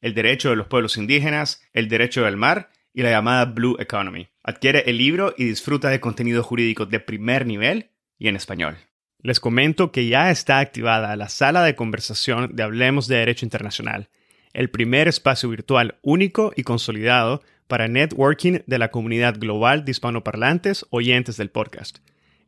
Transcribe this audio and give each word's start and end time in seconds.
el 0.00 0.14
derecho 0.14 0.50
de 0.50 0.56
los 0.56 0.66
pueblos 0.66 0.96
indígenas, 0.96 1.62
el 1.72 1.88
derecho 1.88 2.24
del 2.24 2.36
mar 2.36 2.70
y 2.92 3.02
la 3.02 3.10
llamada 3.10 3.44
Blue 3.44 3.76
Economy. 3.78 4.28
Adquiere 4.42 4.84
el 4.86 4.98
libro 4.98 5.34
y 5.36 5.44
disfruta 5.44 5.90
de 5.90 6.00
contenido 6.00 6.42
jurídico 6.42 6.86
de 6.86 7.00
primer 7.00 7.46
nivel 7.46 7.90
y 8.18 8.28
en 8.28 8.36
español. 8.36 8.76
Les 9.20 9.40
comento 9.40 9.92
que 9.92 10.06
ya 10.06 10.30
está 10.30 10.60
activada 10.60 11.16
la 11.16 11.28
sala 11.28 11.62
de 11.64 11.74
conversación 11.74 12.54
de 12.54 12.62
Hablemos 12.62 13.08
de 13.08 13.16
Derecho 13.16 13.44
Internacional, 13.44 14.08
el 14.52 14.70
primer 14.70 15.08
espacio 15.08 15.48
virtual 15.48 15.96
único 16.02 16.52
y 16.56 16.62
consolidado 16.62 17.42
para 17.66 17.88
networking 17.88 18.60
de 18.66 18.78
la 18.78 18.90
comunidad 18.90 19.38
global 19.38 19.84
de 19.84 19.90
hispanoparlantes 19.90 20.86
oyentes 20.90 21.36
del 21.36 21.50
podcast. 21.50 21.98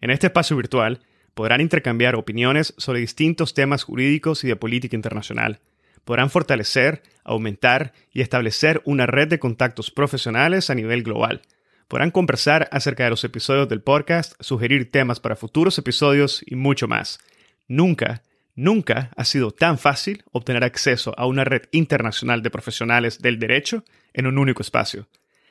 En 0.00 0.10
este 0.10 0.28
espacio 0.28 0.56
virtual 0.56 1.00
podrán 1.34 1.60
intercambiar 1.60 2.14
opiniones 2.14 2.74
sobre 2.78 3.00
distintos 3.00 3.54
temas 3.54 3.82
jurídicos 3.82 4.44
y 4.44 4.48
de 4.48 4.56
política 4.56 4.96
internacional 4.96 5.60
podrán 6.08 6.30
fortalecer, 6.30 7.02
aumentar 7.22 7.92
y 8.14 8.22
establecer 8.22 8.80
una 8.86 9.04
red 9.04 9.28
de 9.28 9.38
contactos 9.38 9.90
profesionales 9.90 10.70
a 10.70 10.74
nivel 10.74 11.02
global. 11.02 11.42
Podrán 11.86 12.12
conversar 12.12 12.66
acerca 12.72 13.04
de 13.04 13.10
los 13.10 13.24
episodios 13.24 13.68
del 13.68 13.82
podcast, 13.82 14.32
sugerir 14.40 14.90
temas 14.90 15.20
para 15.20 15.36
futuros 15.36 15.76
episodios 15.76 16.42
y 16.46 16.56
mucho 16.56 16.88
más. 16.88 17.18
Nunca, 17.66 18.22
nunca 18.54 19.10
ha 19.18 19.24
sido 19.26 19.50
tan 19.50 19.76
fácil 19.76 20.24
obtener 20.32 20.64
acceso 20.64 21.12
a 21.18 21.26
una 21.26 21.44
red 21.44 21.64
internacional 21.72 22.42
de 22.42 22.50
profesionales 22.50 23.18
del 23.18 23.38
derecho 23.38 23.84
en 24.14 24.26
un 24.26 24.38
único 24.38 24.62
espacio. 24.62 25.08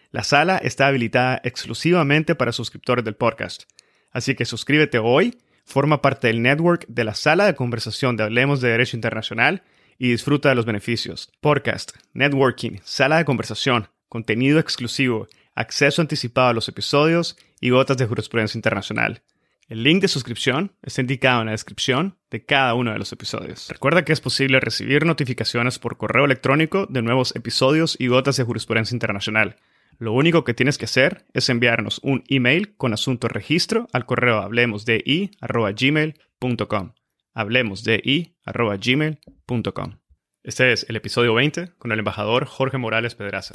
La 0.10 0.24
sala 0.24 0.58
está 0.58 0.88
habilitada 0.88 1.40
exclusivamente 1.44 2.34
para 2.34 2.52
suscriptores 2.52 3.06
del 3.06 3.16
podcast. 3.16 3.66
Así 4.10 4.34
que 4.34 4.46
suscríbete 4.46 4.98
hoy, 4.98 5.38
forma 5.66 6.02
parte 6.02 6.30
del 6.30 6.42
network 6.42 6.88
de 6.88 7.04
la 7.04 7.14
sala 7.14 7.46
de 7.46 7.54
conversación 7.54 8.18
de 8.18 8.24
Hablemos 8.24 8.60
de 8.60 8.70
Derecho 8.70 8.98
Internacional 8.98 9.62
y 9.98 10.10
disfruta 10.10 10.50
de 10.50 10.56
los 10.56 10.66
beneficios. 10.66 11.32
Podcast, 11.42 11.92
networking, 12.14 12.80
sala 12.84 13.18
de 13.18 13.26
conversación, 13.26 13.88
contenido 14.10 14.60
exclusivo, 14.60 15.28
acceso 15.56 16.02
anticipado 16.02 16.50
a 16.50 16.54
los 16.54 16.70
episodios 16.70 17.38
y 17.60 17.72
gotas 17.72 17.98
de 17.98 18.06
jurisprudencia 18.06 18.58
internacional. 18.58 19.24
El 19.68 19.84
link 19.84 20.02
de 20.02 20.08
suscripción 20.08 20.72
está 20.82 21.02
indicado 21.02 21.42
en 21.42 21.48
la 21.48 21.52
descripción 21.52 22.18
de 22.32 22.46
cada 22.46 22.74
uno 22.74 22.94
de 22.94 23.00
los 23.00 23.12
episodios. 23.12 23.68
Recuerda 23.70 24.06
que 24.06 24.14
es 24.14 24.22
posible 24.22 24.62
recibir 24.62 25.06
notificaciones 25.06 25.78
por 25.78 25.98
correo 25.98 26.24
electrónico 26.24 26.88
de 26.90 27.02
nuevos 27.02 27.36
episodios 27.36 27.98
y 28.00 28.08
gotas 28.08 28.38
de 28.38 28.46
jurisprudencia 28.46 28.96
internacional. 28.96 29.58
Lo 30.00 30.14
único 30.14 30.46
que 30.46 30.54
tienes 30.54 30.78
que 30.78 30.86
hacer 30.86 31.26
es 31.34 31.50
enviarnos 31.50 32.00
un 32.02 32.24
email 32.30 32.78
con 32.78 32.94
asunto 32.94 33.28
registro 33.28 33.90
al 33.92 34.06
correo 34.06 34.38
hablemosdi.gmail.com 34.38 36.92
hablemosdi.gmail.com. 37.38 40.00
Este 40.44 40.72
es 40.72 40.86
el 40.90 40.96
episodio 40.96 41.36
20 41.36 41.74
con 41.78 41.92
el 41.92 42.00
embajador 42.00 42.46
Jorge 42.46 42.80
Morales 42.80 43.14
Pedraza. 43.14 43.54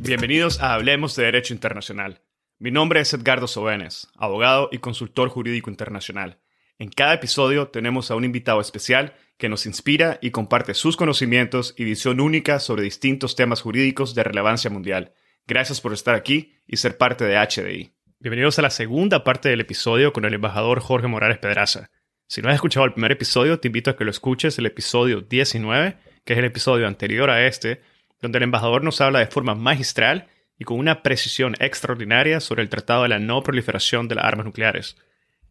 Bienvenidos 0.00 0.60
a 0.60 0.74
Hablemos 0.74 1.16
de 1.16 1.24
Derecho 1.24 1.54
Internacional. 1.54 2.20
Mi 2.58 2.70
nombre 2.70 3.00
es 3.00 3.14
Edgardo 3.14 3.46
Sobenes, 3.46 4.08
abogado 4.14 4.68
y 4.70 4.76
consultor 4.78 5.30
jurídico 5.30 5.70
internacional. 5.70 6.38
En 6.78 6.90
cada 6.90 7.14
episodio 7.14 7.68
tenemos 7.68 8.10
a 8.10 8.16
un 8.16 8.24
invitado 8.24 8.60
especial 8.60 9.14
que 9.38 9.48
nos 9.48 9.64
inspira 9.64 10.18
y 10.20 10.32
comparte 10.32 10.74
sus 10.74 10.98
conocimientos 10.98 11.74
y 11.78 11.84
visión 11.84 12.20
única 12.20 12.58
sobre 12.58 12.82
distintos 12.82 13.36
temas 13.36 13.62
jurídicos 13.62 14.14
de 14.14 14.22
relevancia 14.22 14.68
mundial. 14.70 15.14
Gracias 15.46 15.80
por 15.80 15.94
estar 15.94 16.14
aquí 16.14 16.52
y 16.66 16.76
ser 16.76 16.98
parte 16.98 17.24
de 17.24 17.38
HDI. 17.38 17.94
Bienvenidos 18.22 18.56
a 18.60 18.62
la 18.62 18.70
segunda 18.70 19.24
parte 19.24 19.48
del 19.48 19.62
episodio 19.62 20.12
con 20.12 20.24
el 20.24 20.34
embajador 20.34 20.78
Jorge 20.78 21.08
Morales 21.08 21.38
Pedraza. 21.38 21.90
Si 22.28 22.40
no 22.40 22.50
has 22.50 22.54
escuchado 22.54 22.86
el 22.86 22.92
primer 22.92 23.10
episodio, 23.10 23.58
te 23.58 23.66
invito 23.66 23.90
a 23.90 23.96
que 23.96 24.04
lo 24.04 24.12
escuches, 24.12 24.56
el 24.60 24.66
episodio 24.66 25.22
19, 25.22 25.96
que 26.24 26.32
es 26.34 26.38
el 26.38 26.44
episodio 26.44 26.86
anterior 26.86 27.30
a 27.30 27.44
este, 27.48 27.82
donde 28.20 28.38
el 28.38 28.44
embajador 28.44 28.84
nos 28.84 29.00
habla 29.00 29.18
de 29.18 29.26
forma 29.26 29.56
magistral 29.56 30.28
y 30.56 30.62
con 30.62 30.78
una 30.78 31.02
precisión 31.02 31.56
extraordinaria 31.58 32.38
sobre 32.38 32.62
el 32.62 32.68
Tratado 32.68 33.02
de 33.02 33.08
la 33.08 33.18
No 33.18 33.42
Proliferación 33.42 34.06
de 34.06 34.14
las 34.14 34.24
Armas 34.24 34.46
Nucleares. 34.46 34.96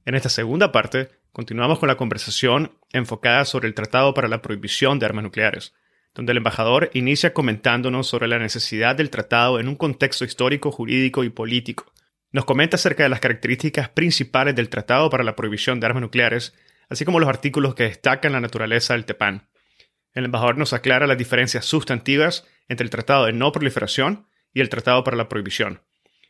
En 0.05 0.15
esta 0.15 0.29
segunda 0.29 0.71
parte, 0.71 1.09
continuamos 1.33 1.77
con 1.77 1.89
la 1.89 1.97
conversación 1.97 2.71
enfocada 2.93 3.43
sobre 3.43 3.67
el 3.67 3.73
Tratado 3.73 4.13
para 4.13 4.29
la 4.29 4.41
Prohibición 4.41 4.97
de 4.97 5.07
Armas 5.07 5.25
Nucleares, 5.25 5.73
donde 6.15 6.31
el 6.31 6.37
embajador 6.37 6.89
inicia 6.93 7.33
comentándonos 7.33 8.07
sobre 8.07 8.29
la 8.29 8.39
necesidad 8.39 8.95
del 8.95 9.09
tratado 9.09 9.59
en 9.59 9.67
un 9.67 9.75
contexto 9.75 10.23
histórico, 10.23 10.71
jurídico 10.71 11.25
y 11.25 11.29
político 11.29 11.91
nos 12.31 12.45
comenta 12.45 12.75
acerca 12.75 13.03
de 13.03 13.09
las 13.09 13.19
características 13.19 13.89
principales 13.89 14.55
del 14.55 14.69
Tratado 14.69 15.09
para 15.09 15.23
la 15.23 15.35
Prohibición 15.35 15.79
de 15.79 15.87
Armas 15.87 16.01
Nucleares, 16.01 16.53
así 16.89 17.03
como 17.05 17.19
los 17.19 17.29
artículos 17.29 17.75
que 17.75 17.83
destacan 17.83 18.31
la 18.31 18.41
naturaleza 18.41 18.93
del 18.93 19.05
TEPAN. 19.05 19.47
El 20.13 20.25
embajador 20.25 20.57
nos 20.57 20.73
aclara 20.73 21.07
las 21.07 21.17
diferencias 21.17 21.65
sustantivas 21.65 22.47
entre 22.67 22.85
el 22.85 22.89
Tratado 22.89 23.25
de 23.25 23.33
No 23.33 23.51
Proliferación 23.51 24.27
y 24.53 24.61
el 24.61 24.69
Tratado 24.69 25.03
para 25.03 25.17
la 25.17 25.29
Prohibición. 25.29 25.81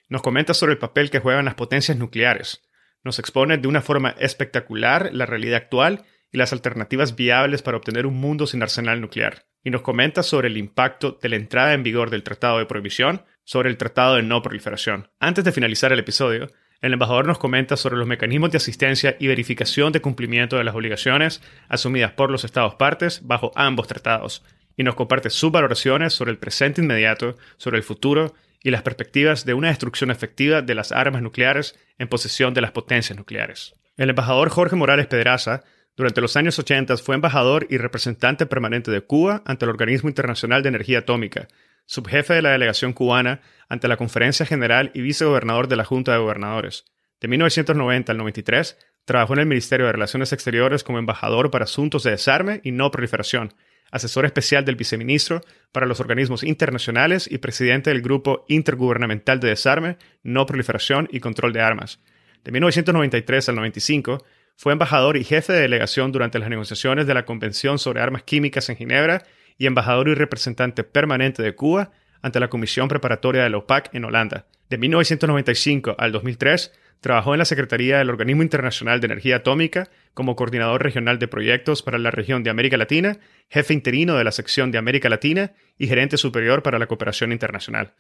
Nos 0.10 0.22
comenta 0.22 0.54
sobre 0.54 0.74
el 0.74 0.80
papel 0.80 1.10
que 1.10 1.20
juegan 1.20 1.46
las 1.46 1.56
potencias 1.56 1.98
nucleares. 1.98 2.64
Nos 3.04 3.18
expone 3.18 3.58
de 3.58 3.68
una 3.68 3.82
forma 3.82 4.16
espectacular 4.20 5.10
la 5.14 5.26
realidad 5.26 5.58
actual 5.58 6.04
y 6.32 6.38
las 6.38 6.54
alternativas 6.54 7.16
viables 7.16 7.62
para 7.62 7.78
obtener 7.78 8.06
un 8.06 8.16
mundo 8.16 8.46
sin 8.48 8.62
arsenal 8.62 9.02
nuclear. 9.02 9.46
Y 9.64 9.70
nos 9.70 9.82
comenta 9.82 10.24
sobre 10.24 10.48
el 10.48 10.58
impacto 10.58 11.18
de 11.22 11.30
la 11.30 11.36
entrada 11.36 11.74
en 11.74 11.84
vigor 11.84 12.10
del 12.10 12.24
Tratado 12.24 12.60
de 12.60 12.66
Prohibición 12.66 13.24
sobre 13.52 13.70
el 13.70 13.76
Tratado 13.76 14.16
de 14.16 14.24
No 14.24 14.42
Proliferación. 14.42 15.10
Antes 15.20 15.44
de 15.44 15.52
finalizar 15.52 15.92
el 15.92 16.00
episodio, 16.00 16.48
el 16.80 16.94
embajador 16.94 17.28
nos 17.28 17.38
comenta 17.38 17.76
sobre 17.76 17.98
los 17.98 18.08
mecanismos 18.08 18.50
de 18.50 18.56
asistencia 18.56 19.18
y 19.20 19.28
verificación 19.28 19.92
de 19.92 20.00
cumplimiento 20.00 20.56
de 20.56 20.64
las 20.64 20.74
obligaciones 20.74 21.42
asumidas 21.68 22.14
por 22.14 22.32
los 22.32 22.46
Estados 22.46 22.76
partes 22.76 23.20
bajo 23.28 23.52
ambos 23.56 23.90
tratados, 23.90 24.42
y 24.78 24.84
nos 24.84 24.96
comparte 24.96 25.30
sus 25.30 25.52
valoraciones 25.52 26.14
sobre 26.14 26.32
el 26.32 26.38
presente 26.38 26.80
inmediato, 26.80 27.36
sobre 27.58 27.76
el 27.76 27.84
futuro 27.84 28.36
y 28.64 28.72
las 28.72 28.84
perspectivas 28.84 29.44
de 29.44 29.54
una 29.54 29.68
destrucción 29.68 30.12
efectiva 30.12 30.62
de 30.62 30.74
las 30.74 30.94
armas 30.94 31.22
nucleares 31.22 31.78
en 32.00 32.08
posesión 32.08 32.54
de 32.54 32.62
las 32.62 32.72
potencias 32.72 33.18
nucleares. 33.18 33.76
El 33.98 34.12
embajador 34.12 34.48
Jorge 34.48 34.78
Morales 34.78 35.08
Pedraza 35.08 35.62
durante 35.98 36.22
los 36.22 36.38
años 36.38 36.58
80 36.58 36.96
fue 36.96 37.16
embajador 37.16 37.68
y 37.70 37.80
representante 37.80 38.46
permanente 38.46 38.92
de 38.92 39.02
Cuba 39.02 39.44
ante 39.46 39.66
el 39.66 39.72
Organismo 39.72 40.08
Internacional 40.08 40.64
de 40.64 40.70
Energía 40.70 41.00
Atómica, 41.00 41.50
subjefe 41.86 42.34
de 42.34 42.42
la 42.42 42.52
delegación 42.52 42.94
cubana 42.94 43.42
ante 43.70 43.88
la 43.88 43.98
Conferencia 43.98 44.46
General 44.46 44.92
y 44.94 45.02
vicegobernador 45.02 45.68
de 45.68 45.76
la 45.76 45.86
Junta 45.86 46.12
de 46.12 46.20
Gobernadores. 46.20 46.86
De 47.20 47.28
1990 47.28 48.12
al 48.12 48.18
93, 48.18 48.78
trabajó 49.06 49.34
en 49.34 49.40
el 49.40 49.46
Ministerio 49.46 49.86
de 49.86 49.92
Relaciones 49.92 50.34
Exteriores 50.34 50.84
como 50.84 51.00
embajador 51.00 51.52
para 51.52 51.66
asuntos 51.66 52.04
de 52.04 52.12
desarme 52.12 52.62
y 52.64 52.72
no 52.72 52.92
proliferación, 52.92 53.54
asesor 53.92 54.26
especial 54.26 54.66
del 54.66 54.76
viceministro 54.76 55.42
para 55.72 55.86
los 55.86 56.00
organismos 56.00 56.44
internacionales 56.44 57.30
y 57.30 57.38
presidente 57.38 57.90
del 57.90 58.02
Grupo 58.02 58.46
Intergubernamental 58.48 59.40
de 59.40 59.50
Desarme, 59.50 59.98
No 60.24 60.46
Proliferación 60.46 61.08
y 61.12 61.20
Control 61.20 61.54
de 61.54 61.62
Armas. 61.62 62.00
De 62.44 62.52
1993 62.52 63.50
al 63.50 63.56
95, 63.56 64.26
fue 64.56 64.74
embajador 64.74 65.18
y 65.18 65.24
jefe 65.24 65.54
de 65.54 65.62
delegación 65.62 66.12
durante 66.12 66.40
las 66.40 66.50
negociaciones 66.50 67.08
de 67.08 67.14
la 67.14 67.26
Convención 67.26 67.80
sobre 67.80 68.02
Armas 68.02 68.24
Químicas 68.24 68.70
en 68.70 68.78
Ginebra 68.78 69.24
y 69.62 69.68
embajador 69.68 70.08
y 70.08 70.16
representante 70.16 70.84
permanente 70.84 71.44
de 71.44 71.54
Cuba 71.54 71.92
ante 72.24 72.40
la 72.40 72.50
Comisión 72.50 72.88
Preparatoria 72.88 73.44
de 73.44 73.52
la 73.52 73.58
OPAC 73.58 73.94
en 73.94 74.06
Holanda. 74.06 74.48
De 74.72 74.80
1995 74.80 75.98
al 76.00 76.12
2003, 76.12 76.74
trabajó 77.00 77.36
en 77.36 77.38
la 77.38 77.46
Secretaría 77.46 78.00
del 78.00 78.10
Organismo 78.10 78.42
Internacional 78.42 79.00
de 79.00 79.06
Energía 79.06 79.36
Atómica 79.36 79.92
como 80.16 80.36
coordinador 80.36 80.82
regional 80.82 81.20
de 81.20 81.28
proyectos 81.28 81.84
para 81.84 82.00
la 82.00 82.10
región 82.10 82.42
de 82.42 82.50
América 82.50 82.76
Latina, 82.76 83.20
jefe 83.50 83.76
interino 83.76 84.16
de 84.16 84.24
la 84.24 84.32
sección 84.32 84.72
de 84.72 84.80
América 84.80 85.10
Latina 85.10 85.52
y 85.78 85.86
gerente 85.86 86.18
superior 86.18 86.64
para 86.64 86.80
la 86.80 86.88
cooperación 86.88 87.32
internacional. 87.32 87.94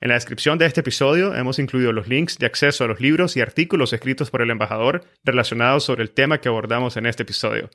En 0.00 0.10
la 0.10 0.14
descripción 0.14 0.58
de 0.58 0.66
este 0.66 0.78
episodio 0.78 1.34
hemos 1.34 1.58
incluido 1.58 1.92
los 1.92 2.06
links 2.06 2.38
de 2.38 2.46
acceso 2.46 2.84
a 2.84 2.86
los 2.86 3.00
libros 3.00 3.36
y 3.36 3.40
artículos 3.40 3.92
escritos 3.92 4.30
por 4.30 4.42
el 4.42 4.50
embajador 4.50 5.02
relacionados 5.24 5.82
sobre 5.82 6.04
el 6.04 6.12
tema 6.12 6.40
que 6.40 6.48
abordamos 6.48 6.96
en 6.96 7.06
este 7.06 7.24
episodio. 7.24 7.68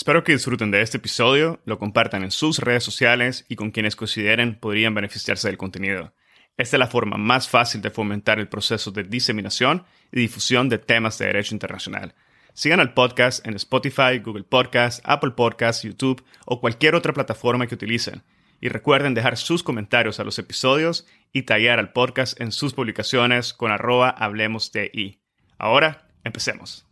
Espero 0.00 0.24
que 0.24 0.32
disfruten 0.32 0.70
de 0.70 0.80
este 0.80 0.96
episodio, 0.96 1.60
lo 1.66 1.78
compartan 1.78 2.22
en 2.22 2.30
sus 2.30 2.58
redes 2.58 2.82
sociales 2.82 3.44
y 3.50 3.56
con 3.56 3.70
quienes 3.70 3.96
consideren 3.96 4.58
podrían 4.58 4.94
beneficiarse 4.94 5.46
del 5.46 5.58
contenido. 5.58 6.14
Esta 6.56 6.76
es 6.76 6.80
la 6.80 6.86
forma 6.86 7.18
más 7.18 7.50
fácil 7.50 7.82
de 7.82 7.90
fomentar 7.90 8.40
el 8.40 8.48
proceso 8.48 8.92
de 8.92 9.04
diseminación 9.04 9.84
y 10.10 10.20
difusión 10.20 10.70
de 10.70 10.78
temas 10.78 11.18
de 11.18 11.26
derecho 11.26 11.54
internacional. 11.54 12.14
Sigan 12.54 12.80
al 12.80 12.94
podcast 12.94 13.46
en 13.46 13.52
Spotify, 13.56 14.20
Google 14.24 14.44
Podcasts, 14.44 15.02
Apple 15.04 15.32
Podcasts, 15.32 15.82
YouTube 15.82 16.24
o 16.46 16.62
cualquier 16.62 16.94
otra 16.94 17.12
plataforma 17.12 17.66
que 17.66 17.74
utilicen. 17.74 18.22
Y 18.58 18.70
recuerden 18.70 19.12
dejar 19.12 19.36
sus 19.36 19.62
comentarios 19.62 20.18
a 20.18 20.24
los 20.24 20.38
episodios 20.38 21.06
y 21.30 21.42
tallar 21.42 21.78
al 21.78 21.92
podcast 21.92 22.40
en 22.40 22.52
sus 22.52 22.72
publicaciones 22.72 23.52
con 23.52 23.70
arroba 23.70 24.08
hablemos 24.08 24.72
de. 24.72 25.20
Ahora, 25.58 26.08
empecemos. 26.24 26.89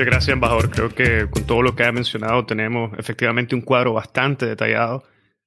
Muchas 0.00 0.12
gracias, 0.12 0.32
embajador. 0.32 0.70
Creo 0.70 0.88
que 0.88 1.28
con 1.30 1.46
todo 1.46 1.60
lo 1.60 1.76
que 1.76 1.84
ha 1.84 1.92
mencionado 1.92 2.46
tenemos 2.46 2.90
efectivamente 2.98 3.54
un 3.54 3.60
cuadro 3.60 3.92
bastante 3.92 4.46
detallado 4.46 5.04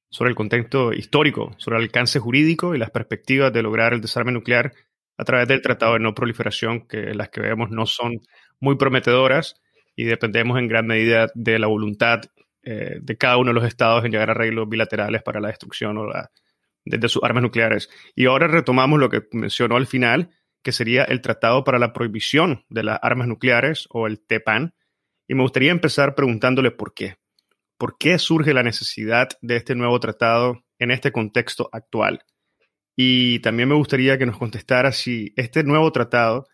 sobre 0.10 0.30
el 0.30 0.36
contexto 0.36 0.94
histórico, 0.94 1.56
sobre 1.58 1.78
el 1.78 1.86
alcance 1.86 2.20
jurídico 2.20 2.76
y 2.76 2.78
las 2.78 2.92
perspectivas 2.92 3.52
de 3.52 3.64
lograr 3.64 3.94
el 3.94 4.02
desarme 4.02 4.32
nuclear 4.32 4.72
a 5.18 5.24
través 5.24 5.48
del 5.48 5.64
Tratado 5.64 5.94
de 5.94 6.02
No 6.02 6.14
Proliferación, 6.14 6.86
que 6.88 7.16
las 7.16 7.30
que 7.30 7.42
vemos 7.42 7.72
no 7.72 7.88
son 7.88 8.22
muy 8.60 8.76
prometedoras 8.76 9.60
y 9.96 10.04
dependemos 10.04 10.60
en 10.60 10.68
gran 10.68 10.86
medida 10.86 11.32
de 11.34 11.58
la 11.58 11.66
voluntad 11.66 12.22
eh, 12.62 13.00
de 13.02 13.18
cada 13.18 13.38
uno 13.38 13.50
de 13.50 13.56
los 13.56 13.66
estados 13.66 14.06
en 14.06 14.12
llegar 14.12 14.30
a 14.30 14.34
arreglos 14.34 14.70
bilaterales 14.70 15.24
para 15.24 15.40
la 15.40 15.48
destrucción 15.48 15.98
o 15.98 16.06
la, 16.06 16.30
de, 16.86 17.10
sus 17.10 17.24
armas 17.24 17.42
nucleares. 17.42 17.90
Y 18.16 18.28
ahora 18.28 18.48
retomamos 18.48 19.00
lo 19.00 19.10
que 19.10 19.24
mencionó 19.32 19.78
al 19.78 19.88
final, 19.88 20.30
que 20.64 20.72
sería 20.72 21.04
el 21.04 21.22
Tratado 21.22 21.64
para 21.64 21.80
la 21.80 21.94
Prohibición 21.94 22.66
de 22.70 22.84
las 22.84 23.00
Armas 23.02 23.28
Nucleares 23.28 23.88
o 23.90 24.08
el 24.08 24.20
TEPAN. 24.26 24.74
Y 25.28 25.36
me 25.36 25.44
gustaría 25.44 25.72
empezar 25.72 26.16
preguntándole 26.16 26.72
por 26.72 26.94
qué. 26.94 27.18
¿Por 27.78 27.98
qué 27.98 28.18
surge 28.18 28.54
la 28.54 28.64
necesidad 28.64 29.30
de 29.42 29.58
este 29.58 29.76
nuevo 29.76 30.00
tratado 30.00 30.64
en 30.80 30.92
este 30.92 31.12
contexto 31.12 31.70
actual? 31.72 32.24
Y 32.96 33.40
también 33.40 33.70
me 33.70 33.76
gustaría 33.76 34.18
que 34.18 34.26
nos 34.26 34.38
contestara 34.38 34.92
si 34.92 35.34
este 35.36 35.64
nuevo 35.64 35.92
tratado 35.92 36.48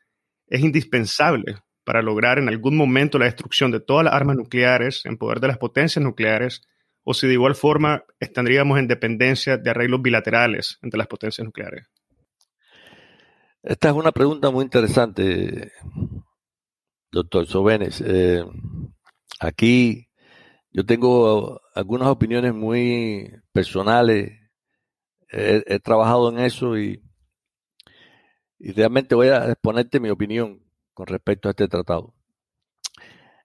es 0.48 0.62
indispensable 0.62 1.58
para 1.84 2.02
lograr 2.02 2.40
en 2.40 2.50
algún 2.50 2.78
momento 2.78 3.20
la 3.20 3.26
destrucción 3.26 3.72
de 3.72 3.80
todas 3.80 4.06
las 4.06 4.14
armas 4.14 4.38
nucleares 4.38 5.06
en 5.06 5.18
poder 5.18 5.40
de 5.40 5.48
las 5.48 5.58
potencias 5.58 6.04
nucleares, 6.04 6.62
o 7.04 7.14
si 7.14 7.28
de 7.28 7.34
igual 7.34 7.56
forma 7.56 8.04
estaríamos 8.20 8.80
en 8.80 8.88
dependencia 8.88 9.58
de 9.58 9.70
arreglos 9.70 10.02
bilaterales 10.02 10.78
entre 10.82 10.98
las 10.98 11.08
potencias 11.08 11.46
nucleares. 11.46 11.88
Esta 13.64 13.90
es 13.90 13.96
una 13.96 14.14
pregunta 14.14 14.52
muy 14.52 14.64
interesante, 14.64 15.74
doctor 17.12 17.46
Sobenes. 17.46 18.02
Eh, 18.06 18.46
aquí 19.42 20.08
yo 20.72 20.86
tengo 20.86 21.60
algunas 21.76 22.08
opiniones 22.08 22.54
muy 22.54 23.30
personales. 23.52 24.32
He, 25.32 25.80
trabajado 25.82 26.30
en 26.30 26.40
eso 26.40 26.78
y, 26.78 27.04
y 28.60 28.72
realmente 28.72 29.14
voy 29.14 29.28
a 29.28 29.52
exponerte 29.52 30.00
mi 30.00 30.10
opinión 30.10 30.64
con 30.94 31.08
respecto 31.08 31.50
a 31.50 31.52
este 31.52 31.68
tratado. 31.68 32.16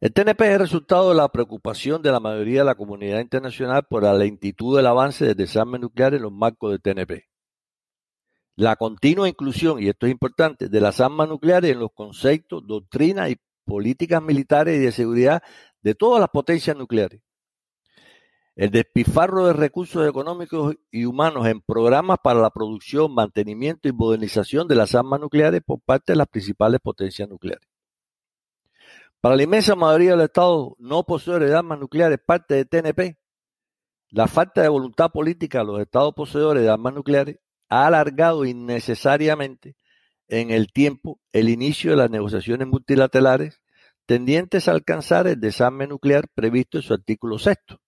El 0.00 0.12
TNP 0.12 0.40
es 0.42 0.58
resultado 0.58 1.08
de 1.10 1.16
la 1.16 1.28
preocupación 1.28 2.02
de 2.02 2.12
la 2.12 2.20
mayoría 2.20 2.60
de 2.60 2.66
la 2.66 2.74
comunidad 2.76 3.20
internacional 3.20 3.84
por 3.88 4.04
la 4.04 4.14
lentitud 4.14 4.76
del 4.76 4.86
avance 4.86 5.24
del 5.26 5.36
desarme 5.36 5.78
nuclear 5.78 6.14
en 6.14 6.22
los 6.22 6.32
marcos 6.32 6.70
del 6.70 6.80
TNP. 6.82 7.33
La 8.56 8.76
continua 8.76 9.28
inclusión, 9.28 9.82
y 9.82 9.88
esto 9.88 10.06
es 10.06 10.12
importante, 10.12 10.68
de 10.68 10.80
las 10.80 11.00
armas 11.00 11.28
nucleares 11.28 11.72
en 11.72 11.80
los 11.80 11.92
conceptos, 11.92 12.64
doctrinas 12.66 13.30
y 13.30 13.36
políticas 13.64 14.22
militares 14.22 14.76
y 14.76 14.84
de 14.84 14.92
seguridad 14.92 15.42
de 15.82 15.94
todas 15.94 16.20
las 16.20 16.30
potencias 16.30 16.76
nucleares. 16.76 17.20
El 18.54 18.70
despifarro 18.70 19.46
de 19.46 19.52
recursos 19.52 20.08
económicos 20.08 20.76
y 20.92 21.04
humanos 21.04 21.48
en 21.48 21.60
programas 21.60 22.18
para 22.22 22.40
la 22.40 22.50
producción, 22.50 23.12
mantenimiento 23.12 23.88
y 23.88 23.92
modernización 23.92 24.68
de 24.68 24.76
las 24.76 24.94
armas 24.94 25.18
nucleares 25.18 25.60
por 25.66 25.80
parte 25.80 26.12
de 26.12 26.18
las 26.18 26.28
principales 26.28 26.80
potencias 26.80 27.28
nucleares. 27.28 27.68
Para 29.20 29.34
la 29.34 29.42
inmensa 29.42 29.74
mayoría 29.74 30.12
de 30.12 30.16
los 30.18 30.26
estados 30.26 30.74
no 30.78 31.02
poseedores 31.02 31.50
de 31.50 31.56
armas 31.56 31.80
nucleares, 31.80 32.20
parte 32.24 32.54
de 32.54 32.64
TNP, 32.66 33.18
la 34.10 34.28
falta 34.28 34.62
de 34.62 34.68
voluntad 34.68 35.10
política 35.10 35.58
de 35.58 35.64
los 35.64 35.80
estados 35.80 36.14
poseedores 36.14 36.62
de 36.62 36.70
armas 36.70 36.94
nucleares 36.94 37.38
ha 37.68 37.86
alargado 37.86 38.44
innecesariamente 38.44 39.76
en 40.28 40.50
el 40.50 40.72
tiempo 40.72 41.20
el 41.32 41.48
inicio 41.48 41.92
de 41.92 41.96
las 41.98 42.10
negociaciones 42.10 42.68
multilaterales 42.68 43.60
tendientes 44.06 44.68
a 44.68 44.72
alcanzar 44.72 45.26
el 45.26 45.40
desarme 45.40 45.86
nuclear 45.86 46.28
previsto 46.34 46.78
en 46.78 46.82
su 46.82 46.94
artículo 46.94 47.38
sexto 47.38 47.80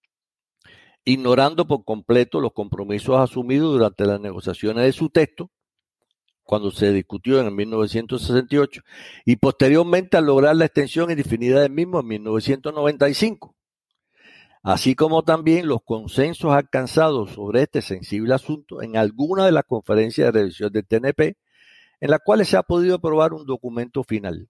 ignorando 1.06 1.66
por 1.68 1.84
completo 1.84 2.40
los 2.40 2.52
compromisos 2.52 3.18
asumidos 3.18 3.72
durante 3.72 4.04
las 4.04 4.20
negociaciones 4.20 4.84
de 4.84 4.92
su 4.92 5.08
texto, 5.08 5.50
cuando 6.42 6.70
se 6.72 6.92
discutió 6.92 7.40
en 7.40 7.54
1968, 7.54 8.82
y 9.24 9.36
posteriormente 9.36 10.16
al 10.16 10.26
lograr 10.26 10.56
la 10.56 10.66
extensión 10.66 11.10
indefinida 11.10 11.62
del 11.62 11.70
mismo 11.70 12.00
en 12.00 12.08
1995, 12.08 13.55
así 14.66 14.96
como 14.96 15.22
también 15.22 15.68
los 15.68 15.80
consensos 15.84 16.52
alcanzados 16.52 17.30
sobre 17.30 17.62
este 17.62 17.82
sensible 17.82 18.34
asunto 18.34 18.82
en 18.82 18.96
alguna 18.96 19.46
de 19.46 19.52
las 19.52 19.62
conferencias 19.62 20.26
de 20.26 20.40
revisión 20.40 20.72
del 20.72 20.84
TNP, 20.84 21.36
en 22.00 22.10
las 22.10 22.18
cuales 22.24 22.48
se 22.48 22.56
ha 22.56 22.64
podido 22.64 22.96
aprobar 22.96 23.32
un 23.32 23.46
documento 23.46 24.02
final. 24.02 24.48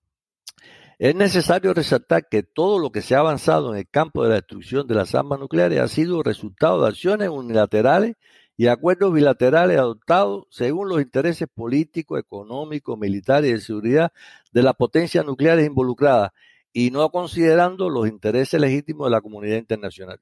Es 0.98 1.14
necesario 1.14 1.74
resaltar 1.74 2.30
que 2.30 2.42
todo 2.42 2.78
lo 2.78 2.90
que 2.90 3.02
se 3.02 3.14
ha 3.14 3.18
avanzado 3.18 3.74
en 3.74 3.80
el 3.80 3.90
campo 3.90 4.22
de 4.22 4.30
la 4.30 4.34
destrucción 4.36 4.86
de 4.86 4.94
las 4.94 5.14
armas 5.14 5.38
nucleares 5.38 5.80
ha 5.80 5.88
sido 5.88 6.22
resultado 6.22 6.80
de 6.80 6.88
acciones 6.88 7.28
unilaterales 7.28 8.16
y 8.56 8.68
acuerdos 8.68 9.12
bilaterales 9.12 9.76
adoptados 9.76 10.46
según 10.48 10.88
los 10.88 11.02
intereses 11.02 11.46
políticos, 11.54 12.18
económicos, 12.18 12.98
militares 12.98 13.50
y 13.50 13.52
de 13.52 13.60
seguridad 13.60 14.12
de 14.50 14.62
las 14.62 14.76
potencias 14.76 15.26
nucleares 15.26 15.66
involucradas 15.66 16.32
y 16.78 16.90
no 16.90 17.08
considerando 17.08 17.88
los 17.88 18.06
intereses 18.06 18.61
legítimos 18.61 19.06
de 19.06 19.12
la 19.12 19.23
comunidad 19.23 19.56
internacional. 19.56 20.20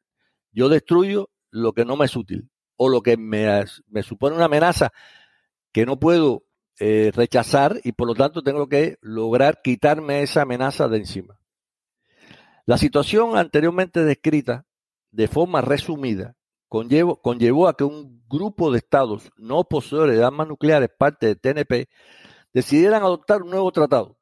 Yo 0.53 0.69
destruyo 0.69 1.29
lo 1.51 1.73
que 1.73 1.85
no 1.85 1.97
me 1.97 2.05
es 2.05 2.15
útil 2.15 2.49
o 2.77 2.89
lo 2.89 3.01
que 3.01 3.17
me, 3.17 3.65
me 3.89 4.05
supone 4.05 4.37
una 4.37 4.45
amenaza 4.45 4.93
que 5.73 5.85
no 5.85 5.99
puedo 5.99 6.45
eh, 6.79 7.11
rechazar 7.13 7.81
y 7.83 7.91
por 7.91 8.07
lo 8.07 8.15
tanto 8.15 8.45
tengo 8.45 8.69
que 8.69 8.99
lograr 9.01 9.63
quitarme 9.65 10.23
esa 10.23 10.43
amenaza 10.43 10.87
de 10.87 10.99
encima. 10.99 11.41
La 12.67 12.79
situación 12.79 13.37
anteriormente 13.37 14.05
descrita, 14.05 14.65
de 15.11 15.27
forma 15.27 15.61
resumida, 15.61 16.37
conllevó, 16.69 17.21
conllevó 17.21 17.67
a 17.67 17.77
que 17.77 17.83
un 17.83 18.23
grupo 18.29 18.71
de 18.71 18.79
estados 18.79 19.33
no 19.37 19.65
poseedores 19.65 20.17
de 20.17 20.25
armas 20.25 20.47
nucleares, 20.47 20.91
parte 20.97 21.27
de 21.27 21.35
TNP, 21.35 21.89
decidieran 22.53 23.03
adoptar 23.03 23.43
un 23.43 23.51
nuevo 23.51 23.73
tratado, 23.73 24.19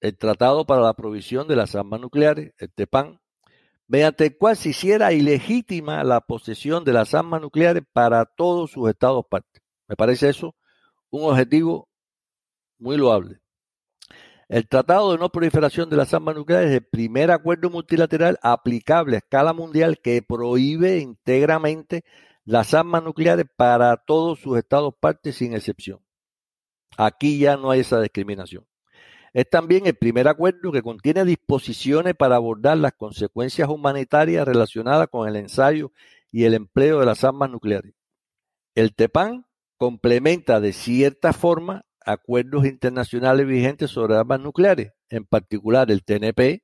el 0.00 0.16
Tratado 0.16 0.66
para 0.66 0.82
la 0.82 0.94
Provisión 0.94 1.48
de 1.48 1.56
las 1.56 1.74
Armas 1.74 2.00
Nucleares, 2.00 2.52
el 2.58 2.72
TEPAN, 2.72 3.20
mediante 3.90 4.26
el 4.26 4.36
cual 4.38 4.56
se 4.56 4.70
hiciera 4.70 5.12
ilegítima 5.12 6.04
la 6.04 6.20
posesión 6.20 6.84
de 6.84 6.92
las 6.92 7.12
armas 7.12 7.40
nucleares 7.40 7.82
para 7.92 8.24
todos 8.24 8.70
sus 8.70 8.88
estados 8.88 9.24
partes. 9.28 9.62
Me 9.88 9.96
parece 9.96 10.28
eso 10.28 10.54
un 11.10 11.24
objetivo 11.24 11.88
muy 12.78 12.96
loable. 12.96 13.40
El 14.48 14.68
Tratado 14.68 15.12
de 15.12 15.18
No 15.18 15.28
Proliferación 15.30 15.90
de 15.90 15.96
las 15.96 16.14
Armas 16.14 16.36
Nucleares 16.36 16.70
es 16.70 16.76
el 16.76 16.84
primer 16.84 17.30
acuerdo 17.30 17.68
multilateral 17.68 18.38
aplicable 18.42 19.16
a 19.16 19.18
escala 19.18 19.52
mundial 19.52 19.98
que 20.00 20.22
prohíbe 20.22 20.98
íntegramente 20.98 22.04
las 22.44 22.74
armas 22.74 23.02
nucleares 23.02 23.46
para 23.56 23.96
todos 23.96 24.40
sus 24.40 24.56
estados 24.56 24.94
partes 25.00 25.36
sin 25.36 25.54
excepción. 25.54 26.00
Aquí 26.96 27.38
ya 27.38 27.56
no 27.56 27.70
hay 27.70 27.80
esa 27.80 28.00
discriminación. 28.00 28.69
Es 29.32 29.48
también 29.48 29.86
el 29.86 29.94
primer 29.94 30.26
acuerdo 30.28 30.72
que 30.72 30.82
contiene 30.82 31.24
disposiciones 31.24 32.14
para 32.14 32.36
abordar 32.36 32.76
las 32.78 32.92
consecuencias 32.94 33.68
humanitarias 33.68 34.46
relacionadas 34.46 35.08
con 35.08 35.28
el 35.28 35.36
ensayo 35.36 35.92
y 36.32 36.44
el 36.44 36.54
empleo 36.54 37.00
de 37.00 37.06
las 37.06 37.22
armas 37.22 37.50
nucleares. 37.50 37.94
El 38.74 38.94
TEPAN 38.94 39.46
complementa 39.76 40.60
de 40.60 40.72
cierta 40.72 41.32
forma 41.32 41.84
acuerdos 42.04 42.66
internacionales 42.66 43.46
vigentes 43.46 43.90
sobre 43.90 44.16
armas 44.16 44.40
nucleares, 44.40 44.92
en 45.08 45.24
particular 45.24 45.90
el 45.90 46.04
TNP, 46.04 46.62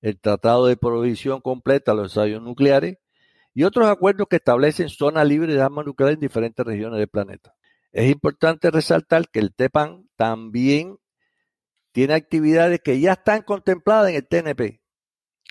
el 0.00 0.20
Tratado 0.20 0.66
de 0.66 0.76
Provisión 0.76 1.40
Completa 1.40 1.92
de 1.92 1.98
los 1.98 2.12
Ensayos 2.12 2.42
Nucleares 2.42 2.98
y 3.54 3.64
otros 3.64 3.88
acuerdos 3.88 4.28
que 4.28 4.36
establecen 4.36 4.88
zonas 4.88 5.26
libres 5.26 5.54
de 5.54 5.62
armas 5.62 5.86
nucleares 5.86 6.16
en 6.16 6.20
diferentes 6.20 6.64
regiones 6.64 6.98
del 6.98 7.08
planeta. 7.08 7.54
Es 7.90 8.10
importante 8.10 8.70
resaltar 8.70 9.28
que 9.28 9.40
el 9.40 9.54
TEPAN 9.54 10.08
también 10.16 10.98
tiene 11.96 12.12
actividades 12.12 12.80
que 12.84 13.00
ya 13.00 13.12
están 13.12 13.40
contempladas 13.40 14.10
en 14.10 14.16
el 14.16 14.28
TNP 14.28 14.82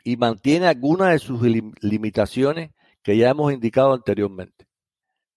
y 0.03 0.15
mantiene 0.15 0.67
algunas 0.67 1.11
de 1.11 1.17
sus 1.17 1.41
limitaciones 1.41 2.69
que 3.01 3.17
ya 3.17 3.31
hemos 3.31 3.51
indicado 3.51 3.93
anteriormente. 3.93 4.67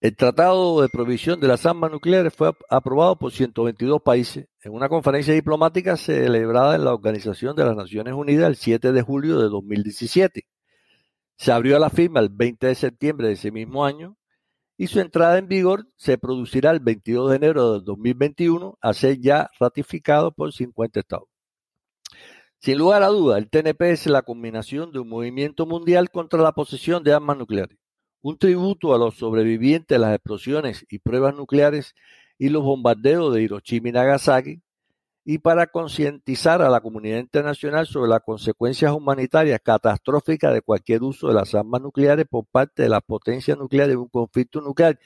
El 0.01 0.15
Tratado 0.15 0.83
de 0.83 0.87
Prohibición 0.87 1.39
de 1.39 1.47
las 1.47 1.65
Armas 1.65 1.89
Nucleares 1.89 2.31
fue 2.31 2.51
aprobado 2.69 3.17
por 3.17 3.31
122 3.31 4.03
países 4.03 4.49
en 4.61 4.71
una 4.71 4.87
conferencia 4.87 5.33
diplomática 5.33 5.97
celebrada 5.97 6.75
en 6.75 6.85
la 6.85 6.93
Organización 6.93 7.55
de 7.55 7.65
las 7.65 7.75
Naciones 7.75 8.13
Unidas 8.13 8.47
el 8.47 8.55
7 8.55 8.91
de 8.91 9.01
julio 9.01 9.39
de 9.39 9.49
2017. 9.49 10.45
Se 11.37 11.51
abrió 11.51 11.77
a 11.77 11.79
la 11.79 11.89
firma 11.89 12.19
el 12.19 12.29
20 12.29 12.67
de 12.67 12.75
septiembre 12.75 13.29
de 13.29 13.33
ese 13.33 13.49
mismo 13.49 13.83
año 13.83 14.15
y 14.79 14.87
su 14.87 14.99
entrada 14.99 15.37
en 15.37 15.47
vigor 15.47 15.87
se 15.95 16.17
producirá 16.17 16.71
el 16.71 16.79
22 16.79 17.29
de 17.29 17.35
enero 17.35 17.73
de 17.73 17.85
2021 17.85 18.79
a 18.81 18.93
ser 18.95 19.19
ya 19.19 19.51
ratificado 19.59 20.31
por 20.31 20.51
50 20.51 21.01
estados. 21.01 21.27
Sin 22.57 22.79
lugar 22.79 23.03
a 23.03 23.07
duda, 23.09 23.37
el 23.37 23.51
TNP 23.51 23.91
es 23.91 24.07
la 24.07 24.23
combinación 24.23 24.91
de 24.91 24.99
un 24.99 25.09
movimiento 25.09 25.67
mundial 25.67 26.09
contra 26.09 26.41
la 26.41 26.53
posesión 26.53 27.03
de 27.03 27.13
armas 27.13 27.37
nucleares 27.37 27.77
un 28.21 28.37
tributo 28.37 28.93
a 28.93 28.97
los 28.97 29.15
sobrevivientes 29.15 29.95
de 29.95 29.99
las 29.99 30.15
explosiones 30.15 30.85
y 30.89 30.99
pruebas 30.99 31.35
nucleares 31.35 31.95
y 32.37 32.49
los 32.49 32.63
bombardeos 32.63 33.33
de 33.33 33.43
Hiroshima 33.43 33.89
y 33.89 33.91
Nagasaki, 33.93 34.61
y 35.25 35.37
para 35.39 35.67
concientizar 35.67 36.61
a 36.61 36.69
la 36.69 36.81
comunidad 36.81 37.19
internacional 37.19 37.85
sobre 37.85 38.09
las 38.09 38.21
consecuencias 38.21 38.91
humanitarias 38.91 39.59
catastróficas 39.63 40.53
de 40.53 40.61
cualquier 40.61 41.03
uso 41.03 41.27
de 41.27 41.33
las 41.33 41.53
armas 41.53 41.81
nucleares 41.81 42.25
por 42.29 42.45
parte 42.45 42.83
de 42.83 42.89
las 42.89 43.01
potencias 43.01 43.57
nucleares 43.57 43.93
en 43.93 43.99
un 43.99 44.09
conflicto 44.09 44.61
nuclear, 44.61 44.99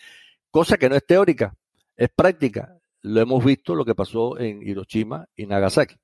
cosa 0.51 0.77
que 0.77 0.89
no 0.89 0.95
es 0.95 1.05
teórica, 1.05 1.55
es 1.97 2.09
práctica. 2.09 2.77
Lo 3.01 3.19
hemos 3.19 3.43
visto 3.43 3.75
lo 3.75 3.83
que 3.83 3.95
pasó 3.95 4.39
en 4.39 4.61
Hiroshima 4.61 5.27
y 5.35 5.45
Nagasaki. 5.45 5.95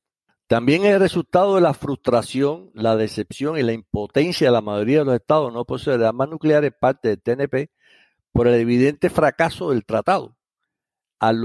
También 0.48 0.84
es 0.84 0.94
el 0.96 1.00
resultado 1.00 1.56
de 1.56 1.62
la 1.62 1.76
frustración, 1.76 2.72
la 2.74 2.96
decepción 2.96 3.58
y 3.58 3.62
la 3.62 3.72
impotencia 3.72 4.48
de 4.48 4.52
la 4.52 4.62
mayoría 4.62 5.00
de 5.00 5.06
los 5.06 5.16
estados 5.16 5.54
no 5.54 5.64
poseer 5.64 6.04
armas 6.04 6.28
nucleares, 6.28 6.74
parte 6.78 7.10
del 7.10 7.22
TNP, 7.22 7.70
por 8.32 8.48
el 8.48 8.56
evidente 8.56 9.12
fracaso 9.12 9.70
del 9.70 9.86
tratado, 9.86 10.36
al, 11.20 11.42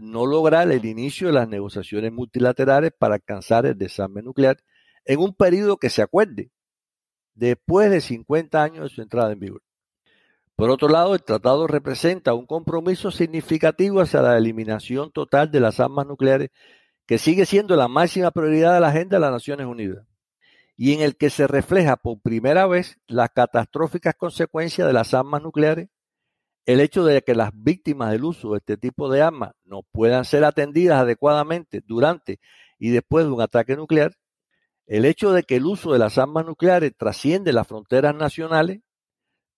no 0.00 0.26
lograr 0.26 0.70
el 0.70 0.84
inicio 0.84 1.28
de 1.28 1.34
las 1.34 1.48
negociaciones 1.48 2.12
multilaterales 2.12 2.92
para 2.96 3.14
alcanzar 3.14 3.66
el 3.66 3.78
desarme 3.78 4.22
nuclear 4.22 4.58
en 5.04 5.20
un 5.20 5.34
periodo 5.34 5.76
que 5.76 5.90
se 5.90 6.02
acuerde, 6.02 6.50
después 7.34 7.90
de 7.90 8.00
50 8.00 8.62
años 8.62 8.84
de 8.84 8.94
su 8.94 9.02
entrada 9.02 9.32
en 9.32 9.40
vigor. 9.40 9.62
Por 10.56 10.70
otro 10.70 10.88
lado, 10.88 11.14
el 11.14 11.22
tratado 11.22 11.66
representa 11.66 12.34
un 12.34 12.46
compromiso 12.46 13.10
significativo 13.10 14.00
hacia 14.00 14.22
la 14.22 14.36
eliminación 14.36 15.10
total 15.10 15.50
de 15.50 15.60
las 15.60 15.80
armas 15.80 16.06
nucleares 16.06 16.50
que 17.06 17.18
sigue 17.18 17.46
siendo 17.46 17.74
la 17.74 17.88
máxima 17.88 18.30
prioridad 18.30 18.74
de 18.74 18.80
la 18.80 18.88
agenda 18.88 19.16
de 19.16 19.20
las 19.20 19.32
Naciones 19.32 19.66
Unidas 19.66 20.06
y 20.76 20.92
en 20.92 21.00
el 21.00 21.16
que 21.16 21.30
se 21.30 21.46
refleja 21.46 21.96
por 21.96 22.20
primera 22.20 22.66
vez 22.66 22.98
las 23.06 23.30
catastróficas 23.30 24.14
consecuencias 24.14 24.86
de 24.86 24.92
las 24.92 25.14
armas 25.14 25.42
nucleares, 25.42 25.88
el 26.66 26.80
hecho 26.80 27.04
de 27.04 27.22
que 27.22 27.34
las 27.34 27.50
víctimas 27.54 28.12
del 28.12 28.24
uso 28.24 28.52
de 28.52 28.58
este 28.58 28.76
tipo 28.76 29.10
de 29.10 29.22
armas 29.22 29.52
no 29.64 29.82
puedan 29.82 30.24
ser 30.24 30.44
atendidas 30.44 31.00
adecuadamente 31.00 31.82
durante 31.84 32.38
y 32.78 32.90
después 32.90 33.26
de 33.26 33.32
un 33.32 33.40
ataque 33.40 33.76
nuclear, 33.76 34.12
el 34.86 35.04
hecho 35.04 35.32
de 35.32 35.42
que 35.42 35.56
el 35.56 35.66
uso 35.66 35.92
de 35.92 35.98
las 35.98 36.18
armas 36.18 36.44
nucleares 36.44 36.92
trasciende 36.96 37.52
las 37.52 37.66
fronteras 37.66 38.14
nacionales 38.14 38.80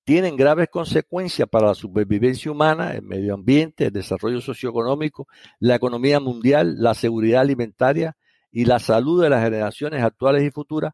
tienen 0.05 0.37
graves 0.37 0.69
consecuencias 0.69 1.49
para 1.49 1.69
la 1.69 1.75
supervivencia 1.75 2.51
humana, 2.51 2.93
el 2.93 3.03
medio 3.03 3.35
ambiente, 3.35 3.87
el 3.87 3.93
desarrollo 3.93 4.41
socioeconómico, 4.43 5.27
la 5.59 5.77
economía 5.77 6.21
mundial, 6.21 6.77
la 6.79 6.93
seguridad 6.93 7.41
alimentaria 7.41 8.17
y 8.51 8.67
la 8.67 8.79
salud 8.79 9.23
de 9.23 9.31
las 9.31 9.43
generaciones 9.43 10.03
actuales 10.03 10.43
y 10.45 10.51
futuras, 10.51 10.93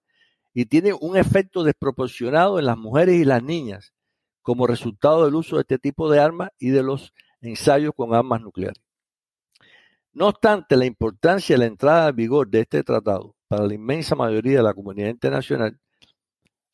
y 0.54 0.66
tiene 0.66 0.92
un 0.92 1.16
efecto 1.16 1.64
desproporcionado 1.64 2.60
en 2.60 2.66
las 2.66 2.78
mujeres 2.78 3.16
y 3.16 3.24
las 3.24 3.42
niñas 3.42 3.92
como 4.42 4.66
resultado 4.66 5.24
del 5.24 5.34
uso 5.34 5.56
de 5.56 5.62
este 5.62 5.78
tipo 5.78 6.10
de 6.10 6.20
armas 6.20 6.50
y 6.58 6.70
de 6.70 6.82
los 6.82 7.12
ensayos 7.40 7.92
con 7.94 8.14
armas 8.14 8.40
nucleares. 8.40 8.82
No 10.12 10.28
obstante 10.28 10.76
la 10.76 10.86
importancia 10.86 11.54
de 11.54 11.60
la 11.60 11.66
entrada 11.66 12.08
en 12.08 12.16
vigor 12.16 12.48
de 12.48 12.60
este 12.60 12.82
tratado 12.82 13.36
para 13.48 13.66
la 13.66 13.74
inmensa 13.74 14.14
mayoría 14.14 14.58
de 14.58 14.62
la 14.62 14.74
comunidad 14.74 15.08
internacional, 15.08 15.78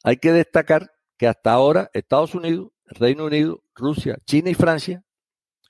hay 0.03 0.17
que 0.19 0.33
destacar 0.33 0.93
que 1.17 1.27
hasta 1.27 1.53
ahora 1.53 1.91
Estados 1.93 2.35
Unidos, 2.35 2.69
Reino 2.85 3.25
Unido, 3.27 3.63
Rusia, 3.75 4.19
China 4.25 4.51
y 4.51 4.55
Francia, 4.55 5.03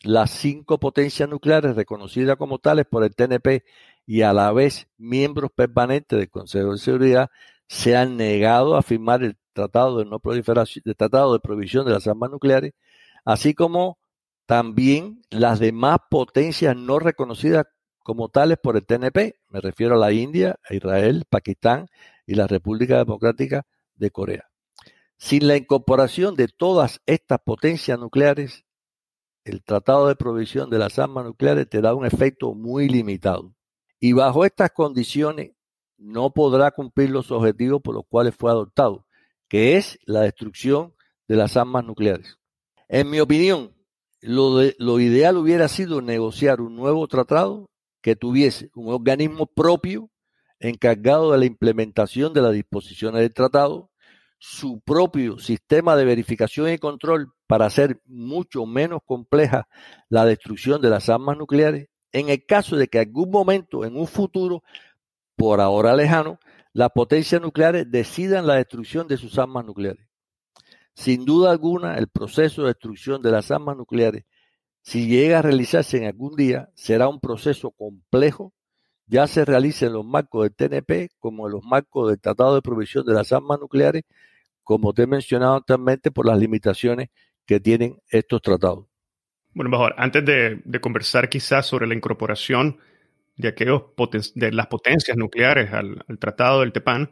las 0.03 0.31
cinco 0.31 0.79
potencias 0.79 1.29
nucleares 1.29 1.77
reconocidas 1.77 2.37
como 2.37 2.59
tales 2.59 2.87
por 2.87 3.03
el 3.05 3.15
TNP 3.15 3.65
y 4.05 4.23
a 4.23 4.33
la 4.33 4.53
vez 4.53 4.89
miembros 4.99 5.51
permanentes 5.55 6.19
del 6.19 6.31
Consejo 6.31 6.73
de 6.73 6.79
Seguridad, 6.79 7.31
se 7.69 7.97
han 7.97 8.17
negado 8.17 8.77
a 8.77 8.83
firmar 8.83 9.25
el 9.25 9.37
Tratado 9.57 9.99
de 9.99 10.05
No 10.05 10.21
Proliferación, 10.21 10.83
el 10.87 10.95
Tratado 10.97 11.33
de 11.33 11.41
Prohibición 11.41 11.87
de 11.87 11.93
las 11.93 12.07
Armas 12.07 12.31
Nucleares, 12.31 12.75
así 13.25 13.55
como 13.55 13.99
también 14.45 15.23
las 15.31 15.59
demás 15.59 15.99
potencias 16.11 16.77
no 16.77 16.99
reconocidas 16.99 17.67
como 18.01 18.29
tales 18.29 18.59
por 18.63 18.77
el 18.77 18.85
TNP. 18.85 19.41
Me 19.49 19.61
refiero 19.61 19.95
a 19.95 19.99
la 19.99 20.13
India, 20.13 20.61
a 20.69 20.75
Israel, 20.75 21.25
Pakistán 21.29 21.89
y 22.27 22.35
la 22.35 22.47
República 22.47 22.99
Democrática 22.99 23.67
de 23.95 24.11
Corea. 24.11 24.45
Sin 25.17 25.49
la 25.49 25.57
incorporación 25.57 26.37
de 26.37 26.49
todas 26.49 27.01
estas 27.07 27.39
potencias 27.41 27.99
nucleares, 27.99 28.67
el 29.45 29.65
Tratado 29.65 30.07
de 30.07 30.17
Provisión 30.17 30.69
de 30.69 30.79
las 30.79 30.99
Armas 30.99 31.25
Nucleares 31.25 31.67
te 31.69 31.81
da 31.81 31.95
un 31.95 32.05
efecto 32.05 32.55
muy 32.55 32.89
limitado. 32.91 33.55
Y 33.99 34.13
bajo 34.13 34.45
estas 34.45 34.73
condiciones 34.73 35.53
no 35.97 36.31
podrá 36.31 36.73
cumplir 36.73 37.09
los 37.09 37.31
objetivos 37.31 37.81
por 37.81 37.95
los 37.95 38.05
cuales 38.07 38.35
fue 38.37 38.51
adoptado, 38.51 39.06
que 39.49 39.77
es 39.77 39.99
la 40.05 40.23
destrucción 40.23 40.95
de 41.29 41.37
las 41.37 41.57
armas 41.57 41.85
nucleares. 41.85 42.39
En 42.89 43.11
mi 43.11 43.21
opinión, 43.21 43.75
lo, 44.21 45.01
ideal 45.01 45.37
hubiera 45.37 45.69
sido 45.69 46.01
negociar 46.01 46.61
un 46.61 46.77
nuevo 46.77 47.07
tratado 47.07 47.71
que 48.01 48.17
tuviese 48.17 48.71
un 48.75 48.93
organismo 48.93 49.47
propio 49.47 50.11
encargado 50.59 51.33
de 51.33 51.39
la 51.39 51.45
implementación 51.45 52.33
de 52.33 52.43
las 52.43 52.53
disposiciones 52.53 53.21
del 53.21 53.35
tratado, 53.35 53.91
su 54.39 54.81
propio 54.81 55.39
sistema 55.39 55.97
de 55.97 56.05
verificación 56.05 56.71
y 56.71 56.79
control 56.79 57.33
para 57.47 57.67
hacer 57.67 58.01
mucho 58.05 58.67
menos 58.67 59.01
compleja 59.05 59.69
la 60.09 60.25
destrucción 60.25 60.81
de 60.81 60.91
las 60.91 61.09
armas 61.09 61.37
nucleares 61.37 61.89
en 62.13 62.31
el 62.31 62.45
caso 62.47 62.77
de 62.77 62.89
que 62.89 62.99
algún 62.99 63.31
momento 63.31 63.85
en 63.85 63.97
un 63.97 64.07
futuro, 64.07 64.63
por 65.37 65.61
ahora 65.61 65.95
lejano, 65.95 66.39
las 66.77 66.91
potencias 66.91 67.41
nucleares 67.41 67.91
decidan 67.91 68.47
la 68.47 68.57
destrucción 68.57 69.09
de 69.09 69.17
sus 69.17 69.39
armas 69.39 69.65
nucleares. 69.65 70.07
Sin 70.95 71.25
duda 71.25 71.51
alguna, 71.51 71.97
el 71.97 72.09
proceso 72.09 72.63
de 72.63 72.69
destrucción 72.69 73.23
de 73.23 73.31
las 73.31 73.51
armas 73.51 73.77
nucleares, 73.77 74.25
si 74.83 75.09
llega 75.09 75.39
a 75.39 75.43
realizarse 75.43 75.97
en 75.97 76.05
algún 76.05 76.37
día, 76.37 76.69
será 76.75 77.09
un 77.09 77.19
proceso 77.19 77.71
complejo, 77.71 78.53
ya 79.07 79.27
se 79.27 79.45
realiza 79.45 79.87
en 79.87 79.95
los 79.95 80.05
marcos 80.05 80.43
del 80.43 80.55
TNP 80.55 81.13
como 81.19 81.47
en 81.47 81.53
los 81.53 81.65
marcos 81.65 82.09
del 82.09 82.21
Tratado 82.21 82.55
de 82.55 82.63
Provisión 82.63 83.07
de 83.07 83.15
las 83.15 83.33
Armas 83.33 83.59
Nucleares 83.59 84.05
como 84.67 84.93
te 84.93 85.05
he 85.05 85.07
mencionado 85.07 85.55
anteriormente, 85.55 86.11
por 86.11 86.27
las 86.27 86.37
limitaciones 86.37 87.11
que 87.47 87.61
tienen 87.61 88.03
estos 88.11 88.43
tratados. 88.43 88.87
Bueno, 89.55 89.71
mejor, 89.71 89.95
antes 89.97 90.25
de, 90.25 90.61
conversar 90.81 91.29
quizás 91.29 91.65
sobre 91.65 91.87
la 91.87 91.95
incorporación 91.95 92.79
de, 93.37 93.49
aquellos 93.49 93.85
de 94.35 94.53
las 94.53 94.67
potencias 94.67 95.17
nucleares 95.17 95.73
al, 95.73 96.05
tratado 96.19 96.61
del 96.61 96.73
TEPAN 96.73 97.11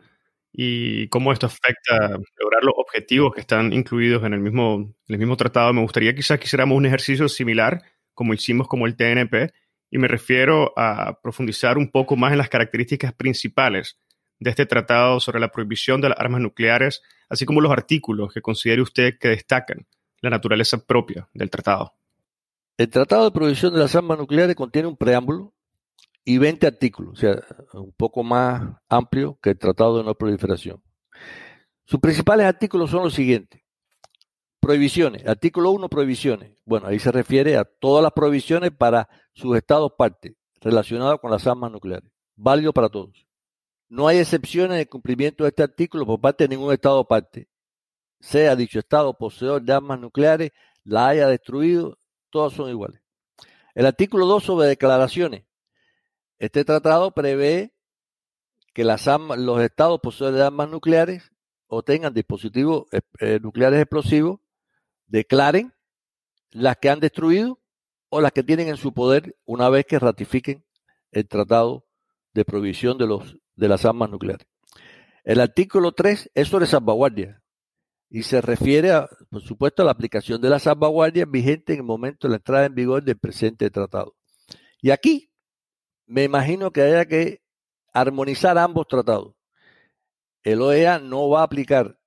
y 0.53 1.09
cómo 1.09 1.33
esto 1.33 1.47
afecta 1.47 2.19
lograr 2.39 2.63
los 2.63 2.75
objetivos 2.77 3.35
que 3.35 3.41
están 3.41 3.73
incluidos 3.73 4.25
en 4.25 4.35
el 4.35 4.41
mismo, 4.41 4.75
en 4.75 5.15
el 5.15 5.19
mismo 5.19 5.37
tratado, 5.37 5.73
me 5.73 5.83
gustaría 5.83 6.15
quizás 6.15 6.39
que 6.39 6.47
hiciéramos 6.47 6.77
un 6.77 6.87
ejercicio 6.87 7.29
similar 7.29 7.83
como 8.15 8.35
hicimos 8.35 8.69
como 8.69 8.87
el 8.87 8.97
TNP 8.97 9.53
y 9.91 9.99
me 9.99 10.09
refiero 10.09 10.73
a 10.77 11.21
profundizar 11.23 11.79
un 11.79 11.91
poco 11.91 12.17
más 12.17 12.33
en 12.33 12.39
las 12.39 12.49
características 12.49 13.13
principales 13.13 13.99
de 14.39 14.51
este 14.51 14.67
tratado 14.67 15.21
sobre 15.21 15.41
la 15.41 15.51
prohibición 15.51 16.01
de 16.01 16.09
las 16.11 16.19
armas 16.19 16.41
nucleares, 16.41 17.03
así 17.29 17.45
como 17.45 17.61
los 17.61 17.73
artículos 17.73 18.33
que 18.33 18.43
considere 18.43 18.83
usted 18.83 19.19
que 19.19 19.29
destacan 19.29 19.87
la 20.21 20.31
naturaleza 20.31 20.79
propia 20.85 21.29
del 21.33 21.51
tratado. 21.51 21.95
El 22.77 22.89
Tratado 22.89 23.25
de 23.25 23.31
Prohibición 23.31 23.73
de 23.73 23.79
las 23.79 23.95
Armas 23.95 24.19
Nucleares 24.19 24.57
contiene 24.57 24.89
un 24.89 24.97
preámbulo 24.97 25.55
y 26.25 26.39
20 26.39 26.67
artículos, 26.67 27.13
o 27.13 27.17
sea, 27.17 27.45
un 27.75 27.93
poco 27.93 28.23
más 28.23 28.63
amplio 28.89 29.39
que 29.43 29.51
el 29.51 29.59
Tratado 29.59 29.99
de 29.99 30.05
No 30.05 30.15
Proliferación. 30.15 30.83
Sus 31.85 32.01
principales 32.01 32.47
artículos 32.47 32.91
son 32.91 33.03
los 33.03 33.15
siguientes. 33.15 33.61
Prohibiciones. 34.59 35.27
Artículo 35.27 35.71
1, 35.73 35.91
prohibiciones. 35.91 36.59
Bueno, 36.65 36.87
ahí 36.87 36.99
se 36.99 37.13
refiere 37.13 37.59
a 37.59 37.65
todas 37.65 38.03
las 38.03 38.13
prohibiciones 38.13 38.71
para 38.71 39.09
sus 39.35 39.57
estados 39.57 39.93
parte 39.99 40.37
relacionados 40.63 41.21
con 41.21 41.31
las 41.31 41.47
armas 41.47 41.71
nucleares. 41.71 42.11
Válido 42.37 42.73
para 42.73 42.89
todos. 42.89 43.27
No 43.89 44.09
hay 44.09 44.19
excepciones 44.19 44.73
en 44.73 44.81
el 44.81 44.89
cumplimiento 44.89 45.45
de 45.45 45.51
este 45.51 45.63
artículo 45.63 46.07
por 46.07 46.21
parte 46.21 46.45
de 46.45 46.57
ningún 46.57 46.73
Estado 46.73 47.07
parte. 47.07 47.49
Sea 48.19 48.57
dicho 48.57 48.79
Estado 48.79 49.13
poseedor 49.13 49.63
de 49.63 49.75
armas 49.75 50.01
nucleares, 50.01 50.53
la 50.85 51.09
haya 51.09 51.29
destruido, 51.29 51.99
todas 52.31 52.55
son 52.55 52.71
iguales. 52.71 53.03
El 53.75 53.85
artículo 53.85 54.25
2 54.25 54.43
sobre 54.43 54.69
declaraciones. 54.69 55.45
Este 56.39 56.65
tratado 56.65 57.13
prevé 57.13 57.75
que 58.73 58.85
las 58.85 59.07
los 59.07 59.61
estados 59.61 60.01
poseedores 60.01 60.39
de 60.39 60.47
armas 60.47 60.69
nucleares 60.69 61.33
o 61.67 61.83
tengan 61.83 62.13
dispositivos 62.13 62.85
eh, 63.21 63.39
nucleares 63.41 63.81
explosivos 63.81 64.41
declaren 65.07 65.73
las 66.51 66.77
que 66.77 66.91
han 66.91 67.01
destruido 67.01 67.61
o 68.09 68.21
las 68.21 68.33
que 68.33 68.43
tienen 68.43 68.69
en 68.69 68.77
su 68.77 68.93
poder 68.93 69.37
una 69.45 69.69
vez 69.69 69.87
que 69.87 69.99
ratifiquen 69.99 70.65
el 71.13 71.29
tratado 71.29 71.87
de 72.33 72.45
prohibición 72.45 72.99
de, 72.99 73.07
los, 73.07 73.37
de 73.55 73.69
las 73.69 73.85
armas 73.85 74.11
nucleares. 74.11 74.47
El 75.23 75.41
artículo 75.41 75.93
3 75.93 76.31
es 76.35 76.49
sobre 76.49 76.67
salvaguardia 76.67 77.43
y 78.11 78.23
se 78.25 78.41
refiere, 78.41 78.93
a, 78.93 79.09
por 79.31 79.43
supuesto, 79.43 79.83
a 79.83 79.85
la 79.85 79.93
aplicación 79.93 80.41
de 80.41 80.51
las 80.51 80.65
salvaguardias 80.65 81.31
vigentes 81.31 81.75
en 81.75 81.81
el 81.81 81.87
momento 81.87 82.27
de 82.27 82.33
la 82.33 82.37
entrada 82.37 82.67
en 82.67 82.75
vigor 82.75 83.03
del 83.03 83.19
presente 83.19 83.71
tratado. 83.71 84.15
Y 84.81 84.91
aquí 84.91 85.31
me 86.07 86.25
imagino 86.25 86.71
que 86.71 86.83
haya 86.83 87.07
que 87.07 87.43
armonizar 87.93 88.59
ambos 88.59 88.87
tratados. 88.89 89.35
El 90.43 90.61
OEA 90.61 90.99
no 90.99 91.29
va 91.29 91.41
a 91.41 91.45
aplicar 91.45 91.99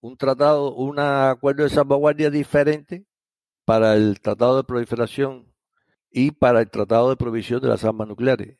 un 0.00 0.16
tratado, 0.16 0.74
un 0.74 0.98
acuerdo 0.98 1.62
de 1.62 1.70
salvaguardia 1.70 2.30
diferente 2.30 3.06
para 3.64 3.94
el 3.94 4.20
tratado 4.20 4.56
de 4.56 4.64
proliferación 4.64 5.52
y 6.10 6.32
para 6.32 6.60
el 6.60 6.70
tratado 6.70 7.10
de 7.10 7.16
provisión 7.16 7.60
de 7.60 7.68
las 7.68 7.84
armas 7.84 8.08
nucleares. 8.08 8.58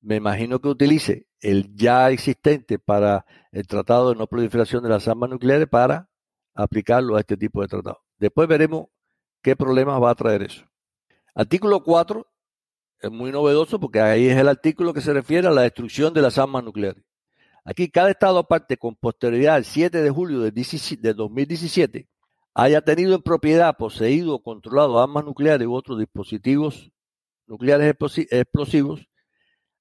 Me 0.00 0.16
imagino 0.16 0.60
que 0.60 0.68
utilice 0.68 1.26
el 1.40 1.74
ya 1.74 2.10
existente 2.10 2.78
para 2.78 3.26
el 3.50 3.66
tratado 3.66 4.10
de 4.10 4.16
no 4.16 4.26
proliferación 4.26 4.82
de 4.82 4.90
las 4.90 5.08
armas 5.08 5.30
nucleares 5.30 5.68
para 5.68 6.08
aplicarlo 6.54 7.16
a 7.16 7.20
este 7.20 7.36
tipo 7.36 7.62
de 7.62 7.68
tratado. 7.68 8.00
Después 8.18 8.46
veremos 8.48 8.86
qué 9.42 9.56
problemas 9.56 10.00
va 10.02 10.10
a 10.10 10.14
traer 10.14 10.42
eso. 10.42 10.64
Artículo 11.34 11.82
4 11.82 12.26
es 13.00 13.10
muy 13.10 13.30
novedoso 13.32 13.78
porque 13.80 14.00
ahí 14.00 14.26
es 14.26 14.36
el 14.36 14.48
artículo 14.48 14.92
que 14.92 15.00
se 15.00 15.12
refiere 15.12 15.48
a 15.48 15.52
la 15.52 15.62
destrucción 15.62 16.12
de 16.14 16.22
las 16.22 16.38
armas 16.38 16.64
nucleares. 16.64 17.04
Aquí 17.64 17.90
cada 17.90 18.10
Estado 18.10 18.38
aparte 18.38 18.76
con 18.76 18.96
posterioridad 18.96 19.56
al 19.56 19.64
7 19.64 20.02
de 20.02 20.10
julio 20.10 20.40
de 20.40 20.50
2017 21.14 22.08
haya 22.54 22.80
tenido 22.80 23.14
en 23.14 23.22
propiedad, 23.22 23.76
poseído 23.76 24.34
o 24.34 24.42
controlado 24.42 25.00
armas 25.00 25.24
nucleares 25.24 25.66
u 25.66 25.74
otros 25.74 25.98
dispositivos 25.98 26.90
nucleares 27.48 27.94
explosivos, 28.30 29.08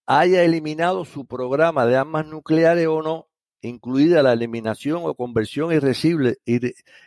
haya 0.06 0.44
eliminado 0.44 1.06
su 1.06 1.26
programa 1.26 1.86
de 1.86 1.98
armas 1.98 2.26
nucleares 2.26 2.88
o 2.88 3.02
no, 3.02 3.28
incluida 3.62 4.24
la 4.24 4.34
eliminación 4.34 5.02
o 5.04 5.16
conversión 5.16 5.72
irreversible, 5.72 6.38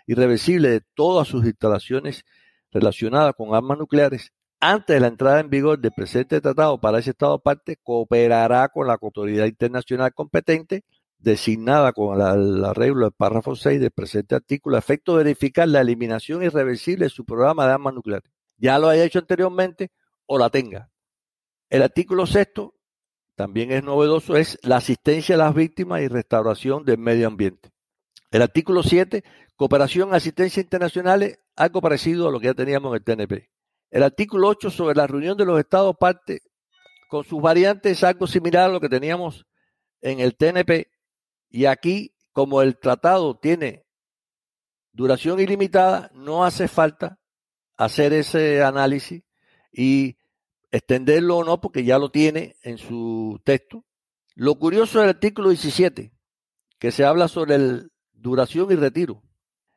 irreversible 0.07 0.69
de 0.69 0.83
todas 0.95 1.29
sus 1.29 1.45
instalaciones 1.47 2.25
relacionadas 2.71 3.35
con 3.37 3.55
armas 3.55 3.79
nucleares, 3.79 4.33
antes 4.61 4.95
de 4.95 5.01
la 5.01 5.09
entrada 5.09 5.41
en 5.41 5.51
vigor 5.51 5.79
del 5.79 5.93
presente 5.93 6.41
tratado 6.41 6.81
para 6.81 6.99
ese 6.99 7.11
Estado 7.11 7.39
parte, 7.39 7.77
cooperará 7.83 8.69
con 8.69 8.87
la 8.87 8.99
autoridad 9.01 9.47
internacional 9.47 10.13
competente 10.15 10.85
designada 11.19 11.93
con 11.93 12.19
el 12.21 12.65
arreglo 12.65 13.07
del 13.07 13.13
párrafo 13.13 13.55
6 13.55 13.81
del 13.81 13.91
presente 13.91 14.35
artículo 14.35 14.77
a 14.77 14.79
efecto 14.79 15.17
de 15.17 15.25
verificar 15.25 15.69
la 15.69 15.81
eliminación 15.81 16.43
irreversible 16.43 17.07
de 17.07 17.11
su 17.11 17.25
programa 17.25 17.67
de 17.67 17.73
armas 17.73 17.95
nucleares. 17.95 18.31
Ya 18.57 18.79
lo 18.79 18.89
haya 18.89 19.05
hecho 19.05 19.19
anteriormente 19.19 19.91
o 20.27 20.39
la 20.39 20.51
tenga. 20.51 20.91
El 21.69 21.83
artículo 21.83 22.27
sexto 22.27 22.75
también 23.35 23.71
es 23.71 23.83
novedoso, 23.83 24.37
es 24.37 24.59
la 24.63 24.77
asistencia 24.77 25.35
a 25.35 25.39
las 25.39 25.55
víctimas 25.55 26.03
y 26.03 26.09
restauración 26.09 26.85
del 26.85 26.99
medio 26.99 27.27
ambiente. 27.27 27.71
El 28.31 28.43
artículo 28.43 28.83
7, 28.83 29.25
cooperación, 29.57 30.15
asistencia 30.15 30.61
internacionales, 30.61 31.39
algo 31.57 31.81
parecido 31.81 32.29
a 32.29 32.33
lo 32.33 32.39
que 32.39 32.47
ya 32.47 32.55
teníamos 32.55 32.91
en 32.91 32.97
el 32.97 33.05
TNP. 33.05 33.51
El 33.91 34.03
artículo 34.03 34.49
8 34.49 34.71
sobre 34.71 34.95
la 34.95 35.07
reunión 35.07 35.37
de 35.37 35.45
los 35.45 35.59
estados 35.59 35.97
parte 35.99 36.43
con 37.09 37.25
sus 37.25 37.43
variantes 37.43 37.99
es 37.99 38.05
algo 38.05 38.27
similar 38.27 38.71
a 38.71 38.73
lo 38.73 38.81
que 38.81 38.89
teníamos 38.89 39.47
en 40.01 40.21
el 40.21 40.37
TNP 40.37 40.89
y 41.49 41.65
aquí 41.67 42.15
como 42.33 42.63
el 42.63 42.79
tratado 42.79 43.37
tiene 43.37 43.85
duración 44.93 45.41
ilimitada, 45.41 46.11
no 46.15 46.45
hace 46.45 46.69
falta 46.69 47.19
hacer 47.77 48.13
ese 48.13 48.63
análisis 48.63 49.25
y 49.73 50.17
extenderlo 50.71 51.39
o 51.39 51.45
no 51.45 51.61
porque 51.61 51.85
ya 51.85 51.99
lo 51.99 52.11
tiene 52.11 52.57
en 52.63 52.79
su 52.79 53.41
texto. 53.45 53.85
Lo 54.35 54.57
curioso 54.59 55.01
del 55.01 55.11
artículo 55.11 55.49
17, 55.49 56.13
que 56.79 56.93
se 56.93 57.05
habla 57.05 57.29
sobre 57.29 57.57
el 57.57 57.93
duración 58.13 58.71
y 58.71 58.77
retiro. 58.77 59.23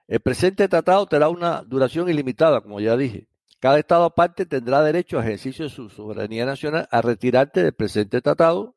El 0.08 0.20
presente 0.20 0.68
tratado 0.68 1.08
tendrá 1.08 1.30
una 1.30 1.64
duración 1.64 2.10
ilimitada, 2.10 2.62
como 2.62 2.80
ya 2.80 2.96
dije. 2.96 3.28
Cada 3.64 3.80
Estado 3.80 4.04
aparte 4.04 4.46
tendrá 4.46 4.84
derecho 4.84 5.18
a 5.18 5.22
ejercicio 5.22 5.64
de 5.64 5.72
su 5.72 5.90
soberanía 5.90 6.46
nacional 6.46 6.86
a 6.92 7.02
retirarte 7.02 7.64
del 7.64 7.72
presente 7.72 8.22
tratado 8.22 8.76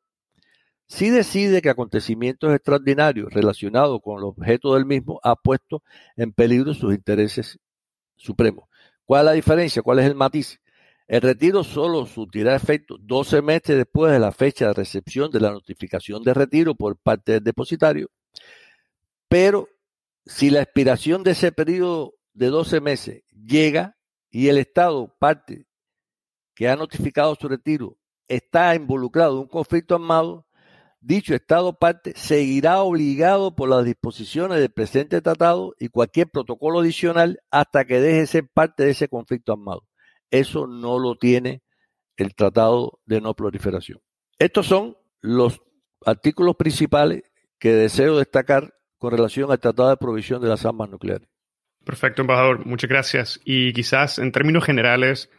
si 0.87 1.09
decide 1.09 1.61
que 1.61 1.69
acontecimientos 1.69 2.55
extraordinarios 2.55 3.33
relacionados 3.33 3.99
con 4.01 4.19
el 4.19 4.23
objeto 4.23 4.75
del 4.75 4.85
mismo 4.85 5.19
ha 5.23 5.35
puesto 5.35 5.83
en 6.15 6.31
peligro 6.31 6.73
sus 6.73 6.93
intereses 6.93 7.59
supremos. 8.15 8.69
¿Cuál 9.03 9.23
es 9.23 9.25
la 9.25 9.31
diferencia? 9.33 9.81
¿Cuál 9.81 9.99
es 9.99 10.05
el 10.05 10.15
matiz? 10.15 10.61
El 11.05 11.19
retiro 11.19 11.65
solo 11.65 12.05
surtirá 12.05 12.55
efecto 12.55 12.95
12 12.97 13.41
meses 13.41 13.75
después 13.75 14.13
de 14.13 14.19
la 14.19 14.31
fecha 14.31 14.67
de 14.67 14.73
recepción 14.73 15.29
de 15.31 15.41
la 15.41 15.51
notificación 15.51 16.23
de 16.23 16.33
retiro 16.33 16.75
por 16.75 16.95
parte 16.95 17.33
del 17.33 17.43
depositario, 17.43 18.09
pero 19.27 19.67
si 20.25 20.49
la 20.49 20.61
expiración 20.61 21.23
de 21.23 21.31
ese 21.31 21.51
periodo 21.51 22.13
de 22.33 22.47
12 22.47 22.79
meses 22.79 23.23
llega 23.31 23.96
y 24.29 24.49
el 24.49 24.57
Estado, 24.57 25.15
parte 25.19 25.67
que 26.53 26.69
ha 26.69 26.75
notificado 26.75 27.35
su 27.35 27.47
retiro, 27.47 27.97
está 28.27 28.75
involucrado 28.75 29.33
en 29.33 29.39
un 29.39 29.47
conflicto 29.47 29.95
armado, 29.95 30.47
dicho 30.99 31.35
Estado 31.35 31.73
parte 31.73 32.13
seguirá 32.15 32.81
obligado 32.81 33.55
por 33.55 33.69
las 33.69 33.85
disposiciones 33.85 34.59
del 34.59 34.71
presente 34.71 35.21
tratado 35.21 35.75
y 35.79 35.89
cualquier 35.89 36.29
protocolo 36.29 36.79
adicional 36.79 37.39
hasta 37.51 37.85
que 37.85 38.01
deje 38.01 38.19
de 38.19 38.27
ser 38.27 38.49
parte 38.53 38.83
de 38.83 38.91
ese 38.91 39.07
conflicto 39.07 39.53
armado. 39.53 39.83
Eso 40.31 40.67
no 40.67 40.99
lo 40.99 41.15
tiene 41.15 41.63
el 42.17 42.35
Tratado 42.35 42.99
de 43.05 43.21
No 43.21 43.33
Proliferación. 43.35 44.01
Estos 44.39 44.65
son 44.65 44.97
los 45.21 45.61
artículos 46.05 46.55
principales 46.55 47.23
que 47.59 47.73
deseo 47.73 48.17
destacar 48.17 48.73
con 48.97 49.11
relación 49.11 49.51
al 49.51 49.59
Tratado 49.59 49.89
de 49.89 49.97
Provisión 49.97 50.41
de 50.41 50.49
las 50.49 50.65
Armas 50.65 50.89
Nucleares. 50.89 51.29
Perfecto, 51.87 52.21
embajador. 52.21 52.65
Muchas 52.65 52.89
gracias. 52.89 53.39
Y 53.45 53.71
quizás 53.71 54.19
en 54.19 54.33
términos 54.33 54.65
generales, 54.65 55.29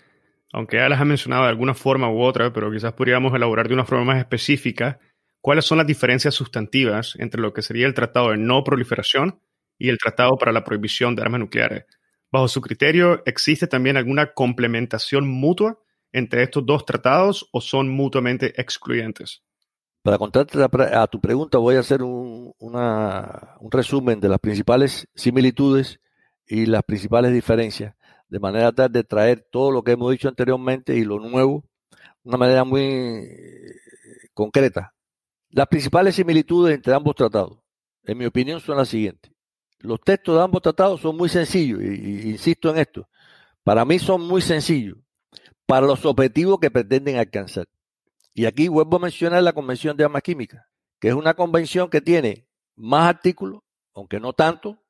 aunque 0.50 0.78
ya 0.78 0.88
las 0.88 0.98
ha 0.98 1.04
mencionado 1.04 1.42
de 1.42 1.50
alguna 1.50 1.74
forma 1.74 2.10
u 2.10 2.22
otra, 2.22 2.54
pero 2.54 2.72
quizás 2.72 2.94
podríamos 2.94 3.34
elaborar 3.34 3.68
de 3.68 3.74
una 3.74 3.84
forma 3.84 4.06
más 4.06 4.18
específica, 4.18 4.98
¿cuáles 5.42 5.66
son 5.66 5.76
las 5.76 5.86
diferencias 5.86 6.34
sustantivas 6.34 7.16
entre 7.18 7.42
lo 7.42 7.52
que 7.52 7.60
sería 7.60 7.86
el 7.86 7.92
Tratado 7.92 8.30
de 8.30 8.38
No 8.38 8.64
Proliferación 8.64 9.42
y 9.76 9.90
el 9.90 9.98
Tratado 9.98 10.38
para 10.38 10.52
la 10.52 10.64
Prohibición 10.64 11.14
de 11.14 11.20
Armas 11.20 11.40
Nucleares? 11.40 11.84
Bajo 12.32 12.48
su 12.48 12.62
criterio, 12.62 13.22
¿existe 13.26 13.66
también 13.66 13.98
alguna 13.98 14.32
complementación 14.32 15.28
mutua 15.28 15.78
entre 16.12 16.44
estos 16.44 16.64
dos 16.64 16.86
tratados 16.86 17.46
o 17.52 17.60
son 17.60 17.90
mutuamente 17.90 18.58
excluyentes? 18.58 19.42
Para 20.02 20.16
contarte 20.16 20.58
a 20.62 21.06
tu 21.08 21.20
pregunta, 21.20 21.58
voy 21.58 21.76
a 21.76 21.80
hacer 21.80 22.02
un, 22.02 22.54
un 22.58 23.70
resumen 23.70 24.18
de 24.18 24.30
las 24.30 24.38
principales 24.38 25.06
similitudes 25.14 26.00
y 26.48 26.66
las 26.66 26.82
principales 26.82 27.32
diferencias, 27.32 27.94
de 28.28 28.40
manera 28.40 28.72
tal 28.72 28.90
de 28.90 29.04
traer 29.04 29.46
todo 29.50 29.70
lo 29.70 29.82
que 29.82 29.92
hemos 29.92 30.10
dicho 30.10 30.28
anteriormente 30.28 30.96
y 30.96 31.04
lo 31.04 31.18
nuevo 31.18 31.64
de 31.90 32.30
una 32.30 32.38
manera 32.38 32.64
muy 32.64 32.82
eh, 32.82 33.74
concreta. 34.34 34.94
Las 35.50 35.66
principales 35.66 36.14
similitudes 36.14 36.74
entre 36.74 36.94
ambos 36.94 37.14
tratados, 37.14 37.58
en 38.04 38.18
mi 38.18 38.26
opinión, 38.26 38.60
son 38.60 38.76
las 38.78 38.88
siguientes. 38.88 39.32
Los 39.78 40.00
textos 40.00 40.36
de 40.36 40.42
ambos 40.42 40.62
tratados 40.62 41.00
son 41.00 41.16
muy 41.16 41.28
sencillos, 41.28 41.80
y, 41.82 42.30
insisto 42.30 42.70
en 42.70 42.78
esto. 42.78 43.08
Para 43.62 43.84
mí 43.84 43.98
son 43.98 44.26
muy 44.26 44.42
sencillos, 44.42 44.96
para 45.66 45.86
los 45.86 46.04
objetivos 46.04 46.58
que 46.58 46.70
pretenden 46.70 47.16
alcanzar. 47.16 47.66
Y 48.34 48.46
aquí 48.46 48.68
vuelvo 48.68 48.96
a 48.96 49.00
mencionar 49.00 49.42
la 49.42 49.52
Convención 49.52 49.96
de 49.96 50.04
Armas 50.04 50.22
Químicas, 50.22 50.64
que 51.00 51.08
es 51.08 51.14
una 51.14 51.34
convención 51.34 51.90
que 51.90 52.00
tiene 52.00 52.46
más 52.76 53.08
artículos, 53.08 53.62
aunque 53.94 54.20
no 54.20 54.32
tanto, 54.32 54.82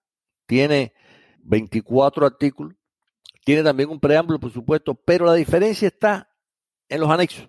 tiene 0.47 0.93
24 1.49 2.27
artículos. 2.27 2.75
Tiene 3.45 3.63
también 3.63 3.89
un 3.89 3.99
preámbulo, 3.99 4.39
por 4.39 4.53
supuesto, 4.53 4.95
pero 4.95 5.25
la 5.25 5.35
diferencia 5.35 5.89
está 5.89 6.31
en 6.89 7.01
los 7.01 7.11
anexos. 7.11 7.49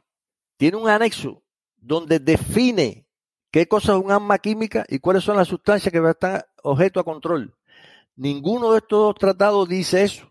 Tiene 0.58 0.78
un 0.78 0.90
anexo 0.90 1.44
donde 1.76 2.20
define 2.20 3.06
qué 3.52 3.68
cosa 3.68 3.94
es 3.94 4.04
un 4.04 4.12
arma 4.12 4.38
química 4.38 4.86
y 4.88 5.00
cuáles 5.00 5.24
son 5.24 5.38
las 5.38 5.48
sustancias 5.48 5.92
que 5.92 6.00
van 6.00 6.10
a 6.10 6.12
estar 6.12 6.50
objeto 6.64 7.00
a 7.00 7.04
control. 7.04 7.56
Ninguno 8.16 8.72
de 8.72 8.80
estos 8.80 9.00
dos 9.00 9.16
tratados 9.16 9.68
dice 9.68 10.04
eso. 10.04 10.26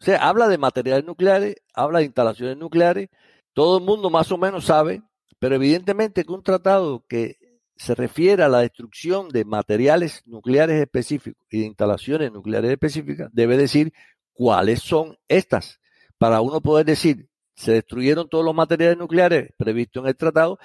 O 0.00 0.04
sea, 0.04 0.28
habla 0.28 0.48
de 0.48 0.58
materiales 0.58 1.04
nucleares, 1.04 1.56
habla 1.74 2.00
de 2.00 2.06
instalaciones 2.06 2.56
nucleares. 2.56 3.08
Todo 3.52 3.78
el 3.78 3.84
mundo 3.84 4.10
más 4.10 4.30
o 4.32 4.38
menos 4.38 4.64
sabe, 4.64 5.02
pero 5.38 5.54
evidentemente 5.54 6.24
que 6.24 6.32
un 6.32 6.42
tratado 6.42 7.04
que 7.08 7.36
se 7.76 7.94
refiere 7.94 8.42
a 8.42 8.48
la 8.48 8.60
destrucción 8.60 9.28
de 9.28 9.44
materiales 9.44 10.22
nucleares 10.26 10.80
específicos 10.80 11.42
y 11.50 11.60
de 11.60 11.66
instalaciones 11.66 12.32
nucleares 12.32 12.70
específicas, 12.70 13.30
debe 13.32 13.56
decir 13.56 13.92
cuáles 14.32 14.80
son 14.80 15.16
estas, 15.28 15.80
para 16.18 16.40
uno 16.40 16.60
poder 16.60 16.86
decir, 16.86 17.28
se 17.54 17.72
destruyeron 17.72 18.28
todos 18.28 18.44
los 18.44 18.54
materiales 18.54 18.98
nucleares 18.98 19.50
previstos 19.56 20.02
en 20.02 20.08
el 20.08 20.16
tratado 20.16 20.58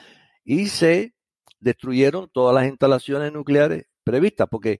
y 0.43 0.67
se 0.67 1.13
destruyeron 1.59 2.29
todas 2.31 2.53
las 2.55 2.67
instalaciones 2.67 3.31
nucleares 3.33 3.85
previstas, 4.03 4.47
porque 4.49 4.79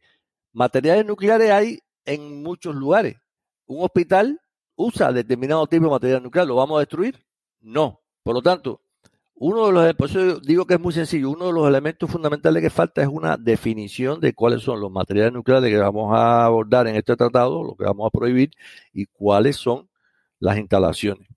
materiales 0.54 1.06
nucleares 1.06 1.52
hay 1.52 1.80
en 2.06 2.42
muchos 2.42 2.76
lugares. 2.76 3.18
Un 3.66 3.84
hospital 3.84 4.40
usa 4.76 5.12
determinado 5.12 5.68
tipo 5.68 5.86
de 5.86 5.92
material 5.92 6.24
nuclear, 6.24 6.48
¿lo 6.48 6.56
vamos 6.56 6.78
a 6.78 6.80
destruir? 6.82 7.26
No. 7.60 8.02
Por 8.24 8.36
lo 8.36 8.42
tanto, 8.42 8.82
uno 9.40 9.68
de 9.68 9.72
los, 9.72 9.94
por 9.94 10.10
eso 10.10 10.40
digo 10.40 10.66
que 10.66 10.74
es 10.74 10.80
muy 10.80 10.94
sencillo, 10.94 11.30
uno 11.30 11.46
de 11.46 11.54
los 11.54 11.68
elementos 11.68 12.10
fundamentales 12.10 12.64
que 12.64 12.70
falta 12.72 13.04
es 13.04 13.08
una 13.08 13.38
definición 13.38 14.20
de 14.20 14.34
cuáles 14.34 14.64
son 14.64 14.80
los 14.80 14.92
materiales 14.92 15.34
nucleares 15.34 15.70
que 15.70 15.78
vamos 15.78 16.12
a 16.16 16.46
abordar 16.46 16.88
en 16.88 16.96
este 16.96 17.16
tratado, 17.16 17.64
lo 17.64 17.76
que 17.76 17.84
vamos 17.84 18.08
a 18.08 18.10
prohibir, 18.10 18.52
y 18.94 19.06
cuáles 19.06 19.56
son 19.58 19.90
las 20.40 20.58
instalaciones. 20.58 21.28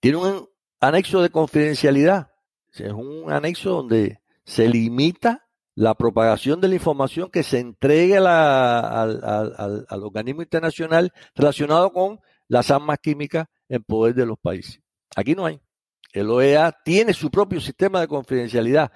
Tiene 0.00 0.18
un 0.18 0.48
anexo 0.80 1.22
de 1.22 1.30
confidencialidad, 1.30 2.32
es 2.72 2.92
un 2.92 3.32
anexo 3.32 3.70
donde 3.70 4.18
se 4.44 4.68
limita 4.68 5.46
la 5.76 5.94
propagación 5.94 6.60
de 6.60 6.68
la 6.68 6.74
información 6.74 7.30
que 7.30 7.44
se 7.44 7.60
entregue 7.60 8.16
al 8.16 9.80
organismo 9.90 10.42
internacional 10.42 11.12
relacionado 11.34 11.92
con 11.92 12.20
las 12.48 12.70
armas 12.70 12.98
químicas 13.00 13.46
en 13.68 13.82
poder 13.84 14.14
de 14.14 14.26
los 14.26 14.38
países. 14.38 14.80
Aquí 15.16 15.34
no 15.34 15.46
hay. 15.46 15.60
El 16.14 16.30
OEA 16.30 16.70
tiene 16.84 17.12
su 17.12 17.28
propio 17.28 17.60
sistema 17.60 18.00
de 18.00 18.06
confidencialidad, 18.06 18.92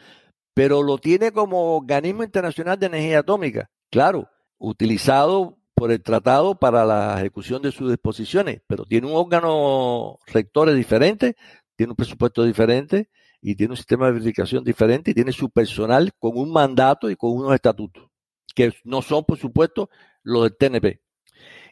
pero 0.54 0.84
lo 0.84 0.98
tiene 0.98 1.32
como 1.32 1.76
organismo 1.76 2.22
internacional 2.22 2.78
de 2.78 2.86
energía 2.86 3.18
atómica, 3.18 3.68
claro, 3.90 4.30
utilizado 4.56 5.58
por 5.74 5.90
el 5.90 6.00
tratado 6.00 6.60
para 6.60 6.84
la 6.84 7.18
ejecución 7.18 7.60
de 7.60 7.72
sus 7.72 7.90
disposiciones, 7.90 8.62
pero 8.68 8.84
tiene 8.84 9.08
un 9.08 9.14
órgano 9.16 10.20
rectores 10.28 10.76
diferente, 10.76 11.34
tiene 11.74 11.90
un 11.90 11.96
presupuesto 11.96 12.44
diferente 12.44 13.10
y 13.40 13.56
tiene 13.56 13.72
un 13.72 13.76
sistema 13.76 14.06
de 14.06 14.12
verificación 14.12 14.62
diferente 14.62 15.10
y 15.10 15.14
tiene 15.14 15.32
su 15.32 15.50
personal 15.50 16.12
con 16.20 16.36
un 16.36 16.52
mandato 16.52 17.10
y 17.10 17.16
con 17.16 17.32
unos 17.32 17.52
estatutos, 17.52 18.08
que 18.54 18.72
no 18.84 19.02
son, 19.02 19.24
por 19.24 19.38
supuesto, 19.38 19.90
los 20.22 20.44
del 20.44 20.56
TNP. 20.56 21.00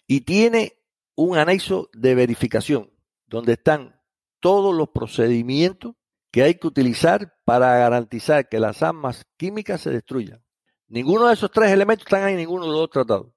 Y 0.09 0.23
tiene 0.23 0.73
un 1.15 1.39
anexo 1.39 1.89
de 1.93 2.17
verificación, 2.17 2.91
donde 3.29 3.53
están 3.53 3.96
todos 4.41 4.75
los 4.75 4.89
procedimientos 4.91 5.95
que 6.31 6.43
hay 6.43 6.55
que 6.57 6.67
utilizar 6.67 7.35
para 7.45 7.79
garantizar 7.79 8.49
que 8.49 8.61
las 8.61 8.83
armas 8.83 9.25
químicas 9.37 9.81
se 9.81 9.91
destruyan. 9.91 10.43
Ninguno 10.89 11.27
de 11.27 11.35
esos 11.35 11.51
tres 11.51 11.71
elementos 11.71 12.07
están 12.07 12.29
en 12.29 12.37
ninguno 12.37 12.65
de 12.65 12.71
los 12.71 12.81
dos 12.81 12.91
tratados. 12.91 13.33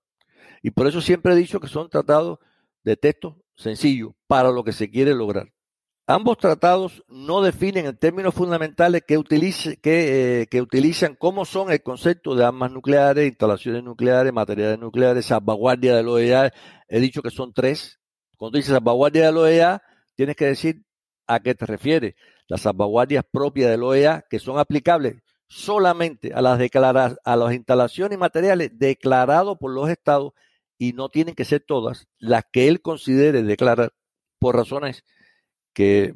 Y 0.62 0.72
por 0.72 0.88
eso 0.88 1.02
siempre 1.02 1.34
he 1.34 1.38
dicho 1.38 1.60
que 1.60 1.68
son 1.68 1.90
tratados 1.90 2.40
de 2.84 2.98
texto 2.98 3.42
sencillo 3.56 4.16
para 4.28 4.52
lo 4.52 4.64
que 4.64 4.74
se 4.74 4.90
quiere 4.90 5.14
lograr. 5.14 5.52
Ambos 6.08 6.40
tratados 6.40 7.04
no 7.08 7.42
definen 7.42 7.86
en 7.86 7.96
términos 7.96 8.34
fundamentales 8.34 9.04
que, 9.08 9.22
que, 9.80 10.42
eh, 10.42 10.48
que, 10.48 10.62
utilizan 10.62 11.16
cómo 11.16 11.46
son 11.46 11.72
el 11.72 11.84
concepto 11.84 12.34
de 12.34 12.44
armas 12.44 12.72
nucleares, 12.72 13.28
instalaciones 13.28 13.84
nucleares, 13.84 14.34
materiales 14.34 14.80
nucleares, 14.80 15.28
salvaguardia 15.28 15.96
de 15.96 16.04
la 16.04 16.10
OEA. 16.10 16.54
He 16.88 17.00
dicho 17.00 17.22
que 17.22 17.30
son 17.30 17.54
tres. 17.54 18.00
Cuando 18.38 18.58
dices 18.58 18.74
salvaguardia 18.74 19.28
de 19.28 19.32
la 19.32 19.40
OEA, 19.40 19.84
tienes 20.16 20.36
que 20.36 20.46
decir 20.46 20.84
a 21.30 21.40
qué 21.40 21.56
te 21.56 21.66
refieres. 21.66 22.16
Las 22.48 22.62
salvaguardias 22.62 23.24
propias 23.32 23.70
del 23.70 23.84
OEA 23.84 24.26
que 24.30 24.40
son 24.40 24.58
aplicables 24.58 25.18
solamente 25.48 26.34
a 26.34 26.42
las, 26.42 26.60
a 27.24 27.36
las 27.36 27.54
instalaciones 27.54 28.16
y 28.16 28.20
materiales 28.20 28.72
declarados 28.74 29.58
por 29.60 29.72
los 29.72 29.90
estados 29.90 30.34
y 30.78 30.94
no 30.94 31.10
tienen 31.10 31.36
que 31.36 31.46
ser 31.46 31.62
todas 31.62 32.08
las 32.18 32.46
que 32.52 32.68
él 32.68 32.82
considere 32.82 33.44
declarar 33.44 33.94
por 34.40 34.56
razones 34.56 35.04
que 35.74 36.16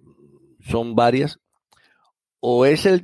son 0.61 0.95
varias, 0.95 1.39
o 2.39 2.65
es 2.65 2.85
el 2.85 3.03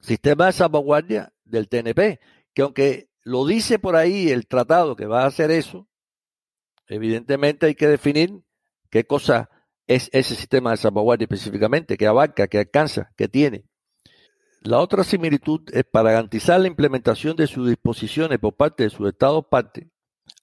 sistema 0.00 0.46
de 0.46 0.52
salvaguardia 0.52 1.32
del 1.44 1.68
TNP, 1.68 2.20
que 2.54 2.62
aunque 2.62 3.10
lo 3.22 3.46
dice 3.46 3.78
por 3.78 3.96
ahí 3.96 4.30
el 4.30 4.46
tratado 4.46 4.96
que 4.96 5.06
va 5.06 5.22
a 5.22 5.26
hacer 5.26 5.50
eso, 5.50 5.88
evidentemente 6.86 7.66
hay 7.66 7.74
que 7.74 7.88
definir 7.88 8.40
qué 8.90 9.04
cosa 9.04 9.50
es 9.86 10.08
ese 10.12 10.34
sistema 10.34 10.70
de 10.70 10.76
salvaguardia 10.78 11.24
específicamente, 11.24 11.96
que 11.96 12.06
abarca, 12.06 12.48
que 12.48 12.58
alcanza, 12.58 13.12
que 13.16 13.28
tiene. 13.28 13.64
La 14.62 14.80
otra 14.80 15.04
similitud 15.04 15.60
es 15.72 15.84
para 15.84 16.12
garantizar 16.12 16.58
la 16.58 16.68
implementación 16.68 17.36
de 17.36 17.46
sus 17.46 17.68
disposiciones 17.68 18.38
por 18.38 18.54
parte 18.54 18.84
de 18.84 18.90
sus 18.90 19.08
estados 19.08 19.44
parte. 19.50 19.90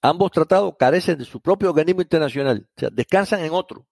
Ambos 0.00 0.30
tratados 0.30 0.74
carecen 0.78 1.18
de 1.18 1.24
su 1.24 1.40
propio 1.40 1.70
organismo 1.70 2.02
internacional, 2.02 2.68
o 2.76 2.80
sea, 2.80 2.90
descansan 2.90 3.40
en 3.40 3.52
otro, 3.52 3.86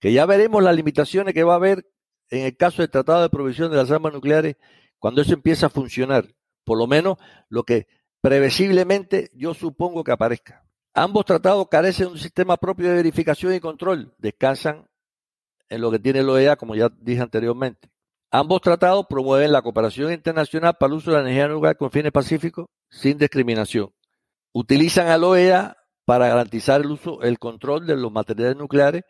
que 0.00 0.12
ya 0.12 0.26
veremos 0.26 0.62
las 0.62 0.74
limitaciones 0.74 1.32
que 1.32 1.44
va 1.44 1.54
a 1.54 1.56
haber 1.56 1.86
en 2.30 2.44
el 2.46 2.56
caso 2.56 2.82
del 2.82 2.90
Tratado 2.90 3.22
de 3.22 3.30
Provisión 3.30 3.70
de 3.70 3.76
las 3.76 3.90
Armas 3.90 4.12
Nucleares 4.12 4.56
cuando 4.98 5.22
eso 5.22 5.32
empieza 5.32 5.66
a 5.66 5.70
funcionar, 5.70 6.34
por 6.64 6.76
lo 6.78 6.88
menos 6.88 7.18
lo 7.48 7.62
que 7.62 7.86
previsiblemente 8.20 9.30
yo 9.32 9.54
supongo 9.54 10.02
que 10.02 10.12
aparezca. 10.12 10.65
Ambos 10.98 11.26
tratados 11.26 11.68
carecen 11.68 12.06
de 12.06 12.12
un 12.12 12.18
sistema 12.18 12.56
propio 12.56 12.88
de 12.88 12.94
verificación 12.94 13.52
y 13.52 13.60
control. 13.60 14.14
Descansan 14.16 14.88
en 15.68 15.82
lo 15.82 15.90
que 15.90 15.98
tiene 15.98 16.22
la 16.22 16.32
OEA, 16.32 16.56
como 16.56 16.74
ya 16.74 16.88
dije 16.88 17.20
anteriormente. 17.20 17.90
Ambos 18.30 18.62
tratados 18.62 19.04
promueven 19.06 19.52
la 19.52 19.60
cooperación 19.60 20.10
internacional 20.10 20.74
para 20.80 20.90
el 20.90 20.96
uso 20.96 21.10
de 21.10 21.18
la 21.18 21.22
energía 21.24 21.48
nuclear 21.48 21.76
con 21.76 21.90
fines 21.90 22.12
pacíficos 22.12 22.68
sin 22.88 23.18
discriminación. 23.18 23.92
Utilizan 24.54 25.08
a 25.08 25.18
la 25.18 25.26
OEA 25.26 25.76
para 26.06 26.28
garantizar 26.28 26.80
el 26.80 26.90
uso, 26.90 27.20
el 27.20 27.38
control 27.38 27.86
de 27.86 27.96
los 27.96 28.10
materiales 28.10 28.56
nucleares 28.56 29.04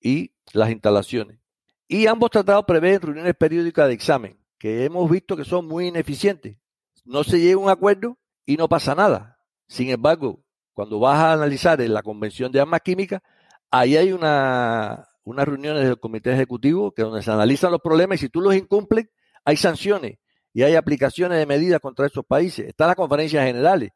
y 0.00 0.32
las 0.52 0.70
instalaciones. 0.70 1.38
Y 1.86 2.08
ambos 2.08 2.30
tratados 2.30 2.64
prevén 2.64 3.00
reuniones 3.00 3.36
periódicas 3.36 3.86
de 3.86 3.94
examen, 3.94 4.44
que 4.58 4.84
hemos 4.84 5.08
visto 5.08 5.36
que 5.36 5.44
son 5.44 5.68
muy 5.68 5.86
ineficientes. 5.86 6.56
No 7.04 7.22
se 7.22 7.38
llega 7.38 7.54
a 7.54 7.58
un 7.58 7.70
acuerdo 7.70 8.18
y 8.44 8.56
no 8.56 8.68
pasa 8.68 8.96
nada. 8.96 9.38
Sin 9.68 9.90
embargo, 9.90 10.42
cuando 10.78 11.00
vas 11.00 11.18
a 11.18 11.32
analizar 11.32 11.80
la 11.80 12.04
Convención 12.04 12.52
de 12.52 12.60
Armas 12.60 12.82
Químicas, 12.82 13.20
ahí 13.68 13.96
hay 13.96 14.12
una, 14.12 15.08
unas 15.24 15.48
reuniones 15.48 15.82
del 15.82 15.98
Comité 15.98 16.32
Ejecutivo 16.32 16.92
que 16.92 17.02
donde 17.02 17.20
se 17.20 17.32
analizan 17.32 17.72
los 17.72 17.80
problemas 17.80 18.18
y 18.18 18.20
si 18.20 18.28
tú 18.28 18.40
los 18.40 18.54
incumples, 18.54 19.08
hay 19.44 19.56
sanciones 19.56 20.18
y 20.54 20.62
hay 20.62 20.76
aplicaciones 20.76 21.36
de 21.36 21.46
medidas 21.46 21.80
contra 21.80 22.06
esos 22.06 22.24
países. 22.24 22.68
Están 22.68 22.86
las 22.86 22.94
conferencias 22.94 23.44
generales. 23.44 23.90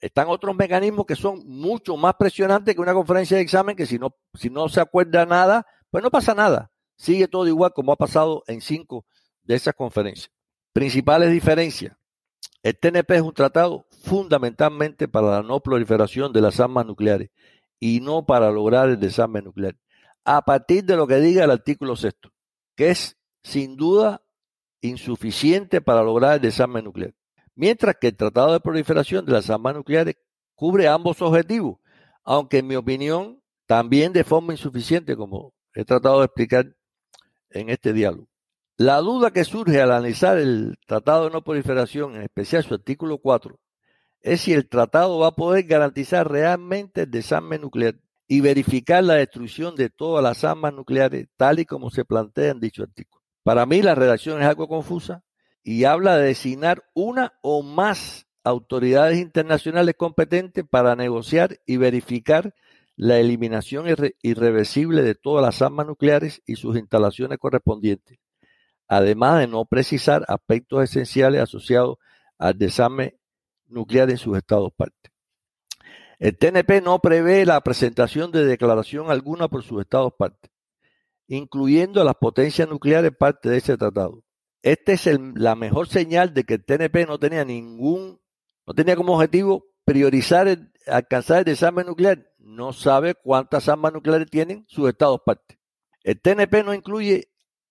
Están 0.00 0.28
otros 0.28 0.54
mecanismos 0.54 1.06
que 1.06 1.16
son 1.16 1.42
mucho 1.44 1.96
más 1.96 2.14
presionantes 2.14 2.72
que 2.72 2.80
una 2.80 2.94
conferencia 2.94 3.36
de 3.36 3.42
examen 3.42 3.74
que 3.74 3.86
si 3.86 3.98
no, 3.98 4.14
si 4.34 4.48
no 4.48 4.68
se 4.68 4.80
acuerda 4.80 5.26
nada, 5.26 5.66
pues 5.90 6.04
no 6.04 6.10
pasa 6.12 6.36
nada. 6.36 6.70
Sigue 6.96 7.26
todo 7.26 7.48
igual 7.48 7.72
como 7.74 7.90
ha 7.90 7.96
pasado 7.96 8.44
en 8.46 8.60
cinco 8.60 9.04
de 9.42 9.56
esas 9.56 9.74
conferencias. 9.74 10.30
Principales 10.72 11.32
diferencias. 11.32 11.96
El 12.62 12.78
TNP 12.78 13.16
es 13.16 13.22
un 13.22 13.34
tratado 13.34 13.87
fundamentalmente 14.08 15.06
para 15.06 15.30
la 15.30 15.42
no 15.42 15.60
proliferación 15.60 16.32
de 16.32 16.40
las 16.40 16.60
armas 16.60 16.86
nucleares 16.86 17.30
y 17.78 18.00
no 18.00 18.24
para 18.24 18.50
lograr 18.50 18.88
el 18.88 18.98
desarme 18.98 19.42
nuclear. 19.42 19.76
A 20.24 20.42
partir 20.42 20.84
de 20.84 20.96
lo 20.96 21.06
que 21.06 21.16
diga 21.16 21.44
el 21.44 21.50
artículo 21.50 21.94
sexto, 21.94 22.32
que 22.74 22.90
es 22.90 23.18
sin 23.42 23.76
duda 23.76 24.22
insuficiente 24.80 25.80
para 25.80 26.02
lograr 26.02 26.36
el 26.36 26.40
desarme 26.40 26.82
nuclear. 26.82 27.14
Mientras 27.54 27.96
que 28.00 28.08
el 28.08 28.16
Tratado 28.16 28.52
de 28.52 28.60
Proliferación 28.60 29.26
de 29.26 29.32
las 29.32 29.50
Armas 29.50 29.74
Nucleares 29.74 30.16
cubre 30.54 30.88
ambos 30.88 31.20
objetivos, 31.20 31.78
aunque 32.24 32.58
en 32.58 32.66
mi 32.66 32.76
opinión 32.76 33.42
también 33.66 34.12
de 34.12 34.24
forma 34.24 34.52
insuficiente, 34.52 35.16
como 35.16 35.52
he 35.74 35.84
tratado 35.84 36.20
de 36.20 36.26
explicar 36.26 36.76
en 37.50 37.68
este 37.68 37.92
diálogo. 37.92 38.28
La 38.76 38.98
duda 38.98 39.32
que 39.32 39.44
surge 39.44 39.82
al 39.82 39.90
analizar 39.90 40.38
el 40.38 40.78
Tratado 40.86 41.24
de 41.24 41.30
No 41.30 41.42
Proliferación, 41.42 42.14
en 42.14 42.22
especial 42.22 42.62
su 42.62 42.74
artículo 42.74 43.18
4, 43.18 43.58
es 44.22 44.42
si 44.42 44.52
el 44.52 44.68
tratado 44.68 45.18
va 45.18 45.28
a 45.28 45.34
poder 45.34 45.64
garantizar 45.64 46.30
realmente 46.30 47.02
el 47.02 47.10
desarme 47.10 47.58
nuclear 47.58 47.96
y 48.26 48.40
verificar 48.40 49.02
la 49.04 49.14
destrucción 49.14 49.74
de 49.74 49.90
todas 49.90 50.22
las 50.22 50.44
armas 50.44 50.74
nucleares, 50.74 51.28
tal 51.36 51.60
y 51.60 51.64
como 51.64 51.90
se 51.90 52.04
plantea 52.04 52.50
en 52.50 52.60
dicho 52.60 52.82
artículo. 52.82 53.22
Para 53.42 53.64
mí 53.64 53.80
la 53.80 53.94
redacción 53.94 54.40
es 54.40 54.46
algo 54.46 54.68
confusa 54.68 55.22
y 55.62 55.84
habla 55.84 56.16
de 56.16 56.26
designar 56.26 56.84
una 56.94 57.34
o 57.42 57.62
más 57.62 58.26
autoridades 58.44 59.18
internacionales 59.18 59.94
competentes 59.96 60.64
para 60.68 60.96
negociar 60.96 61.58
y 61.66 61.76
verificar 61.76 62.54
la 62.96 63.18
eliminación 63.18 63.86
irreversible 64.22 65.02
de 65.02 65.14
todas 65.14 65.44
las 65.44 65.62
armas 65.62 65.86
nucleares 65.86 66.42
y 66.46 66.56
sus 66.56 66.76
instalaciones 66.76 67.38
correspondientes 67.38 68.18
además 68.88 69.40
de 69.40 69.46
no 69.46 69.66
precisar 69.66 70.24
aspectos 70.28 70.82
esenciales 70.82 71.42
asociados 71.42 71.98
al 72.38 72.58
desarme 72.58 73.18
nuclear 73.68 74.10
en 74.10 74.18
sus 74.18 74.36
estados 74.36 74.72
partes. 74.76 75.12
El 76.18 76.36
TNP 76.36 76.80
no 76.82 76.98
prevé 76.98 77.46
la 77.46 77.60
presentación 77.60 78.32
de 78.32 78.44
declaración 78.44 79.10
alguna 79.10 79.48
por 79.48 79.62
sus 79.62 79.80
estados 79.80 80.12
partes, 80.18 80.50
incluyendo 81.28 82.00
a 82.00 82.04
las 82.04 82.16
potencias 82.16 82.68
nucleares 82.68 83.12
parte 83.16 83.48
de 83.48 83.58
ese 83.58 83.76
tratado. 83.76 84.24
Esta 84.62 84.92
es 84.92 85.08
la 85.34 85.54
mejor 85.54 85.88
señal 85.88 86.34
de 86.34 86.44
que 86.44 86.54
el 86.54 86.64
TNP 86.64 87.06
no 87.06 87.18
tenía 87.18 87.44
ningún, 87.44 88.20
no 88.66 88.74
tenía 88.74 88.96
como 88.96 89.14
objetivo 89.14 89.64
priorizar 89.84 90.58
alcanzar 90.86 91.38
el 91.38 91.44
desarme 91.44 91.84
nuclear. 91.84 92.26
No 92.38 92.72
sabe 92.72 93.14
cuántas 93.14 93.68
armas 93.68 93.92
nucleares 93.92 94.28
tienen 94.28 94.64
sus 94.68 94.88
estados 94.88 95.20
partes. 95.24 95.56
El 96.02 96.20
TNP 96.20 96.64
no 96.64 96.74
incluye 96.74 97.28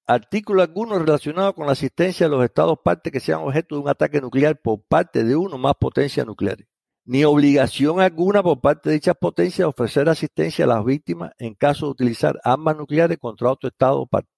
Artículo 0.09 0.61
alguno 0.61 0.97
relacionado 0.97 1.53
con 1.53 1.65
la 1.65 1.73
asistencia 1.73 2.27
de 2.27 2.29
los 2.29 2.41
estados 2.41 2.79
partes 2.81 3.11
que 3.11 3.19
sean 3.19 3.41
objeto 3.41 3.75
de 3.75 3.81
un 3.81 3.89
ataque 3.89 4.21
nuclear 4.21 4.57
por 4.57 4.81
parte 4.81 5.25
de 5.25 5.35
uno 5.35 5.55
o 5.55 5.59
más 5.59 5.75
potencias 5.75 6.25
nucleares. 6.25 6.65
ni 7.03 7.23
obligación 7.25 7.99
alguna 7.99 8.41
por 8.43 8.61
parte 8.61 8.89
de 8.89 8.95
dichas 8.95 9.15
potencias 9.19 9.59
de 9.59 9.65
ofrecer 9.65 10.09
asistencia 10.09 10.65
a 10.65 10.67
las 10.69 10.83
víctimas 10.85 11.31
en 11.39 11.55
caso 11.55 11.85
de 11.85 11.91
utilizar 11.91 12.39
armas 12.43 12.77
nucleares 12.77 13.17
contra 13.17 13.51
otro 13.51 13.69
Estado 13.69 14.05
parte. 14.05 14.29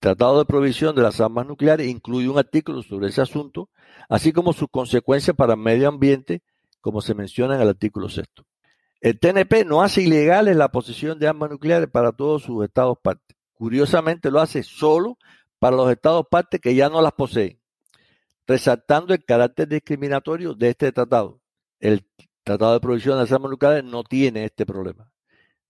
Tratado 0.00 0.38
de 0.38 0.44
Provisión 0.44 0.94
de 0.94 1.02
las 1.02 1.20
Armas 1.20 1.46
Nucleares 1.46 1.88
incluye 1.88 2.28
un 2.28 2.38
artículo 2.38 2.82
sobre 2.82 3.08
ese 3.08 3.20
asunto, 3.20 3.68
así 4.08 4.32
como 4.32 4.52
sus 4.52 4.68
consecuencias 4.70 5.36
para 5.36 5.54
el 5.54 5.60
medio 5.60 5.88
ambiente, 5.88 6.42
como 6.80 7.00
se 7.00 7.14
menciona 7.14 7.56
en 7.56 7.62
el 7.62 7.68
artículo 7.68 8.08
sexto. 8.08 8.44
El 9.00 9.18
TNP 9.18 9.64
no 9.64 9.82
hace 9.82 10.02
ilegales 10.02 10.56
la 10.56 10.70
posesión 10.70 11.18
de 11.18 11.28
armas 11.28 11.50
nucleares 11.50 11.88
para 11.90 12.12
todos 12.12 12.42
sus 12.42 12.64
estados 12.64 12.96
partes. 13.02 13.37
Curiosamente 13.58 14.30
lo 14.30 14.40
hace 14.40 14.62
solo 14.62 15.18
para 15.58 15.76
los 15.76 15.90
estados 15.90 16.26
partes 16.30 16.60
que 16.60 16.76
ya 16.76 16.88
no 16.88 17.02
las 17.02 17.12
poseen, 17.12 17.60
resaltando 18.46 19.12
el 19.12 19.24
carácter 19.24 19.66
discriminatorio 19.66 20.54
de 20.54 20.70
este 20.70 20.92
tratado. 20.92 21.40
El 21.80 22.06
Tratado 22.44 22.74
de 22.74 22.80
Provisión 22.80 23.16
de 23.16 23.22
las 23.22 23.32
Armas 23.32 23.50
Nucleares 23.50 23.84
no 23.84 24.04
tiene 24.04 24.44
este 24.44 24.64
problema. 24.64 25.10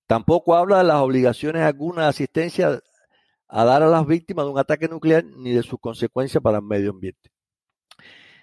Tampoco 0.07 0.55
habla 0.55 0.79
de 0.79 0.85
las 0.85 0.98
obligaciones 0.98 1.62
alguna 1.62 2.03
de 2.03 2.09
asistencia 2.09 2.81
a 3.48 3.64
dar 3.64 3.83
a 3.83 3.88
las 3.88 4.07
víctimas 4.07 4.44
de 4.44 4.53
un 4.53 4.59
ataque 4.59 4.87
nuclear 4.87 5.24
ni 5.24 5.53
de 5.53 5.62
sus 5.62 5.81
consecuencias 5.81 6.42
para 6.42 6.59
el 6.59 6.64
medio 6.64 6.90
ambiente. 6.90 7.31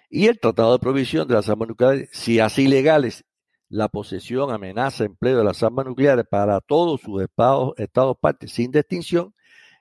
Y 0.09 0.25
el 0.25 0.39
Tratado 0.39 0.73
de 0.73 0.79
Provisión 0.79 1.27
de 1.27 1.35
las 1.35 1.49
Armas 1.49 1.67
Nucleares, 1.67 2.09
si 2.11 2.39
hace 2.39 2.63
ilegales 2.63 3.23
la 3.69 3.89
posesión, 3.89 4.51
amenaza, 4.51 5.03
empleo 5.03 5.37
de 5.37 5.43
las 5.43 5.61
armas 5.61 5.85
nucleares 5.85 6.25
para 6.29 6.61
todos 6.61 7.01
sus 7.01 7.21
estados, 7.21 7.73
estados 7.77 8.17
partes 8.19 8.51
sin 8.51 8.71
distinción 8.71 9.34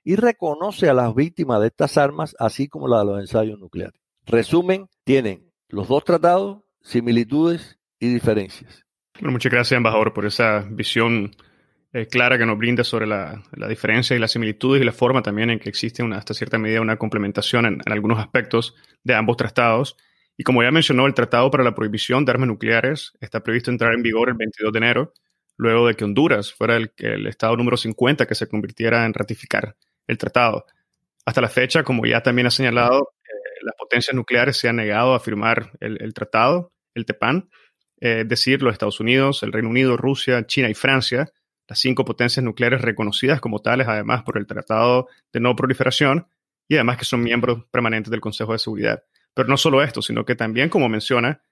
y 0.04 0.16
reconoce 0.16 0.88
a 0.88 0.94
las 0.94 1.14
víctimas 1.14 1.60
de 1.60 1.68
estas 1.68 1.96
armas, 1.96 2.36
así 2.38 2.68
como 2.68 2.86
la 2.86 2.98
de 2.98 3.04
los 3.06 3.20
ensayos 3.20 3.58
nucleares. 3.58 4.00
Resumen, 4.26 4.88
tienen 5.02 5.50
los 5.68 5.88
dos 5.88 6.04
tratados 6.04 6.62
similitudes 6.82 7.78
y 7.98 8.12
diferencias. 8.12 8.84
Bueno, 9.14 9.32
muchas 9.32 9.50
gracias, 9.50 9.76
embajador, 9.76 10.12
por 10.12 10.26
esa 10.26 10.66
visión 10.70 11.34
eh, 11.92 12.06
clara 12.06 12.36
que 12.36 12.44
nos 12.44 12.58
brinda 12.58 12.84
sobre 12.84 13.06
la, 13.06 13.42
diferencia 13.68 14.14
y 14.14 14.18
las 14.18 14.32
similitudes 14.32 14.82
y 14.82 14.84
la 14.84 14.92
forma 14.92 15.22
también 15.22 15.50
en 15.50 15.58
que 15.58 15.70
existe 15.70 16.02
hasta 16.12 16.34
cierta 16.34 16.58
medida 16.58 16.80
una 16.80 16.98
complementación 16.98 17.64
en, 17.66 17.80
algunos 17.86 18.18
aspectos 18.18 18.74
de 19.02 19.14
ambos 19.14 19.36
tratados. 19.36 19.96
Y 20.36 20.42
como 20.42 20.62
ya 20.62 20.70
mencionó, 20.70 21.06
el 21.06 21.14
Tratado 21.14 21.50
para 21.50 21.64
la 21.64 21.74
Prohibición 21.74 22.24
de 22.24 22.32
Armas 22.32 22.48
Nucleares 22.48 23.12
está 23.20 23.40
previsto 23.42 23.70
entrar 23.70 23.94
en 23.94 24.02
vigor 24.02 24.28
el 24.28 24.34
22 24.34 24.72
de 24.72 24.78
enero, 24.78 25.12
luego 25.56 25.86
de 25.86 25.94
que 25.94 26.04
Honduras 26.04 26.52
fuera 26.52 26.76
el 26.76 27.26
Estado 27.26 27.56
número 27.56 27.76
50 27.76 28.26
que 28.26 28.34
se 28.34 28.48
convirtiera 28.48 29.06
en 29.06 29.14
ratificar 29.14 29.76
el 30.06 30.18
tratado. 30.18 30.66
Hasta 31.24 31.40
la 31.40 31.48
fecha, 31.48 31.82
como 31.82 32.04
ya 32.06 32.22
también 32.22 32.46
ha 32.46 32.50
señalado, 32.50 33.14
eh, 33.24 33.32
las 33.62 33.74
potencias 33.76 34.14
nucleares 34.14 34.56
se 34.56 34.68
han 34.68 34.76
negado 34.76 35.14
a 35.14 35.20
firmar 35.20 35.72
el, 35.80 36.12
tratado, 36.14 36.72
el 36.94 37.06
TEPAN, 37.06 37.48
eh, 38.00 38.20
es 38.20 38.28
decir, 38.28 38.62
los 38.62 38.72
Estados 38.72 39.00
Unidos, 39.00 39.42
el 39.42 39.52
Reino 39.52 39.70
Unido, 39.70 39.96
Rusia, 39.96 40.46
China 40.46 40.68
y 40.68 40.74
Francia, 40.74 41.28
las 41.66 41.78
cinco 41.78 42.04
potencias 42.04 42.44
nucleares 42.44 42.82
reconocidas 42.82 43.40
como 43.40 43.60
tales, 43.60 43.88
además 43.88 44.22
por 44.22 44.36
el 44.36 44.46
Tratado 44.46 45.08
de 45.32 45.40
No 45.40 45.56
Proliferación, 45.56 46.28
y 46.68 46.74
además 46.74 46.98
que 46.98 47.04
son 47.04 47.22
miembros 47.22 47.64
permanentes 47.70 48.10
del 48.10 48.20
Consejo 48.20 48.52
de 48.52 48.58
Seguridad. 48.58 49.02
Pero 49.34 49.48
no 49.48 49.56
solo 49.56 49.82
esto, 49.82 50.02
sino 50.02 50.24
que 50.24 50.34
también, 50.34 50.68
como 50.68 50.88
menciona, 50.88 51.42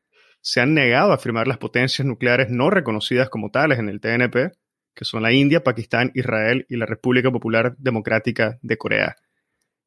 se 0.41 0.61
han 0.61 0.75
negado 0.75 1.13
a 1.13 1.19
firmar 1.19 1.49
las 1.49 1.59
potencias 1.59 2.07
nucleares 2.07 2.51
no 2.51 2.71
reconocidas 2.71 3.31
como 3.31 3.51
tales 3.51 3.79
en 3.79 3.89
el 3.89 4.01
TNP, 4.01 4.53
que 4.95 5.05
son 5.05 5.23
la 5.23 5.33
India, 5.33 5.63
Pakistán, 5.65 6.13
Israel 6.15 6.67
y 6.69 6.77
la 6.77 6.87
República 6.87 7.31
Popular 7.31 7.77
Democrática 7.79 8.59
de 8.63 8.79
Corea. 8.79 9.17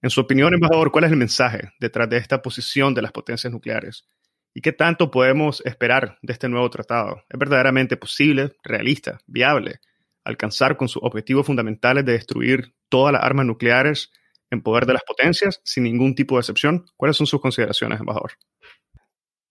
En 0.02 0.10
su 0.10 0.22
opinión, 0.22 0.54
embajador, 0.54 0.92
¿cuál 0.92 1.06
es 1.06 1.12
el 1.12 1.18
mensaje 1.18 1.72
detrás 1.80 2.10
de 2.10 2.18
esta 2.18 2.42
posición 2.42 2.94
de 2.94 3.02
las 3.02 3.12
potencias 3.12 3.52
nucleares? 3.52 4.08
¿Y 4.54 4.62
qué 4.62 4.72
tanto 4.72 5.12
podemos 5.12 5.62
esperar 5.66 6.18
de 6.22 6.34
este 6.34 6.48
nuevo 6.48 6.70
tratado? 6.70 7.24
¿Es 7.30 7.40
verdaderamente 7.40 7.98
posible, 7.98 8.54
realista, 8.64 9.20
viable? 9.26 9.80
alcanzar 10.26 10.76
con 10.76 10.90
sus 10.90 11.02
objetivos 11.04 11.46
fundamentales 11.46 12.04
de 12.04 12.14
destruir 12.14 12.76
todas 12.90 13.14
las 13.14 13.24
armas 13.24 13.46
nucleares 13.46 14.12
en 14.50 14.62
poder 14.62 14.86
de 14.86 14.94
las 14.94 15.04
potencias 15.04 15.62
sin 15.64 15.84
ningún 15.84 16.16
tipo 16.16 16.36
de 16.36 16.42
excepción? 16.42 16.86
¿Cuáles 16.98 17.16
son 17.16 17.28
sus 17.28 17.40
consideraciones, 17.40 18.00
embajador? 18.00 18.32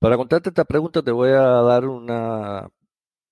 Para 0.01 0.17
contarte 0.17 0.51
esta 0.51 0.65
pregunta 0.65 1.03
te 1.03 1.13
voy 1.13 1.31
a 1.31 1.63
dar 1.63 1.87
una, 1.87 2.69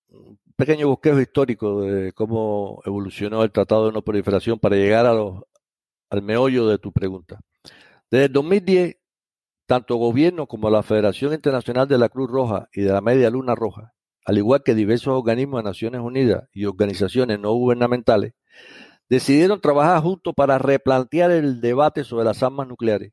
un 0.09 0.39
pequeño 0.67 0.89
bosquejo 0.89 1.21
histórico 1.21 1.83
de 1.83 2.13
cómo 2.13 2.83
evolucionó 2.85 3.43
el 3.43 3.53
Tratado 3.53 3.87
de 3.87 3.93
No 3.93 4.03
Proliferación 4.03 4.59
para 4.59 4.77
llegar 4.77 5.07
a 5.07 5.13
los, 5.15 5.43
al 6.11 6.23
meollo 6.23 6.67
de 6.69 6.79
tu 6.79 6.93
pregunta. 6.93 7.41
Desde 8.11 8.27
el 8.27 8.33
2010, 8.33 8.97
tanto 9.67 9.97
gobierno 9.97 10.47
como 10.47 10.71
la 10.71 10.83
Federación 10.83 11.33
Internacional 11.33 11.89
de 11.89 11.99
la 11.99 12.09
Cruz 12.09 12.31
Roja 12.31 12.69
y 12.73 12.83
de 12.83 12.93
la 12.93 13.01
Media 13.01 13.31
Luna 13.31 13.55
Roja 13.55 13.93
al 14.25 14.39
igual 14.39 14.63
que 14.65 14.75
diversos 14.75 15.15
organismos 15.15 15.63
de 15.63 15.69
Naciones 15.69 16.01
Unidas 16.01 16.49
y 16.53 16.65
organizaciones 16.65 17.39
no 17.41 17.53
gubernamentales, 17.53 18.35
decidieron 19.09 19.61
trabajar 19.61 20.01
juntos 20.03 20.35
para 20.35 20.59
replantear 20.59 21.31
el 21.33 21.61
debate 21.61 22.05
sobre 22.05 22.25
las 22.25 22.43
armas 22.43 22.69
nucleares, 22.69 23.13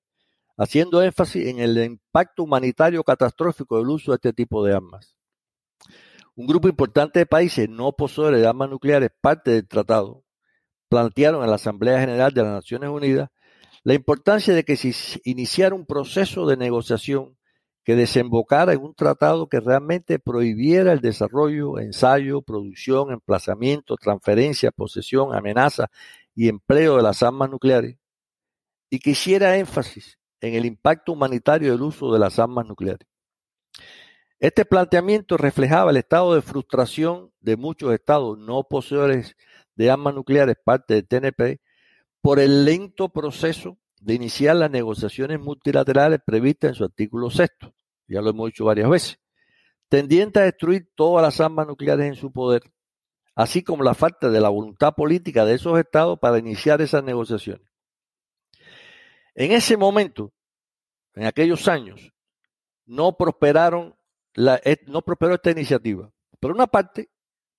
haciendo 0.58 1.02
énfasis 1.02 1.48
en 1.48 1.60
el 1.60 1.78
impacto 1.84 2.44
humanitario 2.44 3.04
catastrófico 3.04 3.78
del 3.78 3.90
uso 3.90 4.12
de 4.12 4.16
este 4.16 4.34
tipo 4.34 4.64
de 4.64 4.76
armas. 4.76 5.16
Un 6.40 6.48
grupo 6.48 6.70
importante 6.70 7.20
de 7.20 7.26
países 7.26 7.68
no 7.68 7.92
poseedores 7.92 8.40
de 8.40 8.48
armas 8.48 8.70
nucleares, 8.70 9.10
parte 9.20 9.52
del 9.52 9.68
tratado, 9.68 10.24
plantearon 10.88 11.44
en 11.44 11.50
la 11.50 11.58
Asamblea 11.58 12.00
General 12.00 12.34
de 12.34 12.44
las 12.44 12.54
Naciones 12.54 12.90
Unidas 12.90 13.30
la 13.84 13.94
importancia 13.94 14.54
de 14.54 14.64
que 14.64 14.78
se 14.78 15.20
iniciara 15.26 15.76
un 15.76 15.86
proceso 15.86 16.48
de 16.48 16.56
negociación 16.56 17.38
que 17.84 17.98
desembocara 17.98 18.72
en 18.72 18.82
un 18.82 18.96
tratado 18.96 19.50
que 19.50 19.60
realmente 19.60 20.18
prohibiera 20.18 20.94
el 20.94 21.02
desarrollo, 21.02 21.78
ensayo, 21.78 22.42
producción, 22.42 23.12
emplazamiento, 23.12 23.98
transferencia, 23.98 24.72
posesión, 24.72 25.36
amenaza 25.36 25.88
y 26.36 26.48
empleo 26.48 26.96
de 26.96 27.04
las 27.04 27.22
armas 27.22 27.50
nucleares 27.50 27.98
y 28.90 29.00
que 29.00 29.10
hiciera 29.10 29.58
énfasis 29.58 30.18
en 30.40 30.54
el 30.54 30.64
impacto 30.64 31.12
humanitario 31.12 31.74
del 31.74 31.82
uso 31.82 32.14
de 32.14 32.20
las 32.20 32.40
armas 32.40 32.66
nucleares. 32.66 33.09
Este 34.40 34.66
planteamiento 34.66 35.38
reflejaba 35.38 35.92
el 35.92 35.98
estado 35.98 36.34
de 36.34 36.42
frustración 36.42 37.32
de 37.42 37.58
muchos 37.58 37.94
estados 37.94 38.38
no 38.38 38.64
poseedores 38.64 39.36
de 39.76 39.92
armas 39.92 40.16
nucleares, 40.16 40.56
parte 40.64 40.94
del 40.94 41.08
TNP, 41.08 41.62
por 42.22 42.40
el 42.40 42.66
lento 42.66 43.10
proceso 43.10 43.78
de 44.00 44.14
iniciar 44.14 44.56
las 44.56 44.72
negociaciones 44.72 45.40
multilaterales 45.40 46.20
previstas 46.26 46.70
en 46.70 46.76
su 46.76 46.84
artículo 46.86 47.30
sexto 47.30 47.74
ya 48.10 48.22
lo 48.22 48.32
hemos 48.32 48.48
dicho 48.48 48.66
varias 48.66 48.90
veces, 48.90 49.20
tendiente 49.88 50.40
a 50.40 50.44
destruir 50.44 50.90
todas 50.96 51.24
las 51.24 51.40
armas 51.40 51.68
nucleares 51.68 52.08
en 52.08 52.16
su 52.16 52.32
poder, 52.32 52.64
así 53.36 53.64
como 53.64 53.84
la 53.84 53.94
falta 53.94 54.30
de 54.30 54.42
la 54.42 54.50
voluntad 54.50 54.96
política 54.96 55.46
de 55.46 55.54
esos 55.56 55.80
estados 55.80 56.20
para 56.20 56.40
iniciar 56.40 56.82
esas 56.82 57.04
negociaciones. 57.04 57.70
En 59.36 59.52
ese 59.52 59.78
momento, 59.78 60.34
en 61.14 61.26
aquellos 61.26 61.68
años, 61.68 62.12
no 62.86 63.16
prosperaron 63.16 63.96
la, 64.34 64.62
no 64.88 65.02
prosperó 65.02 65.36
esta 65.36 65.52
iniciativa. 65.52 66.12
Por 66.40 66.52
una 66.52 66.68
parte, 66.68 67.10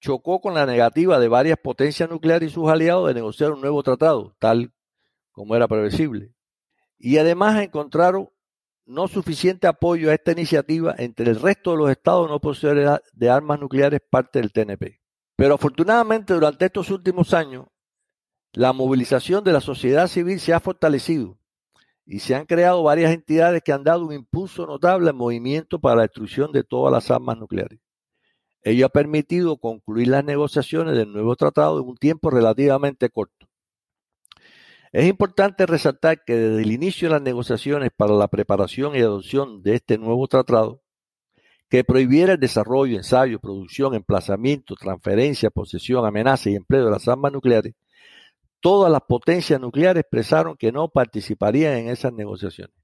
chocó 0.01 0.41
con 0.41 0.55
la 0.55 0.67
negativa 0.67 1.19
de 1.19 1.29
varias 1.29 1.59
potencias 1.59 2.09
nucleares 2.09 2.51
y 2.51 2.55
sus 2.55 2.69
aliados 2.69 3.09
de 3.09 3.15
negociar 3.15 3.53
un 3.53 3.61
nuevo 3.61 3.83
tratado, 3.83 4.35
tal 4.39 4.73
como 5.33 5.57
era 5.57 5.69
previsible. 5.69 6.35
Y 6.99 7.19
además 7.19 7.63
encontraron 7.63 8.31
no 8.87 9.09
suficiente 9.09 9.67
apoyo 9.67 10.11
a 10.11 10.15
esta 10.15 10.33
iniciativa 10.33 10.95
entre 10.99 11.31
el 11.31 11.41
resto 11.41 11.73
de 11.73 11.77
los 11.79 11.91
estados 11.91 12.29
no 12.29 12.41
poseedores 12.41 13.01
de 13.13 13.31
armas 13.31 13.61
nucleares 13.61 14.01
parte 14.09 14.41
del 14.41 14.53
TNP. 14.53 15.01
Pero 15.37 15.55
afortunadamente 15.55 16.35
durante 16.35 16.67
estos 16.67 16.91
últimos 16.91 17.33
años, 17.33 17.67
la 18.53 18.73
movilización 18.73 19.45
de 19.45 19.53
la 19.53 19.61
sociedad 19.61 20.09
civil 20.09 20.41
se 20.41 20.53
ha 20.53 20.61
fortalecido 20.61 21.40
y 22.11 22.19
se 22.19 22.35
han 22.35 22.45
creado 22.45 22.83
varias 22.83 23.13
entidades 23.13 23.63
que 23.65 23.73
han 23.73 23.85
dado 23.85 24.05
un 24.05 24.13
impulso 24.13 24.67
notable 24.67 25.09
al 25.09 25.15
movimiento 25.15 25.79
para 25.79 25.95
la 25.95 26.03
destrucción 26.03 26.51
de 26.51 26.65
todas 26.65 26.93
las 26.93 27.09
armas 27.09 27.39
nucleares. 27.39 27.79
Ello 28.65 28.87
ha 28.87 28.89
permitido 28.89 29.59
concluir 29.59 30.09
las 30.09 30.25
negociaciones 30.25 30.97
del 30.97 31.13
nuevo 31.13 31.37
tratado 31.37 31.81
en 31.81 31.87
un 31.87 31.97
tiempo 31.97 32.29
relativamente 32.29 33.11
corto. 33.11 33.47
Es 34.91 35.07
importante 35.07 35.67
resaltar 35.67 36.25
que 36.25 36.35
desde 36.35 36.63
el 36.63 36.73
inicio 36.73 37.07
de 37.07 37.15
las 37.15 37.23
negociaciones 37.23 37.93
para 37.97 38.13
la 38.15 38.27
preparación 38.27 38.97
y 38.97 38.99
adopción 38.99 39.63
de 39.63 39.77
este 39.77 39.97
nuevo 39.97 40.27
tratado, 40.27 40.83
que 41.69 41.85
prohibiera 41.85 42.33
el 42.33 42.41
desarrollo, 42.41 42.97
ensayo, 42.97 43.39
producción, 43.39 43.95
emplazamiento, 43.95 44.75
transferencia, 44.75 45.49
posesión, 45.49 46.05
amenaza 46.05 46.51
y 46.51 46.57
empleo 46.57 46.87
de 46.87 46.91
las 46.91 47.07
armas 47.07 47.31
nucleares, 47.31 47.75
todas 48.61 48.91
las 48.93 49.03
potencias 49.03 49.61
nucleares 49.61 50.03
expresaron 50.03 50.57
que 50.57 50.73
no 50.73 50.89
participarían 50.89 51.75
en 51.77 51.89
esas 51.89 52.13
negociaciones 52.13 52.75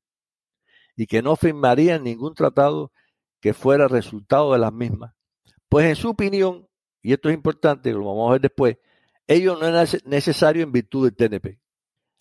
y 0.97 1.07
que 1.07 1.23
no 1.23 1.37
firmarían 1.37 2.03
ningún 2.03 2.35
tratado 2.35 2.93
que 3.41 3.55
fuera 3.55 3.87
resultado 3.87 4.53
de 4.53 4.59
las 4.59 4.73
mismas. 4.73 5.15
Pues 5.69 5.87
en 5.87 5.97
su 5.97 6.11
opinión, 6.11 6.67
y 7.03 7.13
esto 7.13 7.29
es 7.29 7.35
importante, 7.35 7.93
lo 7.93 8.05
vamos 8.05 8.29
a 8.29 8.33
ver 8.33 8.41
después, 8.41 8.79
ello 9.27 9.57
no 9.57 9.67
es 9.81 10.05
necesario 10.07 10.63
en 10.63 10.73
virtud 10.73 11.05
del 11.05 11.17
TNP. 11.17 11.61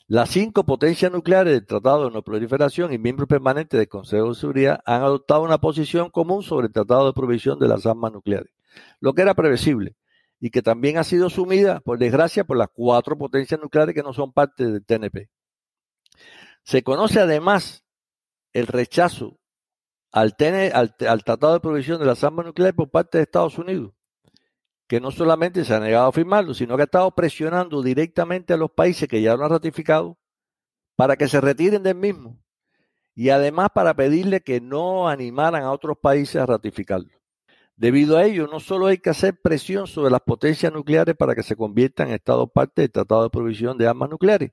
Las 0.07 0.29
cinco 0.29 0.65
potencias 0.65 1.11
nucleares 1.11 1.53
del 1.53 1.65
Tratado 1.65 2.05
de 2.05 2.11
No 2.11 2.21
Proliferación 2.21 2.93
y 2.93 2.99
miembros 2.99 3.27
permanentes 3.27 3.79
del 3.79 3.87
Consejo 3.87 4.29
de 4.29 4.35
Seguridad 4.35 4.81
han 4.85 5.01
adoptado 5.01 5.41
una 5.41 5.57
posición 5.57 6.11
común 6.11 6.43
sobre 6.43 6.67
el 6.67 6.73
Tratado 6.73 7.07
de 7.07 7.13
Provisión 7.13 7.57
de 7.57 7.67
las 7.67 7.85
Armas 7.85 8.11
Nucleares, 8.11 8.51
lo 8.99 9.13
que 9.13 9.23
era 9.23 9.33
previsible 9.33 9.95
y 10.45 10.51
que 10.51 10.62
también 10.62 10.99
ha 10.99 11.03
sido 11.03 11.25
asumida, 11.25 11.79
por 11.79 11.97
desgracia, 11.97 12.43
por 12.43 12.55
las 12.55 12.67
cuatro 12.71 13.17
potencias 13.17 13.60
nucleares 13.60 13.95
que 13.95 14.03
no 14.03 14.13
son 14.13 14.31
parte 14.31 14.63
del 14.63 14.86
TNP. 14.86 15.31
Se 16.62 16.84
conoce 16.84 17.19
además 17.19 17.84
el 18.53 18.67
rechazo 18.67 19.39
al, 20.12 20.36
al, 20.71 21.23
Tratado 21.23 21.53
de 21.53 21.60
Provisión 21.62 21.99
de 21.99 22.05
las 22.05 22.23
Armas 22.23 22.45
Nucleares 22.45 22.75
por 22.75 22.91
parte 22.91 23.17
de 23.17 23.23
Estados 23.23 23.58
Unidos, 23.58 23.95
que 24.88 25.01
no 25.01 25.10
solamente 25.10 25.65
se 25.65 25.73
ha 25.73 25.79
negado 25.79 26.10
a 26.10 26.12
firmarlo, 26.12 26.53
sino 26.53 26.75
que 26.75 26.84
ha 26.84 26.86
estado 26.86 27.10
presionando 27.15 27.81
directamente 27.81 28.53
a 28.53 28.58
los 28.58 28.69
países 28.69 29.10
que 29.10 29.23
ya 29.23 29.36
lo 29.36 29.45
han 29.45 29.49
ratificado 29.49 30.19
para 30.95 31.15
que 31.15 31.27
se 31.27 31.41
retiren 31.41 31.81
del 31.81 31.95
mismo 31.95 32.39
y 33.15 33.29
además 33.29 33.69
para 33.73 33.95
pedirle 33.95 34.41
que 34.41 34.62
no 34.62 35.10
animaran 35.10 35.63
a 35.63 35.71
otros 35.71 35.97
países 35.97 36.36
a 36.36 36.45
ratificarlo. 36.45 37.24
Debido 37.77 38.17
a 38.17 38.23
ello, 38.23 38.47
no 38.47 38.59
solo 38.61 38.88
hay 38.88 38.99
que 38.99 39.09
hacer 39.09 39.38
presión 39.41 39.85
sobre 39.85 40.09
las 40.09 40.21
potencias 40.21 40.71
nucleares 40.71 41.15
para 41.15 41.35
que 41.35 41.43
se 41.43 41.57
conviertan 41.57 42.07
en 42.07 42.15
Estado 42.15 42.47
parte 42.47 42.81
del 42.81 42.91
Tratado 42.91 43.23
de 43.23 43.29
Provisión 43.29 43.77
de 43.77 43.88
Armas 43.88 44.09
Nucleares, 44.09 44.51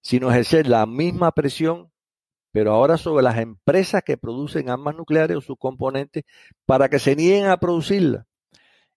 sino 0.00 0.30
ejercer 0.30 0.66
la 0.66 0.84
misma 0.84 1.30
presión, 1.32 1.92
pero 2.50 2.72
ahora 2.72 2.96
sobre 2.96 3.22
las 3.22 3.38
empresas 3.38 4.02
que 4.04 4.16
producen 4.16 4.70
armas 4.70 4.96
nucleares 4.96 5.36
o 5.36 5.40
sus 5.40 5.56
componentes 5.56 6.24
para 6.66 6.88
que 6.88 6.98
se 6.98 7.14
nieguen 7.14 7.46
a 7.46 7.58
producirlas 7.58 8.26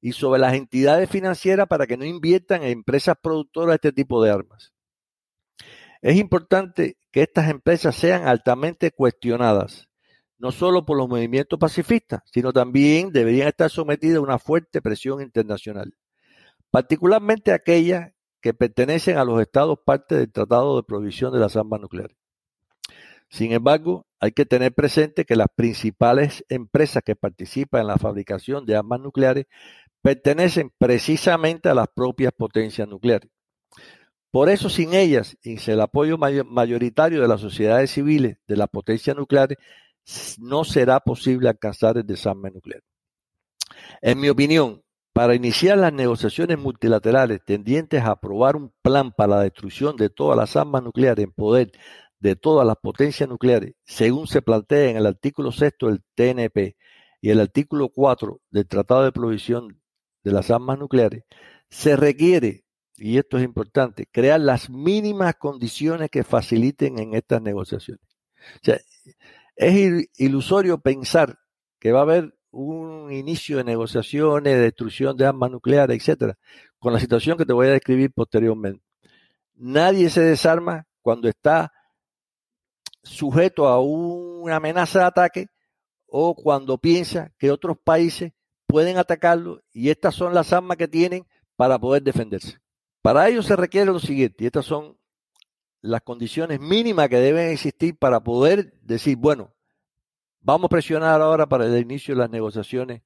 y 0.01 0.13
sobre 0.13 0.39
las 0.39 0.55
entidades 0.55 1.09
financieras 1.09 1.67
para 1.67 1.85
que 1.85 1.97
no 1.97 2.05
inviertan 2.05 2.63
en 2.63 2.69
empresas 2.69 3.15
productoras 3.21 3.73
de 3.73 3.75
este 3.75 3.91
tipo 3.91 4.23
de 4.23 4.31
armas. 4.31 4.73
Es 6.01 6.17
importante 6.17 6.97
que 7.11 7.21
estas 7.21 7.47
empresas 7.51 7.95
sean 7.95 8.27
altamente 8.27 8.89
cuestionadas, 8.89 9.90
no 10.41 10.51
solo 10.51 10.85
por 10.85 10.97
los 10.97 11.07
movimientos 11.07 11.59
pacifistas, 11.59 12.21
sino 12.33 12.51
también 12.51 13.11
deberían 13.11 13.47
estar 13.47 13.69
sometidas 13.69 14.17
a 14.17 14.21
una 14.21 14.39
fuerte 14.39 14.81
presión 14.81 15.21
internacional, 15.21 15.93
particularmente 16.71 17.53
aquellas 17.53 18.11
que 18.41 18.55
pertenecen 18.55 19.17
a 19.17 19.23
los 19.23 19.39
estados 19.39 19.77
parte 19.85 20.15
del 20.15 20.31
Tratado 20.31 20.75
de 20.75 20.83
Provisión 20.83 21.31
de 21.31 21.39
las 21.39 21.55
Armas 21.55 21.79
Nucleares. 21.79 22.17
Sin 23.29 23.51
embargo, 23.53 24.07
hay 24.19 24.31
que 24.31 24.45
tener 24.45 24.73
presente 24.73 25.25
que 25.25 25.35
las 25.35 25.47
principales 25.55 26.43
empresas 26.49 27.03
que 27.03 27.15
participan 27.15 27.81
en 27.81 27.87
la 27.87 27.97
fabricación 27.97 28.65
de 28.65 28.75
armas 28.75 28.99
nucleares 28.99 29.45
pertenecen 30.01 30.71
precisamente 30.77 31.69
a 31.69 31.75
las 31.75 31.87
propias 31.87 32.33
potencias 32.33 32.87
nucleares. 32.87 33.29
Por 34.31 34.49
eso, 34.49 34.69
sin 34.69 34.93
ellas 34.95 35.37
y 35.43 35.57
sin 35.57 35.75
el 35.75 35.81
apoyo 35.81 36.17
mayoritario 36.17 37.21
de 37.21 37.27
las 37.27 37.41
sociedades 37.41 37.91
civiles 37.91 38.37
de 38.47 38.57
las 38.57 38.69
potencias 38.69 39.15
nucleares, 39.15 39.57
no 40.39 40.63
será 40.63 40.99
posible 40.99 41.49
alcanzar 41.49 41.97
el 41.97 42.05
desarme 42.05 42.51
nuclear. 42.51 42.81
En 44.01 44.19
mi 44.19 44.29
opinión, 44.29 44.81
para 45.13 45.35
iniciar 45.35 45.77
las 45.77 45.93
negociaciones 45.93 46.57
multilaterales 46.57 47.43
tendientes 47.43 48.01
a 48.01 48.11
aprobar 48.11 48.55
un 48.55 48.73
plan 48.81 49.11
para 49.11 49.35
la 49.35 49.43
destrucción 49.43 49.95
de 49.97 50.09
todas 50.09 50.37
las 50.37 50.55
armas 50.55 50.83
nucleares 50.83 51.25
en 51.25 51.31
poder 51.31 51.71
de 52.19 52.35
todas 52.35 52.65
las 52.67 52.77
potencias 52.77 53.27
nucleares, 53.27 53.73
según 53.83 54.27
se 54.27 54.41
plantea 54.41 54.91
en 54.91 54.97
el 54.97 55.07
artículo 55.07 55.51
sexto 55.51 55.87
del 55.87 56.03
TNP 56.15 56.75
y 57.19 57.29
el 57.29 57.39
artículo 57.39 57.89
4 57.89 58.39
del 58.51 58.67
Tratado 58.67 59.03
de 59.03 59.11
Provisión 59.11 59.81
de 60.23 60.31
las 60.31 60.51
armas 60.51 60.77
nucleares, 60.77 61.23
se 61.69 61.95
requiere, 61.95 62.63
y 62.95 63.17
esto 63.17 63.37
es 63.37 63.43
importante, 63.43 64.05
crear 64.11 64.39
las 64.39 64.69
mínimas 64.69 65.35
condiciones 65.35 66.11
que 66.11 66.23
faciliten 66.23 66.99
en 66.99 67.15
estas 67.15 67.41
negociaciones. 67.41 68.05
O 68.55 68.59
sea, 68.61 68.79
es 69.55 70.07
ilusorio 70.17 70.79
pensar 70.79 71.37
que 71.79 71.91
va 71.91 71.99
a 71.99 72.03
haber 72.03 72.35
un 72.51 73.11
inicio 73.11 73.57
de 73.57 73.63
negociaciones, 73.63 74.53
de 74.53 74.61
destrucción 74.61 75.15
de 75.15 75.25
armas 75.25 75.51
nucleares, 75.51 75.97
etcétera, 75.97 76.37
con 76.79 76.93
la 76.93 76.99
situación 76.99 77.37
que 77.37 77.45
te 77.45 77.53
voy 77.53 77.67
a 77.67 77.71
describir 77.71 78.11
posteriormente. 78.11 78.83
Nadie 79.55 80.09
se 80.09 80.21
desarma 80.21 80.87
cuando 81.01 81.29
está 81.29 81.71
sujeto 83.03 83.67
a 83.67 83.79
una 83.79 84.57
amenaza 84.57 84.99
de 84.99 85.05
ataque 85.05 85.47
o 86.07 86.35
cuando 86.35 86.77
piensa 86.77 87.31
que 87.37 87.51
otros 87.51 87.77
países 87.83 88.33
pueden 88.67 88.97
atacarlo 88.97 89.61
y 89.71 89.89
estas 89.89 90.15
son 90.15 90.33
las 90.33 90.53
armas 90.53 90.77
que 90.77 90.87
tienen 90.87 91.25
para 91.55 91.79
poder 91.79 92.03
defenderse. 92.03 92.57
Para 93.01 93.27
ello 93.27 93.41
se 93.41 93.55
requiere 93.55 93.87
lo 93.87 93.99
siguiente, 93.99 94.43
y 94.43 94.47
estas 94.47 94.65
son 94.65 94.97
las 95.81 96.01
condiciones 96.01 96.59
mínimas 96.59 97.09
que 97.09 97.17
deben 97.17 97.49
existir 97.49 97.97
para 97.97 98.21
poder 98.21 98.73
decir, 98.81 99.17
bueno, 99.17 99.53
vamos 100.39 100.65
a 100.65 100.69
presionar 100.69 101.21
ahora 101.21 101.47
para 101.47 101.65
el 101.65 101.77
inicio 101.81 102.13
de 102.13 102.21
las 102.21 102.29
negociaciones 102.29 103.01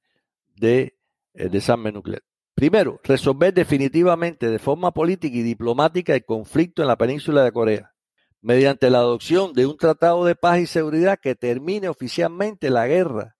de 0.54 0.98
eh, 1.34 1.48
desarme 1.48 1.92
nuclear. 1.92 2.22
Primero, 2.54 3.00
resolver 3.04 3.52
definitivamente 3.52 4.48
de 4.48 4.58
forma 4.58 4.92
política 4.92 5.36
y 5.36 5.42
diplomática 5.42 6.14
el 6.14 6.24
conflicto 6.24 6.82
en 6.82 6.88
la 6.88 6.96
península 6.96 7.44
de 7.44 7.52
Corea, 7.52 7.94
mediante 8.40 8.88
la 8.88 8.98
adopción 8.98 9.52
de 9.52 9.66
un 9.66 9.76
tratado 9.76 10.24
de 10.24 10.36
paz 10.36 10.60
y 10.60 10.66
seguridad 10.66 11.18
que 11.20 11.34
termine 11.34 11.88
oficialmente 11.88 12.70
la 12.70 12.86
guerra 12.86 13.36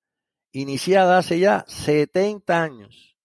iniciada 0.53 1.19
hace 1.19 1.39
ya 1.39 1.65
70 1.67 2.63
años 2.63 3.17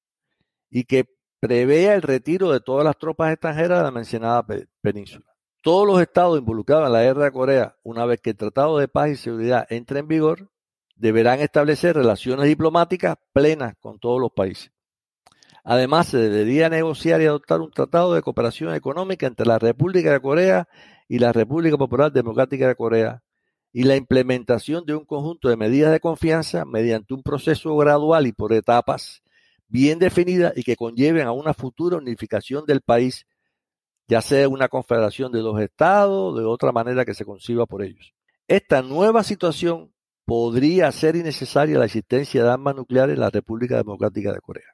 y 0.69 0.85
que 0.85 1.05
prevea 1.39 1.95
el 1.95 2.01
retiro 2.01 2.51
de 2.51 2.61
todas 2.61 2.85
las 2.85 2.97
tropas 2.97 3.33
extranjeras 3.33 3.79
de 3.79 3.83
la 3.83 3.91
mencionada 3.91 4.45
península. 4.81 5.30
Todos 5.61 5.87
los 5.87 6.01
estados 6.01 6.39
involucrados 6.39 6.87
en 6.87 6.93
la 6.93 7.03
guerra 7.03 7.25
de 7.25 7.31
Corea, 7.31 7.75
una 7.83 8.05
vez 8.05 8.19
que 8.19 8.31
el 8.31 8.37
Tratado 8.37 8.77
de 8.77 8.87
Paz 8.87 9.09
y 9.09 9.15
Seguridad 9.15 9.67
entre 9.69 9.99
en 9.99 10.07
vigor, 10.07 10.49
deberán 10.95 11.39
establecer 11.39 11.95
relaciones 11.95 12.47
diplomáticas 12.47 13.17
plenas 13.31 13.75
con 13.79 13.99
todos 13.99 14.19
los 14.19 14.31
países. 14.31 14.71
Además, 15.63 16.07
se 16.07 16.17
debería 16.17 16.69
negociar 16.69 17.21
y 17.21 17.25
adoptar 17.25 17.61
un 17.61 17.71
tratado 17.71 18.13
de 18.13 18.23
cooperación 18.23 18.73
económica 18.73 19.27
entre 19.27 19.45
la 19.45 19.59
República 19.59 20.11
de 20.11 20.19
Corea 20.19 20.67
y 21.07 21.19
la 21.19 21.31
República 21.31 21.77
Popular 21.77 22.11
Democrática 22.11 22.67
de 22.67 22.75
Corea, 22.75 23.23
y 23.73 23.83
la 23.83 23.95
implementación 23.95 24.85
de 24.85 24.95
un 24.95 25.05
conjunto 25.05 25.47
de 25.49 25.57
medidas 25.57 25.91
de 25.91 25.99
confianza 25.99 26.65
mediante 26.65 27.13
un 27.13 27.23
proceso 27.23 27.75
gradual 27.77 28.27
y 28.27 28.33
por 28.33 28.53
etapas 28.53 29.23
bien 29.67 29.99
definidas 29.99 30.53
y 30.57 30.63
que 30.63 30.75
conlleven 30.75 31.27
a 31.27 31.31
una 31.31 31.53
futura 31.53 31.97
unificación 31.97 32.65
del 32.65 32.81
país, 32.81 33.25
ya 34.11 34.21
sea 34.21 34.49
una 34.49 34.67
confederación 34.67 35.31
de 35.31 35.39
dos 35.39 35.57
estados, 35.61 36.37
de 36.37 36.43
otra 36.43 36.73
manera 36.73 37.05
que 37.05 37.13
se 37.13 37.23
conciba 37.23 37.65
por 37.65 37.81
ellos. 37.81 38.13
Esta 38.45 38.81
nueva 38.81 39.23
situación 39.23 39.93
podría 40.25 40.89
hacer 40.89 41.15
innecesaria 41.15 41.79
la 41.79 41.85
existencia 41.85 42.43
de 42.43 42.49
armas 42.49 42.75
nucleares 42.75 43.13
en 43.13 43.21
la 43.21 43.29
República 43.29 43.77
Democrática 43.77 44.33
de 44.33 44.41
Corea, 44.41 44.67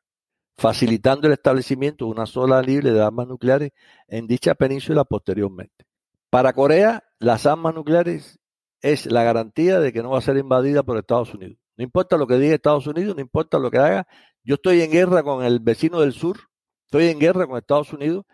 facilitando 0.58 1.28
el 1.28 1.34
establecimiento 1.34 2.06
de 2.06 2.12
una 2.13 2.26
sola 2.26 2.63
libre 2.63 2.91
de 2.91 3.00
armas 3.00 3.28
nucleares 3.28 3.73
en 4.08 4.26
dicha 4.26 4.56
península 4.56 5.04
posteriormente. 5.04 5.86
Para 6.32 6.54
Corea, 6.54 7.04
las 7.19 7.45
armas 7.45 7.76
nucleares 7.76 8.39
es 8.82 9.06
la 9.06 9.21
garantía 9.21 9.80
de 9.80 9.93
que 9.93 10.02
no 10.02 10.10
va 10.10 10.17
a 10.17 10.21
ser 10.21 10.38
invadida 10.38 10.82
por 10.82 10.97
Estados 10.97 11.32
Unidos. 11.36 11.60
No 11.76 11.84
importa 11.84 12.17
lo 12.17 12.26
que 12.26 12.39
diga 12.39 12.56
Estados 12.56 12.88
Unidos, 12.88 13.15
no 13.15 13.21
importa 13.21 13.60
lo 13.60 13.69
que 13.69 13.78
haga. 13.78 14.08
Yo 14.43 14.56
estoy 14.56 14.82
en 14.82 14.89
guerra 14.89 15.21
con 15.21 15.45
el 15.45 15.60
vecino 15.60 16.02
del 16.02 16.13
sur, 16.13 16.38
estoy 16.86 17.10
en 17.10 17.19
guerra 17.19 17.45
con 17.45 17.60
Estados 17.60 17.93
Unidos. 17.93 18.26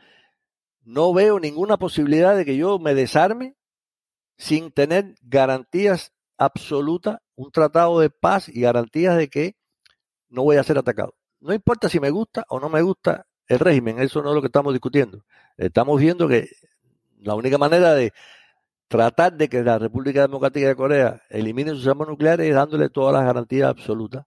No 0.83 1.13
veo 1.13 1.39
ninguna 1.39 1.77
posibilidad 1.77 2.35
de 2.35 2.45
que 2.45 2.57
yo 2.57 2.79
me 2.79 2.93
desarme 2.93 3.55
sin 4.37 4.71
tener 4.71 5.15
garantías 5.21 6.11
absolutas, 6.37 7.19
un 7.35 7.51
tratado 7.51 7.99
de 7.99 8.09
paz 8.09 8.49
y 8.49 8.61
garantías 8.61 9.17
de 9.17 9.29
que 9.29 9.55
no 10.29 10.43
voy 10.43 10.57
a 10.57 10.63
ser 10.63 10.77
atacado. 10.77 11.15
No 11.39 11.53
importa 11.53 11.89
si 11.89 11.99
me 11.99 12.09
gusta 12.09 12.45
o 12.49 12.59
no 12.59 12.69
me 12.69 12.81
gusta 12.81 13.27
el 13.47 13.59
régimen, 13.59 13.99
eso 13.99 14.21
no 14.21 14.29
es 14.29 14.35
lo 14.35 14.41
que 14.41 14.47
estamos 14.47 14.73
discutiendo. 14.73 15.23
Estamos 15.57 15.99
viendo 15.99 16.27
que 16.27 16.49
la 17.19 17.35
única 17.35 17.57
manera 17.57 17.93
de 17.93 18.11
tratar 18.87 19.33
de 19.33 19.49
que 19.49 19.63
la 19.63 19.79
República 19.79 20.21
Democrática 20.21 20.67
de 20.67 20.75
Corea 20.75 21.21
elimine 21.29 21.71
sus 21.71 21.87
armas 21.87 22.07
nucleares 22.07 22.53
dándole 22.53 22.89
todas 22.89 23.13
las 23.13 23.25
garantías 23.25 23.69
absolutas 23.69 24.25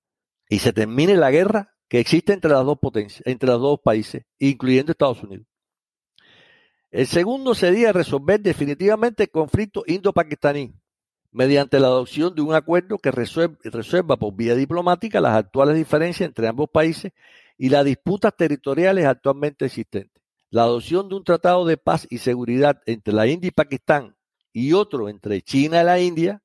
y 0.49 0.59
se 0.59 0.73
termine 0.73 1.17
la 1.17 1.31
guerra 1.31 1.75
que 1.89 2.01
existe 2.01 2.33
entre 2.33 2.51
las 2.51 2.65
dos 2.65 2.79
potencias, 2.79 3.23
entre 3.27 3.49
los 3.49 3.61
dos 3.61 3.81
países, 3.83 4.25
incluyendo 4.39 4.93
Estados 4.93 5.23
Unidos. 5.23 5.47
El 6.97 7.07
segundo 7.07 7.55
sería 7.55 7.93
resolver 7.93 8.41
definitivamente 8.41 9.25
el 9.25 9.31
conflicto 9.31 9.85
indo-pakistaní 9.87 10.73
mediante 11.31 11.79
la 11.79 11.89
adopción 11.89 12.35
de 12.35 12.41
un 12.41 12.55
acuerdo 12.55 12.97
que 12.97 13.11
resuelva 13.11 14.17
por 14.17 14.35
vía 14.35 14.55
diplomática 14.55 15.21
las 15.21 15.37
actuales 15.37 15.77
diferencias 15.77 16.27
entre 16.27 16.49
ambos 16.49 16.71
países 16.71 17.13
y 17.59 17.69
las 17.69 17.85
disputas 17.85 18.35
territoriales 18.35 19.05
actualmente 19.05 19.67
existentes. 19.67 20.23
La 20.49 20.63
adopción 20.63 21.11
de 21.11 21.17
un 21.17 21.25
tratado 21.25 21.67
de 21.67 21.77
paz 21.77 22.07
y 22.09 22.17
seguridad 22.17 22.81
entre 22.87 23.13
la 23.13 23.27
India 23.27 23.49
y 23.49 23.51
Pakistán 23.51 24.17
y 24.55 24.73
otro 24.73 25.11
entre 25.11 25.43
China 25.43 25.83
y 25.83 25.85
la 25.85 26.01
India, 26.01 26.43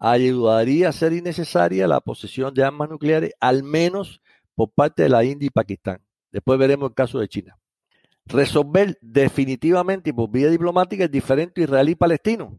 ayudaría 0.00 0.88
a 0.88 0.92
ser 0.92 1.12
innecesaria 1.12 1.86
la 1.86 2.00
posesión 2.00 2.52
de 2.52 2.64
armas 2.64 2.90
nucleares, 2.90 3.32
al 3.38 3.62
menos 3.62 4.22
por 4.56 4.72
parte 4.72 5.04
de 5.04 5.10
la 5.10 5.22
India 5.22 5.46
y 5.46 5.50
Pakistán. 5.50 6.04
Después 6.32 6.58
veremos 6.58 6.88
el 6.88 6.96
caso 6.96 7.20
de 7.20 7.28
China. 7.28 7.56
Resolver 8.26 8.98
definitivamente 9.00 10.10
y 10.10 10.12
por 10.12 10.30
vía 10.30 10.48
diplomática 10.48 11.04
el 11.04 11.10
diferente 11.10 11.62
israelí-palestino, 11.62 12.58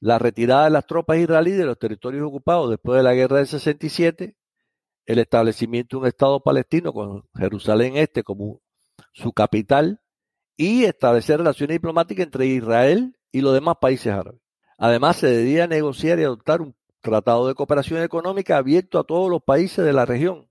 la 0.00 0.18
retirada 0.18 0.64
de 0.64 0.70
las 0.70 0.86
tropas 0.86 1.18
israelíes 1.18 1.58
de 1.58 1.66
los 1.66 1.78
territorios 1.78 2.26
ocupados 2.26 2.70
después 2.70 2.96
de 2.96 3.02
la 3.02 3.14
guerra 3.14 3.38
del 3.38 3.46
67, 3.46 4.36
el 5.06 5.18
establecimiento 5.18 5.96
de 5.96 6.00
un 6.00 6.06
Estado 6.08 6.40
palestino 6.40 6.92
con 6.92 7.24
Jerusalén 7.36 7.96
Este 7.96 8.22
como 8.22 8.60
su 9.12 9.32
capital 9.32 10.00
y 10.56 10.84
establecer 10.84 11.38
relaciones 11.38 11.76
diplomáticas 11.76 12.24
entre 12.24 12.46
Israel 12.46 13.16
y 13.30 13.40
los 13.40 13.54
demás 13.54 13.76
países 13.80 14.12
árabes. 14.12 14.40
Además, 14.78 15.16
se 15.16 15.28
debía 15.28 15.66
negociar 15.66 16.18
y 16.18 16.24
adoptar 16.24 16.60
un 16.60 16.74
tratado 17.00 17.46
de 17.46 17.54
cooperación 17.54 18.02
económica 18.02 18.56
abierto 18.56 18.98
a 18.98 19.04
todos 19.04 19.30
los 19.30 19.42
países 19.42 19.84
de 19.84 19.92
la 19.92 20.04
región. 20.06 20.48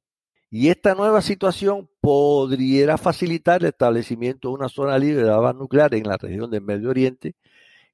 Y 0.54 0.68
esta 0.68 0.96
nueva 0.96 1.22
situación 1.22 1.90
podría 2.02 2.98
facilitar 2.98 3.62
el 3.62 3.70
establecimiento 3.70 4.50
de 4.50 4.56
una 4.56 4.68
zona 4.68 5.00
libre 5.00 5.24
de 5.24 5.32
armas 5.32 5.56
nucleares 5.56 6.02
en 6.02 6.10
la 6.10 6.18
región 6.18 6.52
del 6.52 6.62
Medio 6.62 6.90
Oriente 6.90 7.36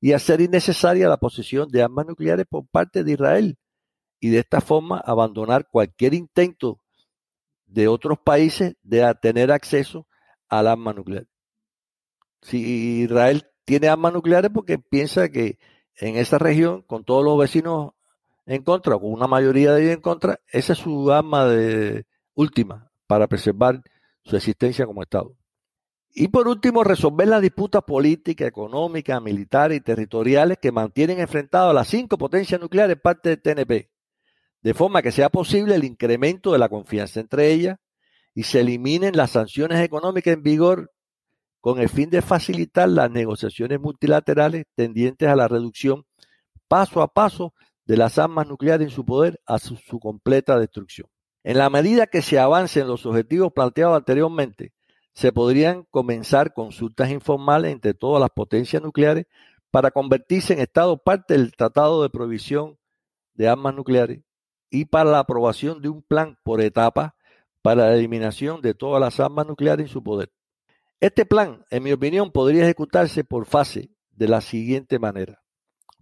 y 0.02 0.14
hacer 0.14 0.42
innecesaria 0.42 1.08
la 1.08 1.18
posesión 1.18 1.70
de 1.70 1.84
armas 1.84 2.08
nucleares 2.08 2.48
por 2.50 2.66
parte 2.66 3.04
de 3.04 3.12
Israel 3.12 3.60
y 4.20 4.30
de 4.30 4.40
esta 4.40 4.60
forma 4.60 4.98
abandonar 4.98 5.70
cualquier 5.70 6.16
intento 6.16 6.82
de 7.68 7.88
otros 7.88 8.18
países 8.18 8.76
de 8.82 9.14
tener 9.22 9.52
acceso 9.52 10.08
al 10.50 10.66
arma 10.66 10.94
nuclear. 10.94 11.28
Si 12.42 13.04
Israel 13.04 13.46
tiene 13.66 13.88
armas 13.88 14.14
nucleares 14.14 14.50
porque 14.52 14.80
piensa 14.80 15.30
que 15.30 15.60
en 15.96 16.16
esa 16.16 16.40
región, 16.40 16.82
con 16.82 17.04
todos 17.04 17.24
los 17.24 17.38
vecinos 17.38 17.92
en 18.48 18.64
contra, 18.64 18.98
con 18.98 19.12
una 19.14 19.28
mayoría 19.28 19.74
de 19.74 19.84
ellos 19.84 19.94
en 19.94 20.02
contra, 20.02 20.40
esa 20.48 20.74
es 20.74 20.80
su 20.80 21.12
arma 21.12 21.46
de, 21.46 22.08
última 22.38 22.90
para 23.08 23.28
preservar 23.28 23.82
su 24.24 24.38
existencia 24.38 24.86
como 24.86 25.02
Estado. 25.02 25.36
Y 26.14 26.30
por 26.30 26.48
último, 26.48 26.84
resolver 26.84 27.28
las 27.28 27.42
disputas 27.42 27.84
políticas, 27.84 28.48
económicas, 28.48 29.22
militares 29.22 29.78
y 29.78 29.82
territoriales 29.82 30.58
que 30.62 30.72
mantienen 30.72 31.20
enfrentadas 31.20 31.72
a 31.72 31.74
las 31.74 31.88
cinco 31.88 32.18
potencias 32.18 32.62
nucleares 32.62 33.00
parte 33.00 33.30
del 33.30 33.42
TNP, 33.42 33.90
de 34.62 34.74
forma 34.74 35.02
que 35.02 35.12
sea 35.12 35.30
posible 35.30 35.76
el 35.76 35.84
incremento 35.84 36.52
de 36.52 36.60
la 36.60 36.70
confianza 36.70 37.20
entre 37.20 37.52
ellas 37.52 37.78
y 38.34 38.44
se 38.44 38.62
eliminen 38.62 39.18
las 39.18 39.32
sanciones 39.32 39.84
económicas 39.84 40.34
en 40.34 40.44
vigor 40.44 40.92
con 41.60 41.80
el 41.80 41.90
fin 41.90 42.10
de 42.10 42.22
facilitar 42.22 42.88
las 42.88 43.12
negociaciones 43.12 43.80
multilaterales 43.80 44.66
tendientes 44.76 45.28
a 45.28 45.36
la 45.36 45.48
reducción 45.48 46.06
paso 46.68 47.02
a 47.02 47.08
paso 47.08 47.54
de 47.86 47.98
las 47.98 48.18
armas 48.18 48.48
nucleares 48.48 48.88
en 48.88 48.94
su 48.94 49.06
poder 49.06 49.40
a 49.46 49.60
su, 49.60 49.76
su 49.78 50.00
completa 50.00 50.60
destrucción. 50.60 51.08
En 51.48 51.58
la 51.58 51.70
medida 51.70 52.08
que 52.08 52.22
se 52.22 52.40
avancen 52.40 52.90
los 52.90 53.06
objetivos 53.06 53.54
planteados 53.54 53.96
anteriormente, 53.96 54.74
se 55.14 55.32
podrían 55.32 55.84
comenzar 55.92 56.54
consultas 56.54 57.10
informales 57.10 57.72
entre 57.72 57.94
todas 57.94 58.20
las 58.20 58.32
potencias 58.32 58.84
nucleares 58.84 59.28
para 59.72 59.92
convertirse 59.92 60.52
en 60.52 60.60
Estado 60.60 60.98
parte 60.98 61.36
del 61.36 61.54
Tratado 61.54 62.04
de 62.04 62.10
Prohibición 62.10 62.78
de 63.34 63.48
Armas 63.48 63.74
Nucleares 63.74 64.20
y 64.70 64.84
para 64.84 65.10
la 65.10 65.20
aprobación 65.20 65.82
de 65.82 65.88
un 65.88 66.02
plan 66.02 66.38
por 66.44 66.60
etapa 66.60 67.16
para 67.62 67.88
la 67.88 67.96
eliminación 67.96 68.60
de 68.60 68.74
todas 68.74 69.00
las 69.00 69.18
armas 69.22 69.48
nucleares 69.48 69.86
en 69.86 69.94
su 69.94 70.04
poder. 70.04 70.30
Este 71.00 71.26
plan, 71.26 71.64
en 71.70 71.82
mi 71.82 71.94
opinión, 71.94 72.30
podría 72.30 72.64
ejecutarse 72.64 73.24
por 73.24 73.46
fase 73.46 73.90
de 74.12 74.28
la 74.28 74.42
siguiente 74.42 75.00
manera. 75.00 75.42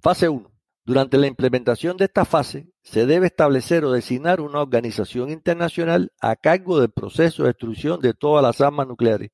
Fase 0.01 0.27
1. 0.27 0.54
Durante 0.85 1.17
la 1.17 1.25
implementación 1.25 1.97
de 1.97 2.05
esta 2.05 2.25
fase, 2.25 2.69
se 2.83 3.07
debe 3.07 3.25
establecer 3.25 3.83
o 3.85 3.91
designar 3.91 4.39
una 4.39 4.61
organización 4.61 5.31
internacional 5.31 6.11
a 6.21 6.35
cargo 6.35 6.79
del 6.79 6.91
proceso 6.91 7.41
de 7.41 7.49
destrucción 7.49 7.99
de 8.01 8.13
todas 8.13 8.43
las 8.43 8.61
armas 8.61 8.87
nucleares 8.87 9.31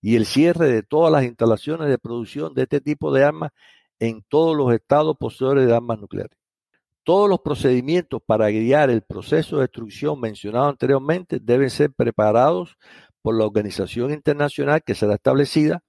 y 0.00 0.16
el 0.16 0.24
cierre 0.24 0.68
de 0.68 0.82
todas 0.82 1.12
las 1.12 1.24
instalaciones 1.24 1.88
de 1.88 1.98
producción 1.98 2.54
de 2.54 2.62
este 2.62 2.80
tipo 2.80 3.12
de 3.12 3.24
armas 3.24 3.50
en 3.98 4.24
todos 4.26 4.56
los 4.56 4.72
estados 4.72 5.18
poseedores 5.18 5.66
de 5.66 5.74
armas 5.74 5.98
nucleares. 5.98 6.38
Todos 7.04 7.28
los 7.28 7.40
procedimientos 7.40 8.22
para 8.24 8.48
guiar 8.48 8.88
el 8.88 9.02
proceso 9.02 9.56
de 9.56 9.62
destrucción 9.64 10.18
mencionado 10.18 10.68
anteriormente 10.68 11.40
deben 11.42 11.68
ser 11.68 11.92
preparados 11.92 12.78
por 13.20 13.36
la 13.36 13.44
organización 13.44 14.12
internacional 14.12 14.82
que 14.82 14.94
será 14.94 15.16
establecida 15.16 15.82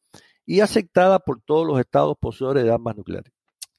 y 0.46 0.60
aceptada 0.60 1.20
por 1.20 1.42
todos 1.42 1.66
los 1.66 1.80
estados 1.80 2.18
poseedores 2.20 2.66
de 2.66 2.74
armas 2.74 2.98
nucleares. 2.98 3.37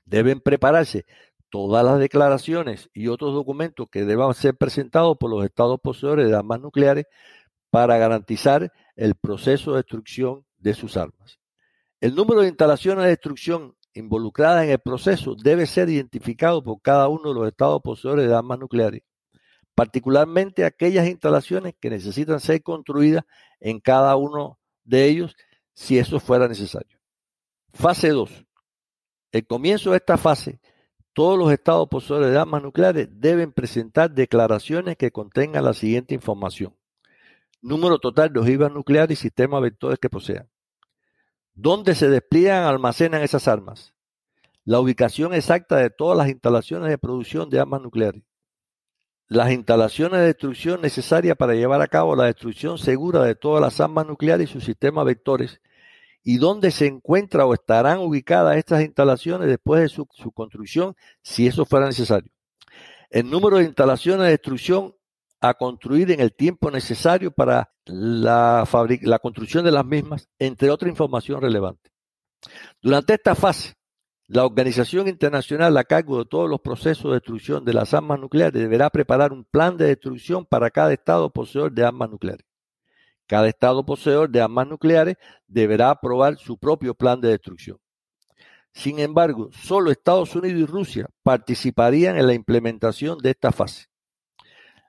Deben 0.09 0.41
prepararse 0.41 1.05
todas 1.51 1.85
las 1.85 1.99
declaraciones 1.99 2.89
y 2.95 3.09
otros 3.09 3.35
documentos 3.35 3.89
que 3.91 4.05
deban 4.05 4.33
ser 4.35 4.57
presentados 4.57 5.17
por 5.19 5.31
los 5.31 5.45
estados 5.45 5.79
poseedores 5.81 6.29
de 6.29 6.37
armas 6.37 6.61
nucleares 6.61 7.07
para 7.71 7.99
garantizar 7.99 8.73
el 8.97 9.15
proceso 9.15 9.73
de 9.73 9.79
destrucción 9.79 10.47
de 10.57 10.75
sus 10.75 10.97
armas. 10.97 11.39
El 12.01 12.15
número 12.15 12.41
de 12.41 12.49
instalaciones 12.49 13.05
de 13.05 13.11
destrucción 13.11 13.77
involucradas 13.93 14.65
en 14.65 14.71
el 14.71 14.79
proceso 14.79 15.35
debe 15.35 15.67
ser 15.67 15.89
identificado 15.91 16.63
por 16.63 16.81
cada 16.81 17.09
uno 17.09 17.29
de 17.29 17.35
los 17.35 17.49
estados 17.49 17.83
poseedores 17.83 18.29
de 18.29 18.35
armas 18.35 18.59
nucleares, 18.59 19.03
particularmente 19.75 20.65
aquellas 20.65 21.07
instalaciones 21.07 21.75
que 21.79 21.91
necesitan 21.91 22.41
ser 22.41 22.63
construidas 22.63 23.25
en 23.61 23.81
cada 23.81 24.17
uno 24.17 24.59
de 24.85 25.05
ellos 25.05 25.37
si 25.75 25.99
eso 25.99 26.19
fuera 26.19 26.49
necesario. 26.49 26.99
Fase 27.73 28.09
2. 28.09 28.48
El 29.39 29.47
comienzo 29.47 29.93
de 29.93 29.99
esta 29.99 30.19
fase, 30.19 30.61
todos 31.13 31.39
los 31.39 31.53
estados 31.53 31.89
poseedores 31.89 32.33
de 32.33 32.39
armas 32.39 32.61
nucleares 32.61 33.09
deben 33.09 33.53
presentar 33.53 34.11
declaraciones 34.11 34.97
que 34.97 35.13
contengan 35.13 35.65
la 35.65 35.75
siguiente 35.75 36.13
información. 36.13 36.75
Número 37.63 38.01
total 38.01 38.33
de 38.33 38.41
ojivas 38.41 38.73
nucleares 38.73 39.17
y 39.17 39.23
sistemas 39.23 39.63
vectores 39.63 40.01
que 40.01 40.11
posean. 40.11 40.51
¿Dónde 41.55 41.95
se 41.95 42.09
despliegan 42.09 42.65
almacenan 42.65 43.23
esas 43.23 43.47
armas? 43.47 43.95
La 44.65 44.81
ubicación 44.81 45.33
exacta 45.33 45.77
de 45.77 45.91
todas 45.91 46.19
las 46.19 46.29
instalaciones 46.31 46.89
de 46.89 46.99
producción 46.99 47.49
de 47.49 47.61
armas 47.61 47.81
nucleares. 47.81 48.25
Las 49.29 49.53
instalaciones 49.53 50.19
de 50.19 50.27
destrucción 50.27 50.81
necesarias 50.81 51.37
para 51.37 51.55
llevar 51.55 51.81
a 51.81 51.87
cabo 51.87 52.17
la 52.17 52.25
destrucción 52.25 52.77
segura 52.77 53.23
de 53.23 53.37
todas 53.37 53.63
las 53.63 53.81
armas 53.81 54.05
nucleares 54.05 54.51
y 54.51 54.53
sus 54.53 54.65
sistemas 54.65 55.05
vectores 55.05 55.61
y 56.29 56.37
dónde 56.37 56.73
se 56.73 56.85
encuentra 56.85 57.47
o 57.47 57.55
estarán 57.55 58.01
ubicadas 58.01 58.59
estas 58.59 58.83
instalaciones 58.83 59.49
después 59.49 59.81
de 59.81 59.89
su, 59.89 60.07
construcción, 60.35 60.95
si 61.23 61.47
eso 61.47 61.65
fuera 61.65 61.87
necesario. 61.87 62.31
El 63.09 63.31
número 63.31 63.57
de 63.57 63.65
instalaciones 63.65 64.27
de 64.27 64.33
destrucción 64.33 64.95
a 65.41 65.55
construir 65.55 66.11
en 66.11 66.21
el 66.21 66.35
tiempo 66.35 66.71
necesario 66.71 67.31
para 67.31 67.73
la, 67.87 68.69
la 69.01 69.19
construcción 69.21 69.65
de 69.65 69.73
las 69.73 69.87
mismas, 69.87 70.29
entre 70.39 70.69
otra 70.69 70.91
información 70.91 71.41
relevante. 71.41 71.91
Durante 72.83 73.15
esta 73.15 73.35
fase, 73.35 73.77
la 74.27 74.45
Organización 74.45 75.09
Internacional 75.09 75.75
a 75.79 75.85
cargo 75.85 76.19
de 76.19 76.27
todos 76.27 76.51
los 76.51 76.61
procesos 76.61 77.05
de 77.05 77.21
destrucción 77.21 77.65
de 77.65 77.73
las 77.73 77.95
armas 77.95 78.21
nucleares 78.21 78.61
deberá 78.61 78.91
preparar 78.91 79.33
un 79.33 79.45
plan 79.45 79.79
de 79.79 79.87
destrucción 79.87 80.45
para 80.45 80.69
cada 80.69 80.93
Estado 80.93 81.31
poseedor 81.31 81.73
de 81.73 81.87
armas 81.87 82.11
nucleares. 82.11 82.48
Cada 83.29 83.47
Estado 83.47 83.85
poseedor 83.85 84.31
de 84.31 84.41
armas 84.41 84.67
nucleares 84.67 85.17
deberá 85.47 85.91
aprobar 85.91 86.39
su 86.39 86.57
propio 86.57 86.95
plan 86.95 87.21
de 87.21 87.29
destrucción. 87.29 87.79
Sin 88.73 88.99
embargo, 88.99 89.51
solo 89.53 89.91
Estados 89.91 90.35
Unidos 90.35 90.61
y 90.63 90.65
Rusia 90.65 91.11
participarían 91.23 92.17
en 92.17 92.27
la 92.27 92.33
implementación 92.33 93.19
de 93.19 93.31
esta 93.31 93.53
fase. 93.53 93.87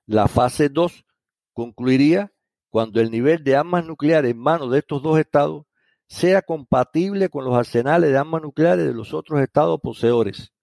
La 0.06 0.30
fase 0.30 0.70
2 0.70 1.06
concluiría 1.54 2.32
cuando 2.70 3.02
el 3.02 3.12
nivel 3.12 3.44
de 3.44 3.58
armas 3.58 3.86
nucleares 3.86 4.32
en 4.32 4.38
manos 4.38 4.72
de 4.72 4.80
estos 4.80 5.04
dos 5.04 5.20
estados 5.20 5.66
sea 6.08 6.42
compatible 6.42 7.28
con 7.28 7.44
los 7.44 7.56
arsenales 7.56 8.10
de 8.10 8.18
armas 8.18 8.42
nucleares 8.42 8.86
de 8.86 8.94
los 8.94 9.14
otros 9.14 9.42
estados 9.42 9.82
poseedores. 9.82 10.54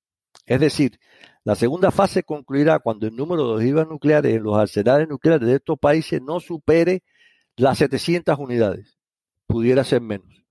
Es 0.46 0.60
decir, 0.60 0.98
la 1.44 1.54
segunda 1.56 1.90
fase 1.90 2.22
concluirá 2.22 2.78
cuando 2.78 3.06
el 3.06 3.14
número 3.14 3.48
de 3.48 3.54
ojivas 3.56 3.86
nucleares 3.86 4.34
en 4.34 4.44
los 4.44 4.56
arsenales 4.56 5.08
nucleares 5.08 5.46
de 5.46 5.56
estos 5.56 5.78
países 5.78 6.22
no 6.22 6.40
supere 6.40 7.02
las 7.56 7.78
700 7.78 8.38
unidades. 8.38 8.98
Pudiera 9.46 9.82
ser 9.84 10.02
menos. 10.02 10.44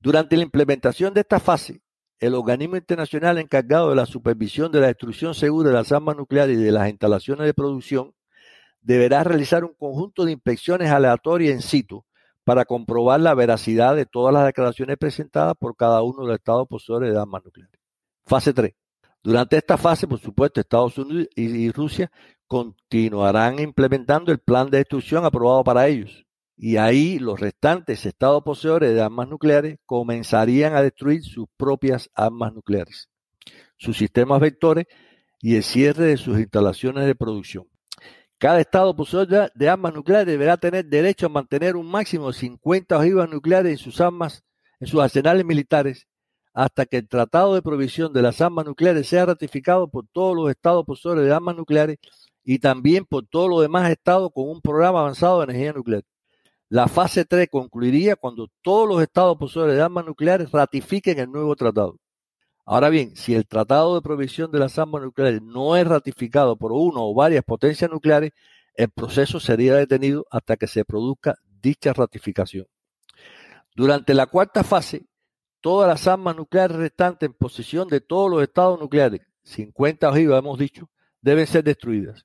Durante 0.00 0.36
la 0.36 0.44
implementación 0.44 1.12
de 1.14 1.20
esta 1.20 1.40
fase, 1.40 1.82
el 2.20 2.34
organismo 2.34 2.76
internacional 2.76 3.38
encargado 3.38 3.90
de 3.90 3.96
la 3.96 4.06
supervisión 4.06 4.70
de 4.70 4.80
la 4.80 4.86
destrucción 4.86 5.34
segura 5.34 5.70
de 5.70 5.74
las 5.74 5.90
armas 5.90 6.16
nucleares 6.16 6.56
y 6.56 6.62
de 6.62 6.70
las 6.70 6.88
instalaciones 6.88 7.46
de 7.46 7.54
producción 7.54 8.14
deberá 8.80 9.24
realizar 9.24 9.64
un 9.64 9.74
conjunto 9.74 10.24
de 10.24 10.32
inspecciones 10.32 10.90
aleatorias 10.90 11.52
en 11.52 11.62
situ 11.62 12.04
para 12.44 12.64
comprobar 12.64 13.20
la 13.20 13.34
veracidad 13.34 13.96
de 13.96 14.06
todas 14.06 14.32
las 14.32 14.46
declaraciones 14.46 14.96
presentadas 14.98 15.54
por 15.58 15.76
cada 15.76 16.02
uno 16.02 16.22
de 16.22 16.28
los 16.28 16.36
estados 16.36 16.68
poseedores 16.68 17.12
de 17.12 17.18
armas 17.18 17.44
nucleares. 17.44 17.80
Fase 18.24 18.52
3. 18.52 18.72
Durante 19.22 19.56
esta 19.56 19.76
fase, 19.76 20.06
por 20.06 20.18
supuesto, 20.18 20.60
Estados 20.60 20.98
Unidos 20.98 21.28
y 21.36 21.70
Rusia 21.70 22.10
continuarán 22.46 23.60
implementando 23.60 24.32
el 24.32 24.38
plan 24.38 24.68
de 24.68 24.78
destrucción 24.78 25.24
aprobado 25.24 25.62
para 25.62 25.86
ellos 25.86 26.24
y 26.56 26.76
ahí 26.76 27.18
los 27.18 27.40
restantes 27.40 28.06
estados 28.06 28.42
poseedores 28.42 28.94
de 28.94 29.02
armas 29.02 29.28
nucleares 29.28 29.78
comenzarían 29.86 30.74
a 30.74 30.82
destruir 30.82 31.22
sus 31.22 31.46
propias 31.56 32.10
armas 32.14 32.52
nucleares, 32.52 33.08
sus 33.76 33.96
sistemas 33.96 34.40
vectores 34.40 34.86
y 35.40 35.56
el 35.56 35.62
cierre 35.64 36.06
de 36.06 36.16
sus 36.16 36.38
instalaciones 36.38 37.06
de 37.06 37.14
producción. 37.14 37.66
Cada 38.38 38.60
Estado 38.60 38.94
poseedor 38.96 39.52
de 39.54 39.68
armas 39.68 39.94
nucleares 39.94 40.26
deberá 40.26 40.56
tener 40.56 40.84
derecho 40.86 41.26
a 41.26 41.28
mantener 41.28 41.76
un 41.76 41.86
máximo 41.86 42.28
de 42.28 42.34
50 42.34 42.98
ojivas 42.98 43.30
nucleares 43.30 43.72
en 43.72 43.78
sus 43.78 44.00
armas, 44.00 44.44
en 44.80 44.88
sus 44.88 45.00
arsenales 45.00 45.44
militares, 45.44 46.08
hasta 46.52 46.86
que 46.86 46.98
el 46.98 47.08
Tratado 47.08 47.54
de 47.54 47.62
Provisión 47.62 48.12
de 48.12 48.22
las 48.22 48.40
Armas 48.40 48.66
Nucleares 48.66 49.08
sea 49.08 49.26
ratificado 49.26 49.88
por 49.88 50.06
todos 50.12 50.36
los 50.36 50.50
Estados 50.50 50.84
poseedores 50.84 51.24
de 51.24 51.32
armas 51.32 51.56
nucleares 51.56 51.98
y 52.44 52.58
también 52.58 53.04
por 53.04 53.26
todos 53.26 53.48
los 53.48 53.62
demás 53.62 53.90
Estados 53.90 54.30
con 54.34 54.48
un 54.48 54.60
programa 54.60 55.00
avanzado 55.00 55.38
de 55.38 55.44
energía 55.44 55.72
nuclear. 55.72 56.02
La 56.72 56.88
fase 56.88 57.26
3 57.26 57.50
concluiría 57.50 58.16
cuando 58.16 58.48
todos 58.62 58.88
los 58.88 59.02
Estados 59.02 59.36
poseedores 59.36 59.76
de 59.76 59.82
armas 59.82 60.06
nucleares 60.06 60.50
ratifiquen 60.50 61.18
el 61.18 61.30
nuevo 61.30 61.54
tratado. 61.54 61.98
Ahora 62.64 62.88
bien, 62.88 63.14
si 63.14 63.34
el 63.34 63.46
Tratado 63.46 63.94
de 63.94 64.00
Provisión 64.00 64.50
de 64.50 64.58
las 64.58 64.78
Armas 64.78 65.02
Nucleares 65.02 65.42
no 65.42 65.76
es 65.76 65.86
ratificado 65.86 66.56
por 66.56 66.72
uno 66.72 67.02
o 67.02 67.12
varias 67.12 67.44
potencias 67.44 67.90
nucleares, 67.90 68.32
el 68.74 68.88
proceso 68.88 69.38
sería 69.38 69.74
detenido 69.74 70.24
hasta 70.30 70.56
que 70.56 70.66
se 70.66 70.86
produzca 70.86 71.36
dicha 71.60 71.92
ratificación. 71.92 72.66
Durante 73.76 74.14
la 74.14 74.24
cuarta 74.24 74.64
fase, 74.64 75.04
todas 75.60 75.86
las 75.86 76.06
armas 76.08 76.36
nucleares 76.36 76.78
restantes 76.78 77.28
en 77.28 77.34
posesión 77.34 77.86
de 77.86 78.00
todos 78.00 78.30
los 78.30 78.42
estados 78.42 78.80
nucleares, 78.80 79.20
50 79.42 80.08
ojivas 80.08 80.38
hemos 80.38 80.58
dicho, 80.58 80.88
deben 81.20 81.46
ser 81.46 81.64
destruidas. 81.64 82.24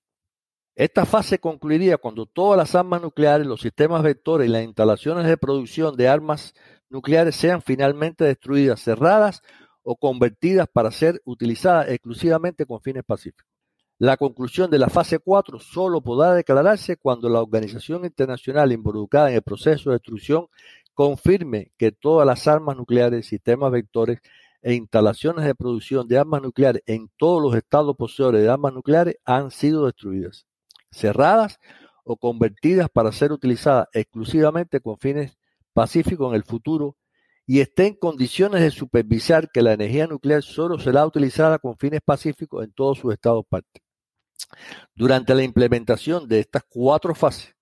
Esta 0.78 1.08
fase 1.08 1.40
concluiría 1.40 1.98
cuando 1.98 2.28
todas 2.28 2.56
las 2.56 2.76
armas 2.76 3.02
nucleares, 3.02 3.48
los 3.48 3.62
sistemas 3.62 4.04
vectores 4.04 4.48
y 4.48 4.52
las 4.52 4.64
instalaciones 4.64 5.26
de 5.26 5.36
producción 5.36 5.98
de 5.98 6.08
armas 6.08 6.54
nucleares 6.88 7.36
sean 7.36 7.64
finalmente 7.64 8.26
destruidas, 8.26 8.84
cerradas 8.84 9.42
o 9.82 9.96
convertidas 9.96 10.68
para 10.72 10.92
ser 10.92 11.20
utilizadas 11.26 11.90
exclusivamente 11.90 12.68
con 12.68 12.80
fines 12.80 13.04
pacíficos. 13.04 13.48
La 13.98 14.18
conclusión 14.18 14.70
de 14.70 14.78
la 14.78 14.90
fase 14.90 15.18
4 15.18 15.60
solo 15.60 16.02
podrá 16.02 16.36
declararse 16.36 16.96
cuando 16.96 17.28
la 17.28 17.42
organización 17.42 18.06
internacional 18.06 18.72
involucrada 18.72 19.30
en 19.32 19.38
el 19.38 19.42
proceso 19.42 19.90
de 19.90 19.96
destrucción 19.96 20.46
confirme 20.94 21.72
que 21.80 21.92
todas 21.92 22.28
las 22.28 22.48
armas 22.48 22.78
nucleares, 22.78 23.26
sistemas 23.26 23.72
vectores 23.72 24.20
e 24.62 24.76
instalaciones 24.76 25.44
de 25.44 25.56
producción 25.56 26.08
de 26.08 26.20
armas 26.20 26.44
nucleares 26.44 26.84
en 26.86 27.10
todos 27.18 27.42
los 27.42 27.56
estados 27.56 27.96
poseedores 27.96 28.44
de 28.44 28.50
armas 28.50 28.74
nucleares 28.74 29.18
han 29.26 29.50
sido 29.50 29.88
destruidas, 29.88 30.46
cerradas 30.92 31.60
o 32.04 32.18
convertidas 32.18 32.90
para 32.90 33.12
ser 33.12 33.32
utilizadas 33.32 33.88
exclusivamente 33.94 34.80
con 34.80 34.98
fines 34.98 35.38
pacíficos 35.74 36.30
en 36.30 36.36
el 36.36 36.44
futuro 36.44 36.96
y 37.46 37.62
esté 37.62 37.88
en 37.88 37.96
condiciones 37.96 38.62
de 38.62 38.72
supervisar 38.72 39.50
que 39.52 39.62
la 39.62 39.74
energía 39.74 40.08
nuclear 40.08 40.44
solo 40.44 40.80
será 40.80 41.06
utilizada 41.06 41.60
con 41.60 41.78
fines 41.78 42.02
pacíficos 42.04 42.64
en 42.64 42.74
todos 42.74 43.00
sus 43.00 43.14
estados 43.14 43.46
partes. 43.48 43.82
Durante 44.96 45.34
la 45.34 45.44
implementación 45.44 46.28
de 46.28 46.40
estas 46.40 46.64
cuatro 46.68 47.16
fases, 47.16 47.56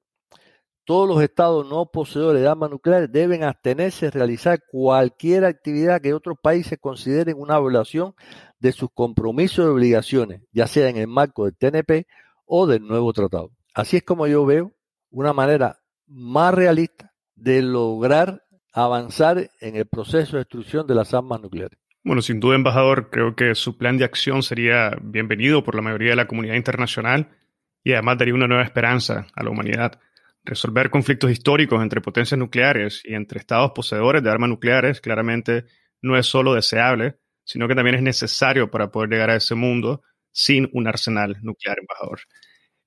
todos 0.86 1.08
los 1.08 1.22
estados 1.22 1.68
no 1.68 1.88
poseedores 1.88 2.42
de 2.42 2.48
armas 2.48 2.70
nucleares 2.70 3.12
deben 3.12 3.44
abstenerse 3.44 4.06
de 4.06 4.12
realizar 4.12 4.60
cualquier 4.72 5.44
actividad 5.44 6.00
que 6.00 6.14
otros 6.14 6.38
países 6.42 6.78
consideren 6.80 7.40
una 7.40 7.60
violación 7.60 8.14
de 8.60 8.72
sus 8.72 8.90
compromisos 8.94 9.66
y 9.66 9.70
obligaciones, 9.70 10.42
ya 10.52 10.68
sea 10.68 10.90
en 10.90 10.98
el 10.98 11.08
marco 11.08 11.46
del 11.46 11.58
TNP 11.58 12.06
o 12.46 12.68
del 12.68 12.86
nuevo 12.86 13.12
tratado. 13.14 13.52
Así 13.74 13.98
es 13.98 14.04
como 14.04 14.28
yo 14.28 14.46
veo 14.46 14.74
una 15.10 15.34
manera 15.34 15.80
más 16.08 16.54
realista 16.54 17.14
de 17.36 17.62
lograr 17.62 18.44
avanzar 18.74 19.50
en 19.60 19.76
el 19.76 19.86
proceso 19.86 20.34
de 20.34 20.44
destrucción 20.44 20.86
de 20.88 20.96
las 20.96 21.14
armas 21.14 21.42
nucleares. 21.42 21.80
Bueno, 22.04 22.22
sin 22.22 22.40
duda, 22.40 22.56
embajador, 22.56 23.10
creo 23.10 23.36
que 23.36 23.56
su 23.56 23.78
plan 23.78 23.98
de 23.98 24.06
acción 24.06 24.44
sería 24.44 24.92
bienvenido 25.02 25.64
por 25.64 25.76
la 25.76 25.82
mayoría 25.82 26.12
de 26.12 26.16
la 26.16 26.28
comunidad 26.28 26.56
internacional 26.56 27.30
y 27.84 27.94
además 27.94 28.18
daría 28.18 28.36
una 28.36 28.48
nueva 28.48 28.64
esperanza 28.64 29.28
a 29.34 29.44
la 29.44 29.50
humanidad. 29.50 30.00
Resolver 30.44 30.92
conflictos 30.92 31.32
históricos 31.32 31.82
entre 31.82 32.02
potencias 32.02 32.38
nucleares 32.38 33.02
y 33.04 33.16
entre 33.16 33.40
estados 33.40 33.72
poseedores 33.72 34.22
de 34.22 34.30
armas 34.30 34.50
nucleares 34.50 35.02
claramente 35.02 35.66
no 36.02 36.16
es 36.16 36.28
solo 36.28 36.54
deseable, 36.54 37.18
sino 37.44 37.68
que 37.68 37.76
también 37.76 37.96
es 37.96 38.04
necesario 38.04 38.70
para 38.70 38.92
poder 38.92 39.10
llegar 39.10 39.32
a 39.32 39.36
ese 39.36 39.56
mundo 39.56 40.04
sin 40.36 40.70
un 40.74 40.88
arsenal 40.88 41.38
nuclear, 41.42 41.80
embajador. 41.80 42.20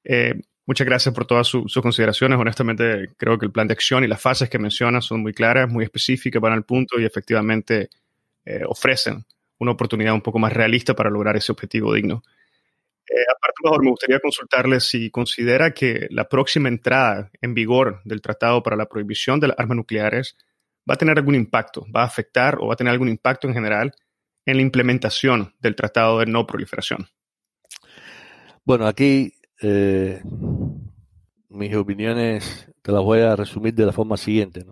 Eh, 0.04 0.34
Muchas 0.68 0.86
gracias 0.86 1.14
por 1.14 1.24
todas 1.24 1.46
sus 1.46 1.80
consideraciones. 1.80 2.38
Honestamente, 2.38 3.14
creo 3.16 3.38
que 3.38 3.46
el 3.46 3.52
plan 3.52 3.66
de 3.66 3.72
acción 3.72 4.04
y 4.04 4.06
las 4.06 4.20
fases 4.20 4.50
que 4.50 4.58
menciona 4.58 5.00
son 5.00 5.22
muy 5.22 5.32
claras, 5.32 5.66
muy 5.66 5.82
específicas, 5.82 6.42
van 6.42 6.52
al 6.52 6.66
punto 6.66 7.00
y 7.00 7.06
efectivamente 7.06 7.88
eh, 8.44 8.60
ofrecen 8.68 9.24
una 9.60 9.70
oportunidad 9.70 10.12
un 10.12 10.20
poco 10.20 10.38
más 10.38 10.52
realista 10.52 10.92
para 10.94 11.08
lograr 11.08 11.38
ese 11.38 11.52
objetivo 11.52 11.94
digno. 11.94 12.22
Eh, 13.08 13.24
aparte, 13.34 13.54
mejor, 13.64 13.82
me 13.82 13.88
gustaría 13.92 14.20
consultarle 14.20 14.80
si 14.80 15.10
considera 15.10 15.72
que 15.72 16.06
la 16.10 16.28
próxima 16.28 16.68
entrada 16.68 17.30
en 17.40 17.54
vigor 17.54 18.02
del 18.04 18.20
Tratado 18.20 18.62
para 18.62 18.76
la 18.76 18.90
Prohibición 18.90 19.40
de 19.40 19.48
las 19.48 19.58
Armas 19.58 19.76
Nucleares 19.78 20.36
va 20.88 20.96
a 20.96 20.98
tener 20.98 21.16
algún 21.16 21.34
impacto, 21.34 21.86
va 21.96 22.02
a 22.02 22.06
afectar 22.06 22.58
o 22.60 22.66
va 22.66 22.74
a 22.74 22.76
tener 22.76 22.92
algún 22.92 23.08
impacto 23.08 23.48
en 23.48 23.54
general 23.54 23.94
en 24.44 24.56
la 24.56 24.62
implementación 24.62 25.54
del 25.60 25.76
Tratado 25.76 26.18
de 26.18 26.26
No 26.26 26.46
Proliferación. 26.46 27.08
Bueno, 28.68 28.86
aquí 28.86 29.32
eh, 29.62 30.20
mis 31.48 31.74
opiniones 31.74 32.68
te 32.82 32.92
las 32.92 33.02
voy 33.02 33.20
a 33.20 33.34
resumir 33.34 33.72
de 33.72 33.86
la 33.86 33.92
forma 33.92 34.18
siguiente. 34.18 34.66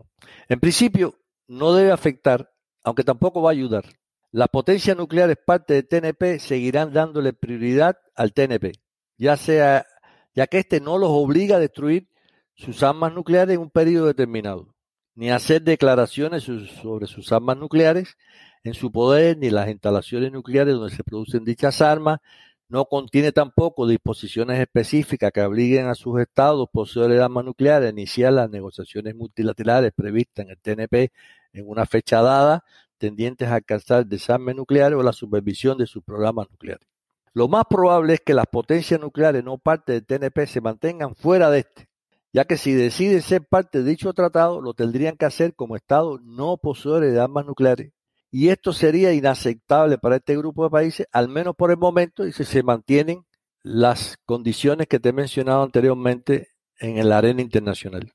En 0.50 0.60
principio, 0.60 1.14
no 1.48 1.72
debe 1.72 1.92
afectar, 1.92 2.52
aunque 2.84 3.04
tampoco 3.04 3.40
va 3.40 3.48
a 3.48 3.52
ayudar. 3.52 3.86
Las 4.32 4.50
potencias 4.50 4.98
nucleares 4.98 5.38
parte 5.38 5.72
del 5.72 5.88
TNP 5.88 6.38
seguirán 6.40 6.92
dándole 6.92 7.32
prioridad 7.32 7.96
al 8.14 8.34
TNP, 8.34 8.72
ya 9.16 9.38
sea 9.38 9.86
ya 10.34 10.46
que 10.46 10.58
éste 10.58 10.78
no 10.78 10.98
los 10.98 11.08
obliga 11.10 11.56
a 11.56 11.60
destruir 11.60 12.06
sus 12.54 12.82
armas 12.82 13.14
nucleares 13.14 13.54
en 13.54 13.62
un 13.62 13.70
periodo 13.70 14.08
determinado, 14.08 14.74
ni 15.14 15.30
a 15.30 15.36
hacer 15.36 15.62
declaraciones 15.62 16.42
sobre 16.42 17.06
sus 17.06 17.32
armas 17.32 17.56
nucleares 17.56 18.18
en 18.62 18.74
su 18.74 18.92
poder, 18.92 19.38
ni 19.38 19.48
las 19.48 19.70
instalaciones 19.70 20.32
nucleares 20.32 20.74
donde 20.74 20.94
se 20.94 21.02
producen 21.02 21.46
dichas 21.46 21.80
armas, 21.80 22.20
no 22.68 22.86
contiene 22.86 23.32
tampoco 23.32 23.86
disposiciones 23.86 24.60
específicas 24.60 25.30
que 25.32 25.42
obliguen 25.42 25.86
a 25.86 25.94
sus 25.94 26.20
estados 26.20 26.68
poseedores 26.72 27.18
de 27.18 27.24
armas 27.24 27.44
nucleares 27.44 27.88
a 27.88 27.92
iniciar 27.92 28.32
las 28.32 28.50
negociaciones 28.50 29.14
multilaterales 29.14 29.92
previstas 29.94 30.46
en 30.46 30.50
el 30.50 30.58
TNP 30.58 31.12
en 31.52 31.68
una 31.68 31.86
fecha 31.86 32.22
dada, 32.22 32.64
tendientes 32.98 33.48
a 33.48 33.56
alcanzar 33.56 34.00
el 34.02 34.08
desarme 34.08 34.52
nuclear 34.54 34.94
o 34.94 35.02
la 35.02 35.12
supervisión 35.12 35.78
de 35.78 35.86
sus 35.86 36.02
programas 36.02 36.48
nucleares. 36.50 36.86
Lo 37.32 37.48
más 37.48 37.64
probable 37.68 38.14
es 38.14 38.20
que 38.20 38.34
las 38.34 38.46
potencias 38.46 39.00
nucleares 39.00 39.44
no 39.44 39.58
parte 39.58 39.92
del 39.92 40.06
TNP 40.06 40.46
se 40.46 40.60
mantengan 40.60 41.14
fuera 41.14 41.50
de 41.50 41.60
este, 41.60 41.88
ya 42.32 42.44
que 42.46 42.56
si 42.56 42.72
deciden 42.72 43.22
ser 43.22 43.44
parte 43.46 43.82
de 43.82 43.90
dicho 43.90 44.12
tratado, 44.12 44.60
lo 44.60 44.74
tendrían 44.74 45.16
que 45.16 45.26
hacer 45.26 45.54
como 45.54 45.76
estados 45.76 46.20
no 46.22 46.56
poseedores 46.56 47.12
de 47.12 47.20
armas 47.20 47.46
nucleares 47.46 47.92
y 48.38 48.50
esto 48.50 48.74
sería 48.74 49.14
inaceptable 49.14 49.96
para 49.96 50.16
este 50.16 50.36
grupo 50.36 50.64
de 50.64 50.68
países, 50.68 51.06
al 51.10 51.26
menos 51.26 51.56
por 51.56 51.70
el 51.70 51.78
momento, 51.78 52.26
y 52.26 52.32
si 52.32 52.44
se 52.44 52.62
mantienen 52.62 53.24
las 53.62 54.18
condiciones 54.26 54.88
que 54.88 55.00
te 55.00 55.08
he 55.08 55.12
mencionado 55.14 55.62
anteriormente 55.62 56.48
en 56.78 57.08
la 57.08 57.16
arena 57.16 57.40
internacional. 57.40 58.12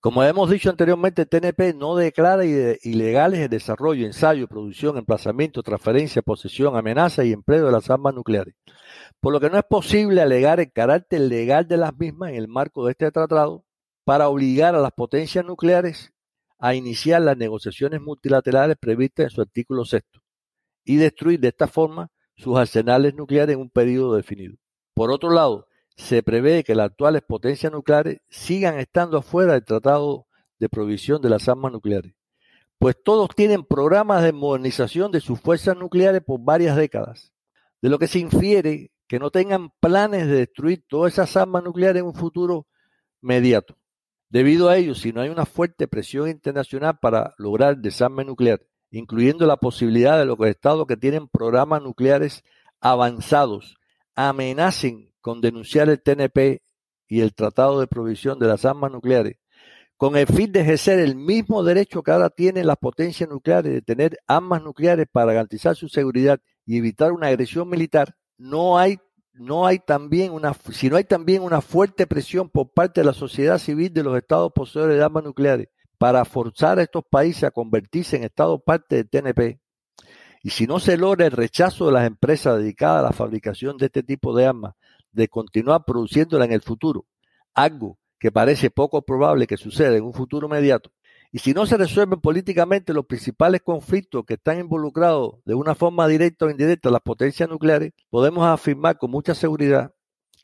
Como 0.00 0.24
hemos 0.24 0.48
dicho 0.48 0.70
anteriormente, 0.70 1.26
TNP 1.26 1.74
no 1.74 1.96
declara 1.96 2.46
ilegales 2.46 3.40
el 3.40 3.50
desarrollo, 3.50 4.06
ensayo, 4.06 4.48
producción, 4.48 4.96
emplazamiento, 4.96 5.62
transferencia, 5.62 6.22
posesión, 6.22 6.74
amenaza 6.74 7.24
y 7.24 7.32
empleo 7.34 7.66
de 7.66 7.72
las 7.72 7.90
armas 7.90 8.14
nucleares, 8.14 8.54
por 9.20 9.34
lo 9.34 9.40
que 9.40 9.50
no 9.50 9.58
es 9.58 9.64
posible 9.64 10.22
alegar 10.22 10.60
el 10.60 10.72
carácter 10.72 11.20
legal 11.20 11.68
de 11.68 11.76
las 11.76 11.94
mismas 11.94 12.30
en 12.30 12.36
el 12.36 12.48
marco 12.48 12.86
de 12.86 12.92
este 12.92 13.12
tratado 13.12 13.66
para 14.04 14.30
obligar 14.30 14.74
a 14.74 14.80
las 14.80 14.92
potencias 14.92 15.44
nucleares 15.44 16.13
a 16.58 16.74
iniciar 16.74 17.22
las 17.22 17.36
negociaciones 17.36 18.00
multilaterales 18.00 18.76
previstas 18.78 19.24
en 19.24 19.30
su 19.30 19.40
artículo 19.40 19.84
sexto 19.84 20.20
y 20.84 20.96
destruir 20.96 21.40
de 21.40 21.48
esta 21.48 21.66
forma 21.66 22.10
sus 22.36 22.56
arsenales 22.56 23.14
nucleares 23.14 23.54
en 23.54 23.60
un 23.60 23.70
periodo 23.70 24.14
definido. 24.14 24.56
Por 24.94 25.10
otro 25.10 25.30
lado, 25.30 25.68
se 25.96 26.22
prevé 26.22 26.64
que 26.64 26.74
las 26.74 26.86
actuales 26.86 27.22
potencias 27.22 27.72
nucleares 27.72 28.18
sigan 28.28 28.78
estando 28.78 29.18
afuera 29.18 29.52
del 29.52 29.64
Tratado 29.64 30.26
de 30.58 30.68
Provisión 30.68 31.22
de 31.22 31.30
las 31.30 31.48
Armas 31.48 31.72
Nucleares, 31.72 32.14
pues 32.78 32.96
todos 33.02 33.30
tienen 33.34 33.64
programas 33.64 34.22
de 34.22 34.32
modernización 34.32 35.12
de 35.12 35.20
sus 35.20 35.40
fuerzas 35.40 35.76
nucleares 35.76 36.22
por 36.24 36.40
varias 36.40 36.76
décadas, 36.76 37.32
de 37.80 37.88
lo 37.88 37.98
que 37.98 38.08
se 38.08 38.18
infiere 38.18 38.90
que 39.06 39.18
no 39.18 39.30
tengan 39.30 39.70
planes 39.80 40.26
de 40.26 40.36
destruir 40.36 40.84
todas 40.88 41.12
esas 41.12 41.36
armas 41.36 41.62
nucleares 41.62 42.00
en 42.00 42.06
un 42.06 42.14
futuro 42.14 42.66
inmediato. 43.22 43.76
Debido 44.34 44.68
a 44.68 44.76
ello, 44.76 44.96
si 44.96 45.12
no 45.12 45.20
hay 45.20 45.28
una 45.28 45.46
fuerte 45.46 45.86
presión 45.86 46.28
internacional 46.28 46.98
para 47.00 47.36
lograr 47.38 47.78
desarme 47.78 48.24
nuclear, 48.24 48.60
incluyendo 48.90 49.46
la 49.46 49.58
posibilidad 49.58 50.18
de 50.18 50.24
los 50.24 50.36
estados 50.40 50.88
que 50.88 50.96
tienen 50.96 51.28
programas 51.28 51.82
nucleares 51.82 52.42
avanzados 52.80 53.76
amenacen 54.16 55.12
con 55.20 55.40
denunciar 55.40 55.88
el 55.88 56.02
TNP 56.02 56.62
y 57.06 57.20
el 57.20 57.32
Tratado 57.32 57.78
de 57.78 57.86
Provisión 57.86 58.40
de 58.40 58.48
las 58.48 58.64
Armas 58.64 58.90
Nucleares, 58.90 59.36
con 59.96 60.16
el 60.16 60.26
fin 60.26 60.50
de 60.50 60.62
ejercer 60.62 60.98
el 60.98 61.14
mismo 61.14 61.62
derecho 61.62 62.02
que 62.02 62.10
ahora 62.10 62.28
tienen 62.28 62.66
las 62.66 62.78
potencias 62.78 63.30
nucleares 63.30 63.72
de 63.72 63.82
tener 63.82 64.18
armas 64.26 64.64
nucleares 64.64 65.06
para 65.12 65.32
garantizar 65.32 65.76
su 65.76 65.88
seguridad 65.88 66.40
y 66.66 66.78
evitar 66.78 67.12
una 67.12 67.28
agresión 67.28 67.68
militar, 67.68 68.16
no 68.36 68.78
hay 68.78 68.98
no 69.34 69.66
hay 69.66 69.80
también 69.80 70.32
una, 70.32 70.54
si 70.72 70.88
no 70.88 70.96
hay 70.96 71.04
también 71.04 71.42
una 71.42 71.60
fuerte 71.60 72.06
presión 72.06 72.48
por 72.48 72.70
parte 72.70 73.00
de 73.00 73.06
la 73.06 73.12
sociedad 73.12 73.58
civil 73.58 73.92
de 73.92 74.02
los 74.02 74.16
estados 74.16 74.52
poseedores 74.52 74.96
de 74.96 75.04
armas 75.04 75.24
nucleares 75.24 75.68
para 75.98 76.24
forzar 76.24 76.78
a 76.78 76.82
estos 76.82 77.04
países 77.08 77.44
a 77.44 77.50
convertirse 77.50 78.16
en 78.16 78.24
estados 78.24 78.62
parte 78.62 78.96
del 78.96 79.08
TNP, 79.08 79.60
y 80.42 80.50
si 80.50 80.66
no 80.66 80.78
se 80.78 80.96
logra 80.96 81.24
el 81.24 81.32
rechazo 81.32 81.86
de 81.86 81.92
las 81.92 82.06
empresas 82.06 82.58
dedicadas 82.58 83.00
a 83.00 83.06
la 83.06 83.12
fabricación 83.12 83.76
de 83.78 83.86
este 83.86 84.02
tipo 84.02 84.36
de 84.36 84.46
armas 84.46 84.74
de 85.10 85.28
continuar 85.28 85.84
produciéndola 85.86 86.44
en 86.44 86.52
el 86.52 86.60
futuro, 86.60 87.06
algo 87.54 87.98
que 88.18 88.30
parece 88.30 88.70
poco 88.70 89.02
probable 89.02 89.46
que 89.46 89.56
suceda 89.56 89.96
en 89.96 90.04
un 90.04 90.12
futuro 90.12 90.46
inmediato, 90.46 90.90
y 91.34 91.40
si 91.40 91.52
no 91.52 91.66
se 91.66 91.76
resuelven 91.76 92.20
políticamente 92.20 92.94
los 92.94 93.06
principales 93.06 93.60
conflictos 93.60 94.24
que 94.24 94.34
están 94.34 94.60
involucrados 94.60 95.40
de 95.44 95.54
una 95.54 95.74
forma 95.74 96.06
directa 96.06 96.46
o 96.46 96.50
indirecta 96.50 96.92
las 96.92 97.00
potencias 97.00 97.48
nucleares, 97.48 97.92
podemos 98.08 98.46
afirmar 98.46 98.98
con 98.98 99.10
mucha 99.10 99.34
seguridad 99.34 99.92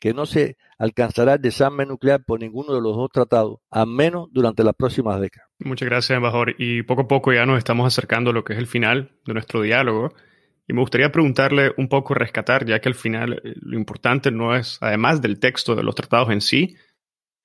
que 0.01 0.13
no 0.13 0.25
se 0.25 0.57
alcanzará 0.77 1.35
el 1.35 1.41
desarme 1.41 1.85
nuclear 1.85 2.25
por 2.25 2.41
ninguno 2.41 2.73
de 2.73 2.81
los 2.81 2.97
dos 2.97 3.09
tratados, 3.09 3.59
al 3.69 3.87
menos 3.87 4.27
durante 4.33 4.65
las 4.65 4.73
próximas 4.75 5.21
décadas. 5.21 5.47
Muchas 5.59 5.87
gracias, 5.87 6.17
embajador. 6.17 6.55
Y 6.57 6.83
poco 6.83 7.03
a 7.03 7.07
poco 7.07 7.31
ya 7.31 7.45
nos 7.45 7.57
estamos 7.57 7.87
acercando 7.87 8.31
a 8.31 8.33
lo 8.33 8.43
que 8.43 8.51
es 8.51 8.59
el 8.59 8.67
final 8.67 9.17
de 9.25 9.33
nuestro 9.33 9.61
diálogo. 9.61 10.13
Y 10.67 10.73
me 10.73 10.81
gustaría 10.81 11.09
preguntarle 11.09 11.71
un 11.77 11.87
poco, 11.87 12.15
rescatar, 12.15 12.65
ya 12.65 12.81
que 12.81 12.89
al 12.89 12.95
final 12.95 13.39
eh, 13.45 13.53
lo 13.61 13.77
importante 13.77 14.29
no 14.29 14.57
es, 14.57 14.77
además 14.81 15.21
del 15.21 15.39
texto 15.39 15.73
de 15.73 15.83
los 15.83 15.95
tratados 15.95 16.31
en 16.31 16.41
sí, 16.41 16.75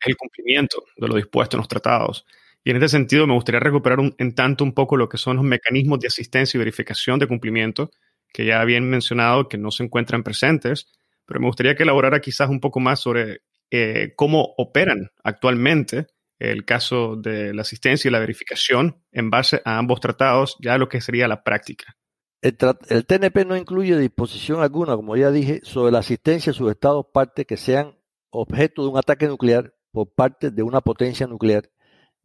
el 0.05 0.17
cumplimiento 0.17 0.83
de 0.97 1.07
lo 1.07 1.15
dispuesto 1.15 1.57
en 1.57 1.61
los 1.61 1.69
tratados. 1.69 2.27
Y 2.67 2.71
en 2.71 2.79
este 2.79 2.89
sentido 2.89 3.29
me 3.29 3.35
gustaría 3.35 3.61
recuperar 3.61 4.01
en 4.19 4.35
tanto 4.35 4.65
un 4.65 4.73
poco 4.73 4.97
lo 4.97 5.09
que 5.09 5.19
son 5.19 5.37
los 5.37 5.45
mecanismos 5.45 6.01
de 6.01 6.09
asistencia 6.09 6.59
y 6.59 6.59
verificación 6.59 7.21
de 7.21 7.29
cumplimiento, 7.29 7.93
que 8.33 8.45
ya 8.45 8.61
habían 8.61 8.91
mencionado 8.91 9.49
que 9.49 9.57
no 9.57 9.71
se 9.71 9.85
encuentran 9.85 10.25
presentes, 10.25 10.89
pero 11.27 11.39
me 11.39 11.47
gustaría 11.47 11.77
que 11.77 11.85
elaborara 11.85 12.21
quizás 12.21 12.51
un 12.51 12.59
poco 12.59 12.81
más 12.81 12.99
sobre 12.99 13.43
eh, 13.71 14.15
cómo 14.17 14.53
operan 14.57 15.13
actualmente 15.23 16.09
el 16.41 16.65
caso 16.65 17.15
de 17.15 17.55
la 17.55 17.63
asistencia 17.63 18.09
y 18.09 18.11
la 18.11 18.19
verificación 18.19 19.01
en 19.13 19.31
base 19.31 19.63
a 19.65 19.79
ambos 19.79 20.01
tratados, 20.01 20.57
ya 20.61 20.77
lo 20.77 20.89
que 20.89 21.01
sería 21.01 21.29
la 21.29 21.45
práctica. 21.45 21.97
El, 22.43 22.59
el, 22.89 23.07
TNP 23.07 23.45
no 23.47 23.57
incluye 23.57 23.97
disposición 23.97 24.61
alguna, 24.61 24.97
como 24.97 25.17
ya 25.17 25.31
dije, 25.31 25.61
sobre 25.63 25.93
la 25.93 26.01
asistencia 26.01 26.51
a 26.51 26.55
sus 26.55 26.69
estados 26.69 27.07
partes 27.15 27.47
que 27.47 27.59
sean 27.59 27.97
objeto 28.31 28.83
de 28.83 28.89
un 28.89 28.99
ataque 28.99 29.29
nuclear 29.29 29.73
por 29.93 30.13
parte 30.13 30.51
de 30.51 30.65
una 30.65 30.81
potencia 30.81 31.29
nuclear 31.29 31.71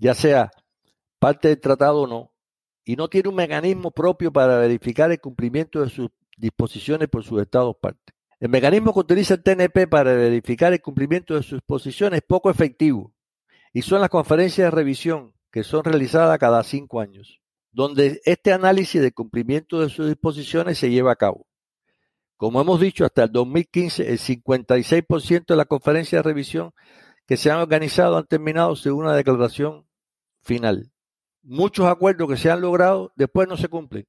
ya 0.01 0.15
sea 0.15 0.51
parte 1.19 1.49
del 1.49 1.61
tratado 1.61 2.01
o 2.01 2.07
no, 2.07 2.33
y 2.83 2.95
no 2.95 3.07
tiene 3.07 3.29
un 3.29 3.35
mecanismo 3.35 3.91
propio 3.91 4.33
para 4.33 4.57
verificar 4.57 5.11
el 5.11 5.21
cumplimiento 5.21 5.79
de 5.81 5.89
sus 5.89 6.09
disposiciones 6.35 7.07
por 7.07 7.23
sus 7.23 7.39
estados 7.39 7.75
partes. 7.79 8.15
El 8.39 8.49
mecanismo 8.49 8.93
que 8.93 9.01
utiliza 9.01 9.35
el 9.35 9.43
TNP 9.43 9.87
para 9.87 10.13
verificar 10.13 10.73
el 10.73 10.81
cumplimiento 10.81 11.35
de 11.35 11.43
sus 11.43 11.59
disposiciones 11.59 12.17
es 12.17 12.25
poco 12.27 12.49
efectivo 12.49 13.13
y 13.71 13.83
son 13.83 14.01
las 14.01 14.09
conferencias 14.09 14.65
de 14.65 14.71
revisión 14.71 15.33
que 15.51 15.63
son 15.63 15.83
realizadas 15.83 16.39
cada 16.39 16.63
cinco 16.63 16.99
años, 16.99 17.39
donde 17.71 18.19
este 18.25 18.51
análisis 18.51 18.99
de 18.99 19.11
cumplimiento 19.11 19.81
de 19.81 19.89
sus 19.89 20.07
disposiciones 20.07 20.79
se 20.79 20.89
lleva 20.89 21.11
a 21.11 21.17
cabo. 21.17 21.45
Como 22.37 22.59
hemos 22.59 22.79
dicho, 22.79 23.05
hasta 23.05 23.25
el 23.25 23.31
2015 23.31 24.09
el 24.09 24.17
56% 24.17 25.45
de 25.45 25.55
las 25.55 25.67
conferencias 25.67 26.23
de 26.23 26.27
revisión 26.27 26.73
que 27.27 27.37
se 27.37 27.51
han 27.51 27.59
organizado 27.59 28.17
han 28.17 28.25
terminado 28.25 28.75
según 28.75 29.05
una 29.05 29.15
declaración 29.15 29.85
final. 30.41 30.91
Muchos 31.43 31.87
acuerdos 31.87 32.29
que 32.29 32.37
se 32.37 32.51
han 32.51 32.61
logrado 32.61 33.11
después 33.15 33.47
no 33.47 33.57
se 33.57 33.67
cumplen. 33.67 34.07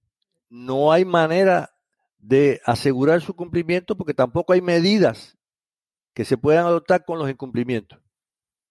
No 0.49 0.93
hay 0.93 1.05
manera 1.05 1.75
de 2.19 2.61
asegurar 2.65 3.21
su 3.21 3.35
cumplimiento 3.35 3.97
porque 3.97 4.15
tampoco 4.15 4.53
hay 4.53 4.61
medidas 4.61 5.39
que 6.15 6.25
se 6.25 6.37
puedan 6.37 6.67
adoptar 6.67 7.05
con 7.05 7.19
los 7.19 7.31
incumplimientos. 7.31 7.99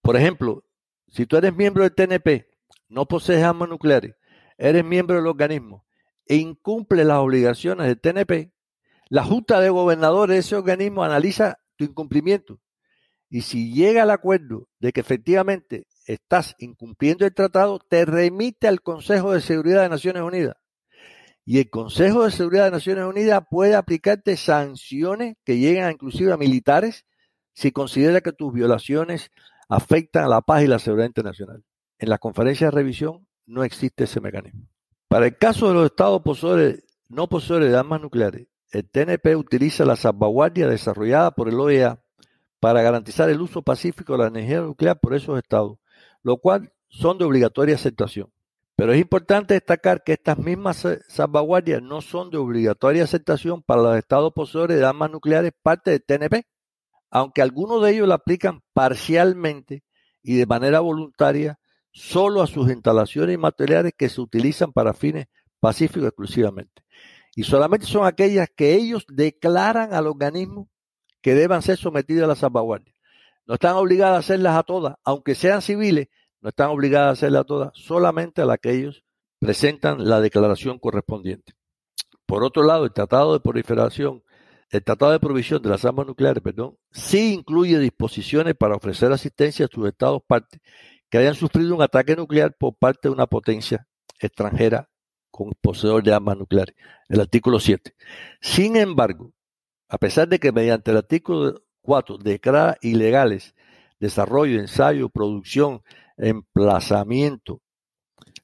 Por 0.02 0.16
ejemplo, 0.16 0.64
si 1.08 1.26
tú 1.26 1.38
eres 1.38 1.56
miembro 1.56 1.84
del 1.84 1.94
TNP, 1.94 2.48
no 2.88 3.06
posees 3.08 3.44
armas 3.44 3.70
nucleares, 3.70 4.16
eres 4.58 4.86
miembro 4.86 5.18
del 5.18 5.28
organismo 5.28 5.86
e 6.26 6.36
incumple 6.36 7.04
las 7.04 7.18
obligaciones 7.18 7.88
del 7.88 8.00
TNP, 8.00 8.54
la 9.10 9.24
Junta 9.24 9.60
de 9.60 9.70
Gobernadores 9.70 10.36
de 10.36 10.40
ese 10.40 10.56
organismo 10.56 11.04
analiza 11.04 11.60
tu 11.76 11.84
incumplimiento. 11.84 12.62
Y 13.34 13.44
si 13.44 13.74
llega 13.74 14.04
al 14.04 14.12
acuerdo 14.12 14.68
de 14.82 14.92
que 14.92 15.00
efectivamente 15.00 15.88
estás 16.06 16.54
incumpliendo 16.60 17.26
el 17.26 17.34
tratado, 17.34 17.80
te 17.80 18.04
remite 18.04 18.68
al 18.68 18.82
Consejo 18.82 19.32
de 19.32 19.40
Seguridad 19.40 19.84
de 19.84 19.90
Naciones 19.90 20.22
Unidas. 20.22 20.58
Y 21.46 21.60
el 21.60 21.70
Consejo 21.70 22.26
de 22.26 22.32
Seguridad 22.32 22.66
de 22.66 22.72
Naciones 22.72 23.06
Unidas 23.06 23.42
puede 23.50 23.76
aplicarte 23.76 24.36
sanciones 24.36 25.38
que 25.46 25.60
llegan 25.60 25.94
inclusive 25.94 26.34
a 26.34 26.38
militares 26.38 27.06
si 27.54 27.72
considera 27.72 28.20
que 28.20 28.34
tus 28.34 28.52
violaciones 28.52 29.32
afectan 29.70 30.26
a 30.26 30.28
la 30.28 30.42
paz 30.42 30.64
y 30.64 30.68
la 30.68 30.80
seguridad 30.80 31.08
internacional. 31.08 31.64
En 32.00 32.10
la 32.10 32.18
conferencia 32.18 32.68
de 32.68 32.72
revisión 32.72 33.26
no 33.46 33.64
existe 33.64 34.04
ese 34.04 34.20
mecanismo. 34.20 34.68
Para 35.08 35.28
el 35.28 35.38
caso 35.38 35.70
de 35.70 35.76
los 35.76 35.86
estados 35.86 36.22
poseedores, 36.22 36.84
no 37.08 37.30
poseedores 37.30 37.72
de 37.72 37.78
armas 37.78 38.02
nucleares, 38.02 38.48
el 38.72 38.90
TNP 38.90 39.38
utiliza 39.38 39.86
la 39.86 39.96
salvaguardia 39.96 40.68
desarrollada 40.68 41.32
por 41.32 41.48
el 41.48 41.58
OEA 41.58 42.01
para 42.62 42.84
garantizar 42.84 43.28
el 43.30 43.42
uso 43.42 43.64
pacífico 43.64 44.14
de 44.14 44.20
la 44.20 44.28
energía 44.28 44.62
nuclear 44.62 44.98
por 45.00 45.16
esos 45.16 45.38
estados, 45.38 45.80
lo 46.22 46.38
cual 46.38 46.72
son 46.90 47.18
de 47.18 47.26
obligatoria 47.26 47.74
aceptación. 47.74 48.32
Pero 48.76 48.94
es 48.94 49.02
importante 49.02 49.56
destacar 49.56 50.04
que 50.04 50.14
estas 50.14 50.38
mismas 50.38 50.88
salvaguardias 51.08 51.82
no 51.82 52.02
son 52.02 52.30
de 52.30 52.38
obligatoria 52.38 53.04
aceptación 53.04 53.64
para 53.64 53.82
los 53.82 53.98
estados 53.98 54.32
poseedores 54.34 54.78
de 54.78 54.86
armas 54.86 55.10
nucleares 55.10 55.54
parte 55.60 55.90
del 55.90 56.04
TNP, 56.04 56.46
aunque 57.10 57.42
algunos 57.42 57.84
de 57.84 57.92
ellos 57.94 58.08
la 58.08 58.16
aplican 58.16 58.62
parcialmente 58.74 59.84
y 60.22 60.36
de 60.36 60.46
manera 60.46 60.82
voluntaria 60.82 61.60
solo 61.92 62.44
a 62.44 62.48
sus 62.48 62.72
instalaciones 62.72 63.34
y 63.34 63.40
materiales 63.40 63.94
que 63.98 64.08
se 64.08 64.22
utilizan 64.22 64.72
para 64.72 64.94
fines 64.94 65.26
pacíficos 65.60 66.10
exclusivamente. 66.10 66.84
Y 67.36 67.44
solamente 67.44 67.88
son 67.88 68.06
aquellas 68.06 68.50
que 68.56 68.76
ellos 68.76 69.06
declaran 69.10 69.96
al 69.96 70.06
organismo 70.06 70.70
que 71.22 71.36
deban 71.36 71.62
ser 71.62 71.78
sometidas 71.78 72.26
a 72.26 72.28
la 72.28 72.36
salvaguardia. 72.36 72.94
No 73.46 73.56
están 73.56 73.76
obligadas 73.76 74.16
a 74.16 74.20
hacerlas 74.20 74.58
a 74.58 74.64
todas, 74.64 74.96
aunque 75.04 75.36
sean 75.36 75.62
civiles, 75.62 76.08
no 76.42 76.50
están 76.50 76.70
obligadas 76.70 77.10
a 77.10 77.12
hacerlas 77.12 77.42
a 77.42 77.46
todas, 77.46 77.72
solamente 77.76 78.42
a 78.42 78.46
las 78.46 78.60
que 78.60 78.72
ellos 78.72 79.04
presentan 79.40 80.08
la 80.08 80.22
declaración 80.22 80.80
correspondiente. 80.80 81.54
Por 82.26 82.44
otro 82.44 82.64
lado, 82.64 82.86
el 82.86 82.94
Tratado 82.94 83.34
de 83.34 83.40
Proliferación, 83.40 84.24
el 84.70 84.84
Tratado 84.84 85.12
de 85.12 85.20
Provisión 85.20 85.62
de 85.62 85.70
las 85.70 85.84
Armas 85.84 86.08
Nucleares, 86.08 86.42
perdón, 86.42 86.78
sí 86.92 87.34
incluye 87.34 87.78
disposiciones 87.80 88.56
para 88.56 88.76
ofrecer 88.76 89.12
asistencia 89.12 89.66
a 89.66 89.70
sus 89.70 89.88
estados 89.88 90.22
partes 90.26 90.62
que 91.10 91.18
hayan 91.18 91.36
sufrido 91.36 91.76
un 91.76 91.82
ataque 91.82 92.16
nuclear 92.16 92.56
por 92.58 92.76
parte 92.76 93.10
de 93.10 93.14
una 93.14 93.28
potencia 93.28 93.86
extranjera 94.20 94.90
con 95.30 95.52
poseedor 95.60 96.04
de 96.04 96.14
armas 96.14 96.38
nucleares, 96.38 96.76
el 97.10 97.20
artículo 97.20 97.60
7. 97.60 97.94
Sin 98.40 98.78
embargo, 98.78 99.34
a 99.92 99.98
pesar 99.98 100.30
de 100.30 100.40
que 100.40 100.54
mediante 100.54 100.92
el 100.92 100.98
artículo 100.98 101.64
4 101.82 102.18
declara 102.18 102.78
ilegales 102.82 103.54
desarrollo, 104.00 104.58
ensayo, 104.58 105.10
producción, 105.10 105.82
emplazamiento, 106.16 107.62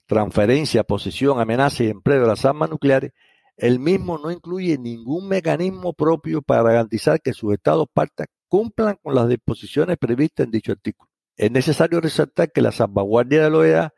transferencia, 0.07 0.83
posesión, 0.83 1.39
amenaza 1.39 1.85
y 1.85 1.87
empleo 1.87 2.19
de 2.19 2.27
las 2.27 2.43
armas 2.43 2.69
nucleares, 2.69 3.13
el 3.55 3.79
mismo 3.79 4.17
no 4.17 4.29
incluye 4.29 4.77
ningún 4.77 5.29
mecanismo 5.29 5.93
propio 5.93 6.41
para 6.41 6.63
garantizar 6.63 7.21
que 7.21 7.31
sus 7.31 7.53
estados 7.53 7.87
partas 7.93 8.27
cumplan 8.49 8.97
con 9.01 9.15
las 9.15 9.29
disposiciones 9.29 9.97
previstas 9.97 10.47
en 10.47 10.51
dicho 10.51 10.73
artículo. 10.73 11.09
Es 11.37 11.49
necesario 11.49 12.01
resaltar 12.01 12.51
que 12.51 12.61
la 12.61 12.73
salvaguardia 12.73 13.45
de 13.45 13.49
la 13.49 13.57
OEA 13.57 13.93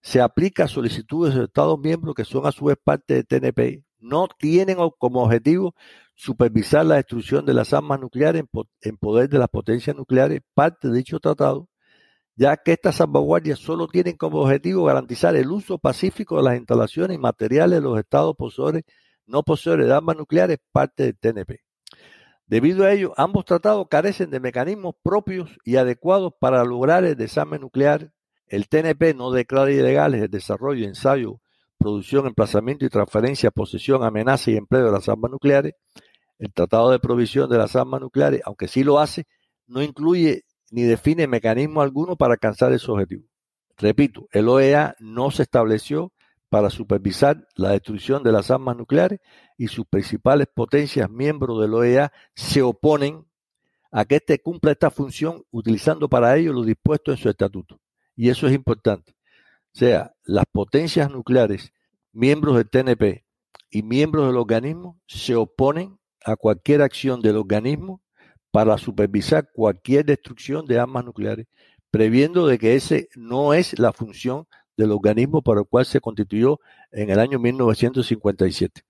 se 0.00 0.22
aplica 0.22 0.64
a 0.64 0.68
solicitudes 0.68 1.34
de 1.34 1.44
Estados 1.44 1.78
miembros 1.78 2.14
que 2.14 2.24
son 2.24 2.46
a 2.46 2.52
su 2.52 2.64
vez 2.64 2.78
parte 2.82 3.12
de 3.12 3.24
TNP. 3.24 3.84
No 4.00 4.26
tienen 4.38 4.78
como 4.98 5.22
objetivo 5.22 5.74
supervisar 6.14 6.86
la 6.86 6.96
destrucción 6.96 7.44
de 7.44 7.54
las 7.54 7.72
armas 7.72 8.00
nucleares 8.00 8.44
en, 8.80 8.96
poder 8.96 9.28
de 9.28 9.38
las 9.38 9.48
potencias 9.48 9.96
nucleares, 9.96 10.42
parte 10.54 10.88
de 10.88 10.98
dicho 10.98 11.20
tratado, 11.20 11.68
ya 12.36 12.56
que 12.56 12.72
estas 12.72 12.96
salvaguardias 12.96 13.58
solo 13.58 13.86
tienen 13.88 14.16
como 14.16 14.40
objetivo 14.40 14.84
garantizar 14.84 15.36
el 15.36 15.50
uso 15.50 15.78
pacífico 15.78 16.36
de 16.36 16.44
las 16.44 16.56
instalaciones 16.56 17.16
y 17.16 17.20
materiales 17.20 17.78
de 17.78 17.84
los 17.84 17.98
estados 17.98 18.34
poseedores, 18.36 18.84
no 19.26 19.42
poseedores 19.42 19.86
de 19.86 19.94
armas 19.94 20.16
nucleares, 20.16 20.58
parte 20.72 21.04
del 21.04 21.18
TNP. 21.18 21.60
Debido 22.46 22.84
a 22.84 22.92
ello, 22.92 23.14
ambos 23.16 23.44
tratados 23.44 23.86
carecen 23.88 24.30
de 24.30 24.40
mecanismos 24.40 24.94
propios 25.02 25.58
y 25.64 25.76
adecuados 25.76 26.32
para 26.38 26.64
lograr 26.64 27.04
el 27.04 27.16
desarme 27.16 27.58
nuclear. 27.58 28.12
El 28.46 28.68
TNP 28.68 29.14
no 29.14 29.30
declara 29.30 29.72
ilegales 29.72 30.22
el 30.22 30.30
desarrollo, 30.30 30.86
ensayo, 30.86 31.40
producción, 31.84 32.26
emplazamiento 32.26 32.86
y 32.86 32.88
transferencia, 32.88 33.50
posesión, 33.50 34.04
amenaza 34.04 34.50
y 34.50 34.56
empleo 34.56 34.86
de 34.86 34.90
las 34.90 35.06
armas 35.06 35.30
nucleares. 35.30 35.74
El 36.38 36.50
Tratado 36.50 36.90
de 36.90 36.98
Provisión 36.98 37.50
de 37.50 37.58
las 37.58 37.76
Armas 37.76 38.00
Nucleares, 38.00 38.40
aunque 38.46 38.68
sí 38.68 38.82
lo 38.82 38.98
hace, 38.98 39.26
no 39.66 39.82
incluye 39.82 40.44
ni 40.70 40.82
define 40.82 41.26
mecanismo 41.26 41.82
alguno 41.82 42.16
para 42.16 42.32
alcanzar 42.32 42.72
ese 42.72 42.90
objetivo. 42.90 43.24
Repito, 43.76 44.28
el 44.32 44.48
OEA 44.48 44.96
no 44.98 45.30
se 45.30 45.42
estableció 45.42 46.10
para 46.48 46.70
supervisar 46.70 47.46
la 47.54 47.72
destrucción 47.72 48.22
de 48.22 48.32
las 48.32 48.50
armas 48.50 48.78
nucleares 48.78 49.20
y 49.58 49.68
sus 49.68 49.84
principales 49.84 50.46
potencias 50.52 51.10
miembros 51.10 51.60
del 51.60 51.74
OEA 51.74 52.12
se 52.34 52.62
oponen 52.62 53.26
a 53.92 54.06
que 54.06 54.16
éste 54.16 54.38
cumpla 54.38 54.72
esta 54.72 54.90
función 54.90 55.44
utilizando 55.50 56.08
para 56.08 56.34
ello 56.36 56.54
lo 56.54 56.62
dispuesto 56.62 57.12
en 57.12 57.18
su 57.18 57.28
estatuto. 57.28 57.78
Y 58.16 58.30
eso 58.30 58.46
es 58.46 58.54
importante. 58.54 59.13
Sea, 59.74 60.14
las 60.22 60.44
potencias 60.52 61.10
nucleares, 61.10 61.72
miembros 62.12 62.56
del 62.56 62.70
TNP 62.70 63.24
y 63.70 63.82
miembros 63.82 64.28
del 64.28 64.36
organismo 64.36 65.00
se 65.08 65.34
oponen 65.34 65.98
a 66.24 66.36
cualquier 66.36 66.80
acción 66.80 67.20
del 67.20 67.36
organismo 67.36 68.00
para 68.52 68.78
supervisar 68.78 69.50
cualquier 69.52 70.04
destrucción 70.04 70.64
de 70.66 70.78
armas 70.78 71.04
nucleares, 71.04 71.48
previendo 71.90 72.46
de 72.46 72.56
que 72.56 72.76
ese 72.76 73.08
no 73.16 73.52
es 73.52 73.76
la 73.76 73.92
función 73.92 74.46
del 74.76 74.92
organismo 74.92 75.42
para 75.42 75.62
el 75.62 75.66
cual 75.66 75.86
se 75.86 76.00
constituyó 76.00 76.60
en 76.92 77.10
el 77.10 77.18
año 77.18 77.40
1957. 77.40 78.82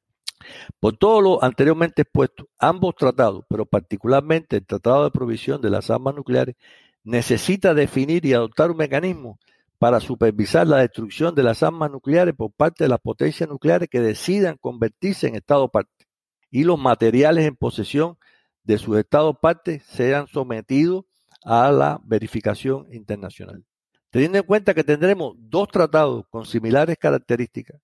Por 0.80 0.98
todo 0.98 1.22
lo 1.22 1.42
anteriormente 1.42 2.02
expuesto, 2.02 2.46
ambos 2.58 2.94
tratados, 2.94 3.46
pero 3.48 3.64
particularmente 3.64 4.56
el 4.56 4.66
Tratado 4.66 5.04
de 5.04 5.10
Provisión 5.10 5.62
de 5.62 5.70
las 5.70 5.88
Armas 5.88 6.14
Nucleares, 6.14 6.56
necesita 7.04 7.72
definir 7.72 8.26
y 8.26 8.34
adoptar 8.34 8.70
un 8.70 8.76
mecanismo 8.76 9.38
para 9.84 10.00
supervisar 10.00 10.66
la 10.66 10.78
destrucción 10.78 11.34
de 11.34 11.42
las 11.42 11.62
armas 11.62 11.90
nucleares 11.90 12.34
por 12.34 12.50
parte 12.50 12.84
de 12.84 12.88
las 12.88 13.00
potencias 13.00 13.46
nucleares 13.46 13.90
que 13.90 14.00
decidan 14.00 14.56
convertirse 14.58 15.28
en 15.28 15.34
Estado 15.34 15.68
parte 15.68 16.06
y 16.50 16.64
los 16.64 16.78
materiales 16.78 17.44
en 17.44 17.54
posesión 17.54 18.16
de 18.62 18.78
sus 18.78 18.96
estados 18.96 19.36
partes 19.42 19.82
sean 19.84 20.26
sometidos 20.26 21.04
a 21.44 21.70
la 21.70 22.00
verificación 22.02 22.86
internacional. 22.94 23.62
Teniendo 24.08 24.38
en 24.38 24.44
cuenta 24.44 24.72
que 24.72 24.84
tendremos 24.84 25.34
dos 25.36 25.68
tratados 25.68 26.24
con 26.30 26.46
similares 26.46 26.96
características, 26.96 27.78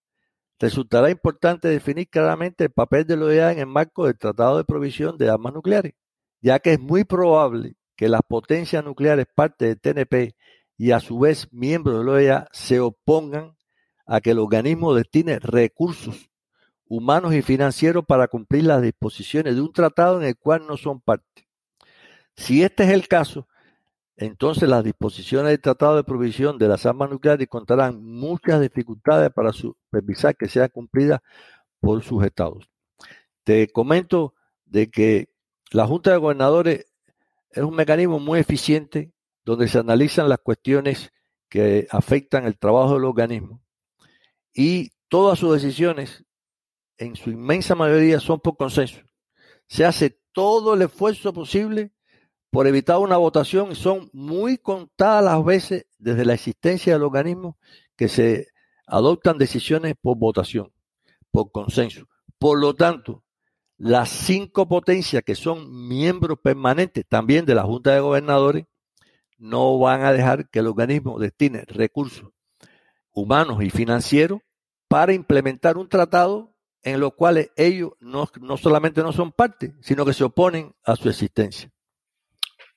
resultará 0.59 1.11
importante 1.11 1.69
definir 1.69 2.09
claramente 2.09 2.65
el 2.65 2.71
papel 2.71 3.05
de 3.05 3.19
la 3.19 3.27
OEA 3.27 3.53
en 3.53 3.59
el 3.59 3.67
marco 3.67 4.07
del 4.07 4.17
Tratado 4.17 4.57
de 4.57 4.65
Provisión 4.65 5.19
de 5.19 5.29
Armas 5.29 5.53
Nucleares, 5.53 5.93
ya 6.41 6.61
que 6.61 6.73
es 6.73 6.81
muy 6.81 7.05
probable 7.05 7.75
que 7.95 8.09
las 8.09 8.23
potencias 8.27 8.83
nucleares 8.83 9.27
parte 9.35 9.67
del 9.67 9.79
TNP 9.79 10.35
y 10.81 10.93
a 10.93 11.01
su 11.01 11.19
vez 11.19 11.47
miembros 11.53 11.99
de 11.99 12.05
la 12.07 12.13
OEA 12.13 12.49
se 12.53 12.81
opongan 12.81 13.55
a 14.07 14.23
que 14.23 14.31
el 14.31 14.39
organismo 14.39 14.95
destine 14.95 15.39
recursos 15.39 16.31
humanos 16.87 17.35
y 17.35 17.43
financieros 17.43 18.07
para 18.07 18.29
cumplir 18.29 18.65
las 18.65 18.81
disposiciones 18.81 19.57
de 19.57 19.61
un 19.61 19.75
tratado 19.75 20.19
en 20.19 20.29
el 20.29 20.39
cual 20.39 20.67
no 20.67 20.79
son 20.79 21.03
parte. 21.03 21.47
Si 22.35 22.63
este 22.63 22.85
es 22.85 22.91
el 22.93 23.09
caso, 23.09 23.47
entonces 24.17 24.71
las 24.71 24.83
disposiciones 24.83 25.51
del 25.51 25.61
Tratado 25.61 25.97
de 25.97 26.05
Provisión 26.05 26.57
de 26.57 26.69
las 26.69 26.87
Armas 26.87 27.11
Nucleares 27.11 27.47
contarán 27.47 28.03
muchas 28.03 28.63
dificultades 28.63 29.31
para 29.35 29.53
supervisar 29.53 30.35
que 30.35 30.49
sean 30.49 30.71
cumplidas 30.71 31.21
por 31.79 32.03
sus 32.03 32.25
estados. 32.25 32.71
Te 33.45 33.69
comento 33.69 34.33
de 34.65 34.89
que 34.89 35.29
la 35.73 35.87
Junta 35.87 36.13
de 36.13 36.17
Gobernadores 36.17 36.87
es 37.51 37.63
un 37.63 37.75
mecanismo 37.75 38.19
muy 38.19 38.41
eficiente 38.41 39.13
donde 39.51 39.67
se 39.67 39.79
analizan 39.79 40.29
las 40.29 40.39
cuestiones 40.39 41.11
que 41.49 41.89
afectan 41.91 42.47
el 42.47 42.57
trabajo 42.57 42.95
del 42.95 43.05
organismo 43.05 43.61
y 44.55 44.91
todas 45.09 45.41
sus 45.41 45.61
decisiones 45.61 46.25
en 46.99 47.17
su 47.17 47.31
inmensa 47.31 47.75
mayoría 47.75 48.21
son 48.21 48.39
por 48.39 48.57
consenso. 48.57 49.01
Se 49.67 49.85
hace 49.85 50.21
todo 50.33 50.75
el 50.75 50.83
esfuerzo 50.83 51.33
posible 51.33 51.91
por 52.51 52.69
evitar 52.69 52.99
una 52.99 53.17
votación 53.17 53.73
y 53.73 53.75
son 53.75 54.09
muy 54.13 54.57
contadas 54.57 55.25
las 55.25 55.45
veces 55.45 55.87
desde 55.99 56.25
la 56.25 56.35
existencia 56.35 56.93
del 56.93 57.03
organismo 57.03 57.59
que 57.97 58.07
se 58.09 58.47
adoptan 58.87 59.37
decisiones 59.37 59.97
por 60.01 60.17
votación, 60.17 60.73
por 61.33 61.51
consenso. 61.51 62.07
Por 62.39 62.61
lo 62.61 62.77
tanto, 62.77 63.25
las 63.79 64.11
cinco 64.11 64.69
potencias 64.69 65.25
que 65.25 65.35
son 65.35 65.89
miembros 65.89 66.39
permanentes 66.39 67.05
también 67.09 67.47
de 67.47 67.57
la 67.57 67.65
Junta 67.65 67.93
de 67.93 68.01
Gobernadores 68.01 68.67
no 69.41 69.79
van 69.79 70.03
a 70.03 70.13
dejar 70.13 70.49
que 70.51 70.61
el 70.61 70.69
organismo 70.69 71.19
destine 71.19 71.65
recursos 71.67 72.29
humanos 73.13 73.63
y 73.63 73.71
financieros 73.71 74.41
para 74.89 75.13
implementar 75.13 75.77
un 75.77 75.89
tratado 75.89 76.55
en 76.83 77.01
los 77.01 77.15
cuales 77.15 77.51
ellos 77.57 77.93
no, 78.01 78.29
solamente 78.57 79.03
no 79.03 79.13
son 79.13 79.33
parte, 79.33 79.75
sino 79.81 80.05
que 80.05 80.13
se 80.13 80.25
oponen 80.25 80.75
a 80.85 80.97
su 80.97 81.09
existencia. 81.09 81.71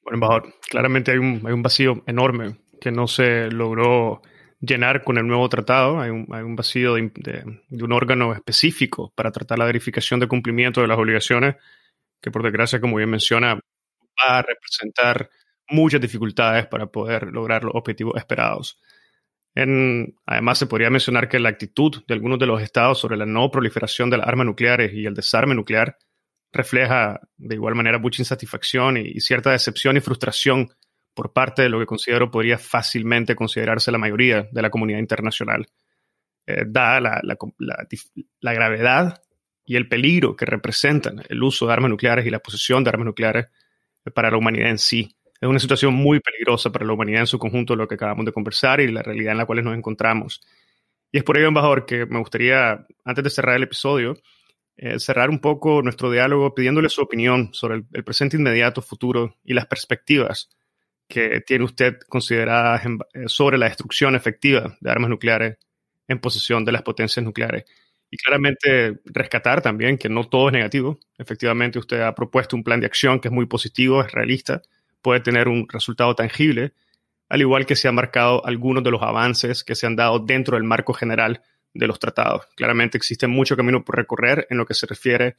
Bueno, 0.01 0.15
embajador, 0.15 0.53
claramente 0.69 1.11
hay 1.11 1.17
un, 1.17 1.41
hay 1.45 1.53
un 1.53 1.63
vacío 1.63 2.03
enorme 2.07 2.57
que 2.81 2.91
no 2.91 3.07
se 3.07 3.49
logró 3.49 4.21
llenar 4.59 5.03
con 5.03 5.17
el 5.17 5.27
nuevo 5.27 5.47
tratado. 5.47 5.99
Hay 5.99 6.09
un, 6.09 6.27
hay 6.31 6.43
un 6.43 6.55
vacío 6.55 6.95
de, 6.95 7.11
de, 7.15 7.83
un 7.83 7.91
órgano 7.93 8.33
específico 8.33 9.13
para 9.15 9.31
tratar 9.31 9.59
la 9.59 9.65
verificación 9.65 10.19
de 10.19 10.27
cumplimiento 10.27 10.81
de 10.81 10.87
las 10.87 10.97
obligaciones, 10.97 11.55
que 12.21 12.31
por 12.31 12.43
desgracia, 12.43 12.81
como 12.81 12.97
bien 12.97 13.09
menciona, 13.09 13.55
va 13.55 14.39
a 14.39 14.41
representar 14.41 15.29
muchas 15.69 16.01
dificultades 16.01 16.67
para 16.67 16.87
poder 16.87 17.27
lograr 17.31 17.63
los 17.63 17.75
objetivos 17.75 18.17
esperados 18.17 18.79
además, 20.25 20.57
se 20.57 20.67
podría 20.67 20.89
mencionar 20.89 21.29
que 21.29 21.39
la 21.39 21.49
actitud 21.49 22.03
de 22.07 22.13
algunos 22.13 22.39
de 22.39 22.47
los 22.47 22.61
estados 22.61 22.99
sobre 22.99 23.17
la 23.17 23.25
no 23.25 23.51
proliferación 23.51 24.09
de 24.09 24.17
las 24.17 24.27
armas 24.27 24.45
nucleares 24.45 24.93
y 24.93 25.05
el 25.05 25.13
desarme 25.13 25.55
nuclear 25.55 25.97
refleja 26.51 27.19
de 27.37 27.55
igual 27.55 27.75
manera 27.75 27.99
mucha 27.99 28.21
insatisfacción 28.21 28.97
y, 28.97 29.19
cierta 29.19 29.51
decepción 29.51 29.97
y 29.97 30.01
frustración 30.01 30.69
por 31.13 31.33
parte 31.33 31.61
de 31.61 31.69
lo 31.69 31.79
que 31.79 31.85
considero 31.85 32.31
podría 32.31 32.57
fácilmente 32.57 33.35
considerarse 33.35 33.91
la 33.91 33.97
mayoría 33.97 34.47
de 34.51 34.61
la 34.61 34.69
comunidad 34.69 34.99
internacional. 34.99 35.67
Eh, 36.45 36.65
dada 36.67 36.99
la, 36.99 37.21
la, 37.21 38.53
gravedad 38.53 39.21
y 39.65 39.77
el 39.77 39.87
peligro 39.87 40.35
que 40.35 40.45
representan 40.45 41.23
el 41.29 41.41
uso 41.41 41.67
de 41.67 41.73
armas 41.73 41.89
nucleares 41.89 42.25
y 42.25 42.29
la 42.29 42.39
posesión 42.39 42.83
de 42.83 42.89
armas 42.89 43.05
nucleares 43.05 43.47
para 44.13 44.29
la 44.29 44.37
humanidad 44.37 44.69
en 44.69 44.77
sí 44.77 45.15
es 45.43 45.49
una 45.49 45.59
situación 45.59 45.93
muy 45.93 46.21
peligrosa 46.21 46.71
para 46.71 46.85
la 46.85 46.93
humanidad 46.93 47.19
en 47.19 47.27
su 47.27 47.37
conjunto, 47.37 47.75
lo 47.75 47.85
que 47.85 47.95
acabamos 47.95 48.25
de 48.25 48.31
conversar 48.31 48.79
y 48.79 48.89
la 48.89 49.03
realidad 49.03 49.33
en 49.33 49.39
la 49.39 49.45
cual 49.45 49.61
nos 49.61 49.75
encontramos. 49.75 50.39
Y 51.11 51.17
es 51.17 51.23
por 51.25 51.37
ello, 51.37 51.49
embajador, 51.49 51.85
que 51.85 52.05
me 52.05 52.19
gustaría, 52.19 52.85
antes 53.03 53.23
de 53.25 53.29
cerrar 53.29 53.57
el 53.57 53.63
episodio, 53.63 54.15
eh, 54.77 54.99
cerrar 54.99 55.29
un 55.29 55.39
poco 55.39 55.81
nuestro 55.81 56.09
diálogo 56.09 56.55
pidiéndole 56.55 56.87
su 56.87 57.01
opinión 57.01 57.49
sobre 57.53 57.83
el, 57.91 58.03
presente 58.05 58.37
inmediato, 58.37 58.81
futuro 58.81 59.35
y 59.43 59.53
las 59.53 59.65
perspectivas 59.65 60.49
que 61.09 61.41
tiene 61.41 61.65
usted 61.65 61.97
consideradas 62.07 62.85
eh, 62.85 63.23
sobre 63.27 63.57
la 63.57 63.67
destrucción 63.67 64.15
efectiva 64.15 64.77
de 64.79 64.91
armas 64.91 65.09
nucleares 65.09 65.57
en 66.07 66.19
posesión 66.19 66.63
de 66.63 66.71
las 66.71 66.83
potencias 66.83 67.21
nucleares. 67.21 67.65
Y 68.09 68.15
claramente 68.15 69.01
rescatar 69.03 69.61
también 69.61 69.97
que 69.97 70.07
no 70.07 70.23
todo 70.23 70.47
es 70.47 70.53
negativo. 70.53 70.99
Efectivamente, 71.17 71.79
usted 71.79 71.99
ha 71.99 72.15
propuesto 72.15 72.55
un 72.55 72.63
plan 72.63 72.79
de 72.79 72.85
acción 72.85 73.19
que 73.19 73.27
es 73.27 73.33
muy 73.33 73.45
positivo, 73.45 74.01
es 74.01 74.11
realista, 74.13 74.61
puede 75.03 75.19
tener 75.19 75.47
un 75.47 75.67
resultado 75.69 76.15
tangible, 76.15 76.73
al 77.29 77.41
igual 77.41 77.67
que 77.67 77.75
se 77.75 77.87
han 77.87 77.95
marcado 77.95 78.43
algunos 78.45 78.83
de 78.83 78.89
los 78.89 79.03
avances 79.03 79.63
que 79.63 79.75
se 79.75 79.85
han 79.85 79.95
dado 79.95 80.19
dentro 80.19 80.57
del 80.57 80.63
marco 80.63 80.93
general 80.93 81.43
de 81.73 81.87
los 81.87 81.99
tratados. 81.99 82.47
Claramente 82.55 82.97
existe 82.97 83.27
mucho 83.27 83.55
camino 83.55 83.83
por 83.83 83.97
recorrer 83.97 84.47
en 84.49 84.57
lo 84.57 84.65
que 84.65 84.73
se 84.73 84.87
refiere 84.87 85.35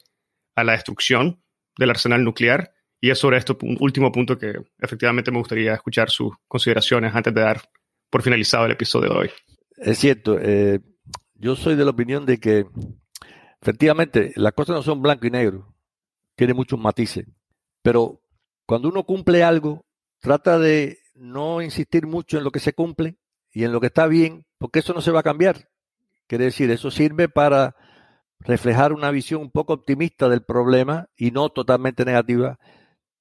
a 0.55 0.63
la 0.63 0.73
destrucción 0.73 1.41
del 1.77 1.89
arsenal 1.89 2.23
nuclear 2.23 2.73
y 3.01 3.09
es 3.09 3.19
sobre 3.19 3.37
esto 3.37 3.57
un 3.61 3.77
último 3.79 4.11
punto 4.11 4.37
que 4.37 4.53
efectivamente 4.79 5.31
me 5.31 5.39
gustaría 5.39 5.73
escuchar 5.73 6.09
sus 6.09 6.33
consideraciones 6.47 7.13
antes 7.13 7.33
de 7.33 7.41
dar 7.41 7.61
por 8.09 8.21
finalizado 8.21 8.65
el 8.65 8.71
episodio 8.71 9.09
de 9.09 9.15
hoy. 9.15 9.29
Es 9.77 9.97
cierto, 9.97 10.37
eh, 10.39 10.79
yo 11.33 11.55
soy 11.55 11.75
de 11.75 11.83
la 11.83 11.91
opinión 11.91 12.25
de 12.25 12.39
que 12.39 12.65
efectivamente 13.61 14.31
las 14.35 14.53
cosas 14.53 14.75
no 14.75 14.83
son 14.83 15.01
blanco 15.01 15.27
y 15.27 15.31
negro, 15.31 15.75
tiene 16.35 16.53
muchos 16.53 16.79
matices, 16.79 17.25
pero 17.81 18.21
cuando 18.65 18.89
uno 18.89 19.03
cumple 19.03 19.43
algo, 19.43 19.85
trata 20.19 20.57
de 20.59 20.99
no 21.13 21.61
insistir 21.61 22.07
mucho 22.07 22.37
en 22.37 22.43
lo 22.43 22.51
que 22.51 22.59
se 22.59 22.73
cumple 22.73 23.17
y 23.51 23.63
en 23.63 23.71
lo 23.71 23.79
que 23.79 23.87
está 23.87 24.07
bien, 24.07 24.45
porque 24.57 24.79
eso 24.79 24.93
no 24.93 25.01
se 25.01 25.11
va 25.11 25.21
a 25.21 25.23
cambiar. 25.23 25.69
Quiere 26.27 26.45
decir, 26.45 26.71
eso 26.71 26.91
sirve 26.91 27.29
para 27.29 27.75
reflejar 28.39 28.93
una 28.93 29.11
visión 29.11 29.41
un 29.41 29.51
poco 29.51 29.73
optimista 29.73 30.29
del 30.29 30.43
problema 30.43 31.07
y 31.15 31.31
no 31.31 31.49
totalmente 31.49 32.05
negativa. 32.05 32.59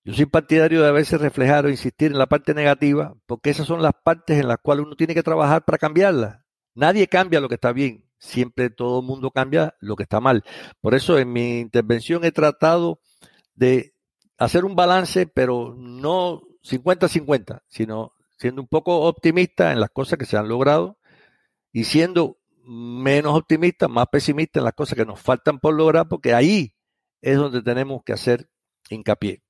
Yo 0.05 0.15
soy 0.15 0.27
partidario 0.27 0.83
de 0.83 0.89
a 0.89 0.93
veces 0.93 1.21
reflejar 1.21 1.67
o 1.67 1.71
insistir 1.71 2.13
en 2.13 2.19
la 2.19 2.27
parte 2.27 2.53
negativa, 2.55 3.15
porque 3.27 3.51
esas 3.51 3.67
son 3.67 3.83
las 3.83 3.93
partes 4.03 4.39
en 4.39 4.49
las 4.49 4.59
cuales 4.59 4.85
uno 4.87 4.97
tiene 4.97 5.15
que 5.15 5.23
trabajar 5.23 5.65
para 5.65 5.79
cambiarla. 5.79 6.45
Nadie 6.75 7.07
cambia 7.07 7.41
lo 7.41 7.49
que 7.49 7.55
está 7.55 7.73
bien, 7.73 8.05
siempre 8.19 8.71
todo 8.71 9.01
el 9.01 9.07
mundo 9.07 9.31
cambia 9.31 9.75
lo 9.81 9.97
que 9.97 10.03
está 10.03 10.21
mal. 10.21 10.45
Por 10.81 10.95
eso 10.95 11.19
en 11.19 11.33
mi 11.33 11.61
intervención 11.61 12.25
he 12.25 12.33
tratado 12.33 13.01
de 13.55 13.94
hacer 14.39 14.65
un 14.65 14.77
balance, 14.77 15.27
pero 15.27 15.75
no 15.77 16.43
50-50, 16.63 17.63
sino 17.69 18.13
siendo 18.39 18.63
un 18.63 18.69
poco 18.69 19.03
optimista 19.03 19.73
en 19.73 19.81
las 19.81 19.91
cosas 19.91 20.19
que 20.19 20.27
se 20.27 20.37
han 20.37 20.49
logrado 20.49 20.99
y 21.73 21.85
siendo 21.85 22.39
menos 22.65 23.37
optimista, 23.37 23.89
más 23.89 24.07
pesimista 24.09 24.61
en 24.61 24.65
las 24.65 24.75
cosas 24.75 24.97
que 24.97 25.05
nos 25.05 25.21
faltan 25.21 25.59
por 25.59 25.75
lograr, 25.75 26.09
porque 26.09 26.35
ahí 26.35 26.75
es 27.21 27.37
donde 27.37 27.63
tenemos 27.63 28.03
que 28.05 28.13
hacer 28.13 28.49
hincapié. 28.89 29.43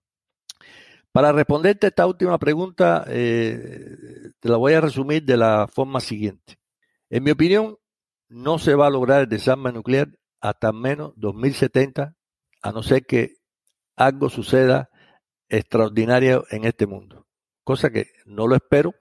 Para 1.12 1.32
responderte 1.32 1.86
a 1.86 1.90
esta 1.90 2.06
última 2.06 2.38
pregunta, 2.38 3.04
eh, 3.06 4.32
te 4.40 4.48
la 4.48 4.56
voy 4.56 4.72
a 4.72 4.80
resumir 4.80 5.22
de 5.24 5.36
la 5.36 5.68
forma 5.68 6.00
siguiente. 6.00 6.58
En 7.08 7.22
mi 7.22 7.30
opinión, 7.30 7.78
no 8.28 8.58
se 8.58 8.74
va 8.74 8.88
a 8.88 8.90
lograr 8.90 9.22
el 9.22 9.28
desarme 9.28 9.72
nuclear 9.72 10.08
hasta 10.40 10.72
menos 10.72 11.12
2070, 11.16 12.16
a 12.62 12.72
no 12.72 12.82
ser 12.82 13.06
que 13.06 13.36
algo 13.96 14.28
suceda 14.28 14.90
extraordinaria 15.48 16.42
en 16.50 16.64
este 16.64 16.86
mundo. 16.86 17.26
Cosa 17.64 17.90
que 17.90 18.08
no 18.26 18.46
lo 18.46 18.56
espero, 18.56 18.94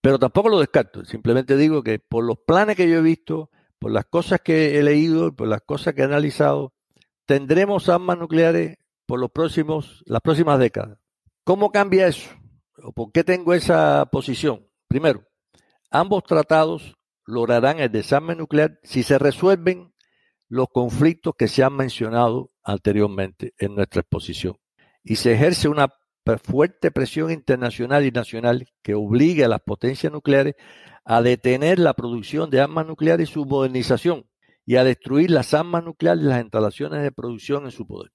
pero 0.00 0.18
tampoco 0.18 0.48
lo 0.48 0.60
descarto. 0.60 1.04
Simplemente 1.04 1.56
digo 1.56 1.82
que 1.82 1.98
por 1.98 2.24
los 2.24 2.38
planes 2.38 2.76
que 2.76 2.88
yo 2.88 2.98
he 2.98 3.02
visto, 3.02 3.50
por 3.78 3.92
las 3.92 4.06
cosas 4.06 4.40
que 4.40 4.78
he 4.78 4.82
leído, 4.82 5.34
por 5.34 5.48
las 5.48 5.62
cosas 5.62 5.94
que 5.94 6.02
he 6.02 6.04
analizado, 6.04 6.74
tendremos 7.26 7.88
armas 7.88 8.18
nucleares 8.18 8.78
por 9.06 9.20
los 9.20 9.30
próximos, 9.30 10.02
las 10.06 10.20
próximas 10.20 10.58
décadas. 10.58 10.98
¿Cómo 11.44 11.70
cambia 11.70 12.06
eso? 12.06 12.30
¿O 12.82 12.92
por 12.92 13.12
qué 13.12 13.24
tengo 13.24 13.54
esa 13.54 14.06
posición? 14.10 14.66
Primero, 14.86 15.24
ambos 15.90 16.24
tratados 16.24 16.96
lograrán 17.24 17.80
el 17.80 17.90
desarme 17.92 18.34
nuclear 18.34 18.78
si 18.82 19.02
se 19.02 19.18
resuelven 19.18 19.92
los 20.48 20.68
conflictos 20.72 21.34
que 21.36 21.48
se 21.48 21.62
han 21.62 21.74
mencionado 21.74 22.50
anteriormente 22.62 23.54
en 23.58 23.74
nuestra 23.74 24.00
exposición 24.00 24.56
y 25.02 25.16
se 25.16 25.32
ejerce 25.32 25.68
una 25.68 25.92
fuerte 26.36 26.90
presión 26.90 27.30
internacional 27.30 28.04
y 28.04 28.10
nacional 28.10 28.66
que 28.82 28.94
obligue 28.94 29.44
a 29.44 29.48
las 29.48 29.60
potencias 29.60 30.12
nucleares 30.12 30.54
a 31.04 31.22
detener 31.22 31.78
la 31.78 31.94
producción 31.94 32.50
de 32.50 32.60
armas 32.60 32.86
nucleares 32.86 33.30
y 33.30 33.32
su 33.32 33.46
modernización 33.46 34.26
y 34.66 34.76
a 34.76 34.84
destruir 34.84 35.30
las 35.30 35.54
armas 35.54 35.84
nucleares 35.84 36.22
y 36.22 36.26
las 36.26 36.42
instalaciones 36.42 37.02
de 37.02 37.12
producción 37.12 37.64
en 37.64 37.70
su 37.70 37.86
poder. 37.86 38.12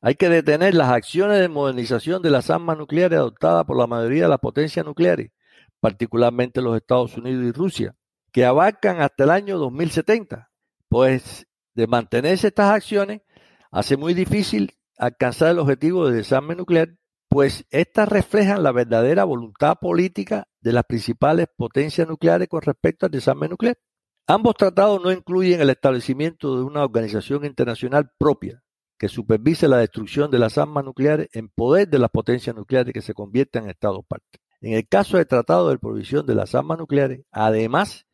Hay 0.00 0.14
que 0.14 0.28
detener 0.28 0.74
las 0.74 0.90
acciones 0.90 1.40
de 1.40 1.48
modernización 1.48 2.22
de 2.22 2.30
las 2.30 2.50
armas 2.50 2.78
nucleares 2.78 3.18
adoptadas 3.18 3.64
por 3.64 3.76
la 3.76 3.88
mayoría 3.88 4.24
de 4.24 4.28
las 4.28 4.38
potencias 4.38 4.86
nucleares, 4.86 5.32
particularmente 5.80 6.62
los 6.62 6.76
Estados 6.76 7.16
Unidos 7.16 7.44
y 7.44 7.50
Rusia, 7.50 7.96
que 8.30 8.44
abarcan 8.44 9.00
hasta 9.00 9.24
el 9.24 9.30
año 9.30 9.58
2070. 9.58 10.48
Pues 10.88 11.46
de 11.74 11.86
mantenerse 11.86 12.48
estas 12.48 12.70
acciones, 12.70 13.22
hace 13.70 13.96
muy 13.96 14.14
difícil 14.14 14.72
alcanzar 14.96 15.50
el 15.50 15.58
objetivo 15.58 16.08
de 16.08 16.16
desarme 16.16 16.54
nuclear, 16.54 16.96
pues 17.28 17.66
éstas 17.70 18.08
reflejan 18.08 18.62
la 18.62 18.72
verdadera 18.72 19.24
voluntad 19.24 19.76
política 19.80 20.48
de 20.60 20.72
las 20.72 20.84
principales 20.84 21.48
potencias 21.54 22.08
nucleares 22.08 22.48
con 22.48 22.62
respecto 22.62 23.06
al 23.06 23.12
desarme 23.12 23.48
nuclear. 23.48 23.76
Ambos 24.26 24.54
tratados 24.54 25.02
no 25.02 25.12
incluyen 25.12 25.60
el 25.60 25.70
establecimiento 25.70 26.56
de 26.56 26.64
una 26.64 26.82
organización 26.82 27.44
internacional 27.44 28.10
propia 28.18 28.62
que 28.98 29.08
supervise 29.08 29.68
la 29.68 29.78
destrucción 29.78 30.30
de 30.30 30.38
las 30.38 30.56
armas 30.58 30.84
nucleares 30.84 31.28
en 31.32 31.48
poder 31.48 31.88
de 31.88 31.98
las 31.98 32.10
potencias 32.10 32.56
nucleares 32.56 32.92
que 32.92 33.02
se 33.02 33.14
conviertan 33.14 33.64
en 33.64 33.70
Estados 33.70 34.04
partes. 34.06 34.40
En 34.60 34.72
el 34.72 34.88
caso 34.88 35.18
del 35.18 35.26
Tratado 35.26 35.68
de 35.68 35.78
Provisión 35.78 36.24
de 36.26 36.34
las 36.34 36.54
Armas 36.54 36.78
Nucleares, 36.78 37.20
además, 37.30 38.05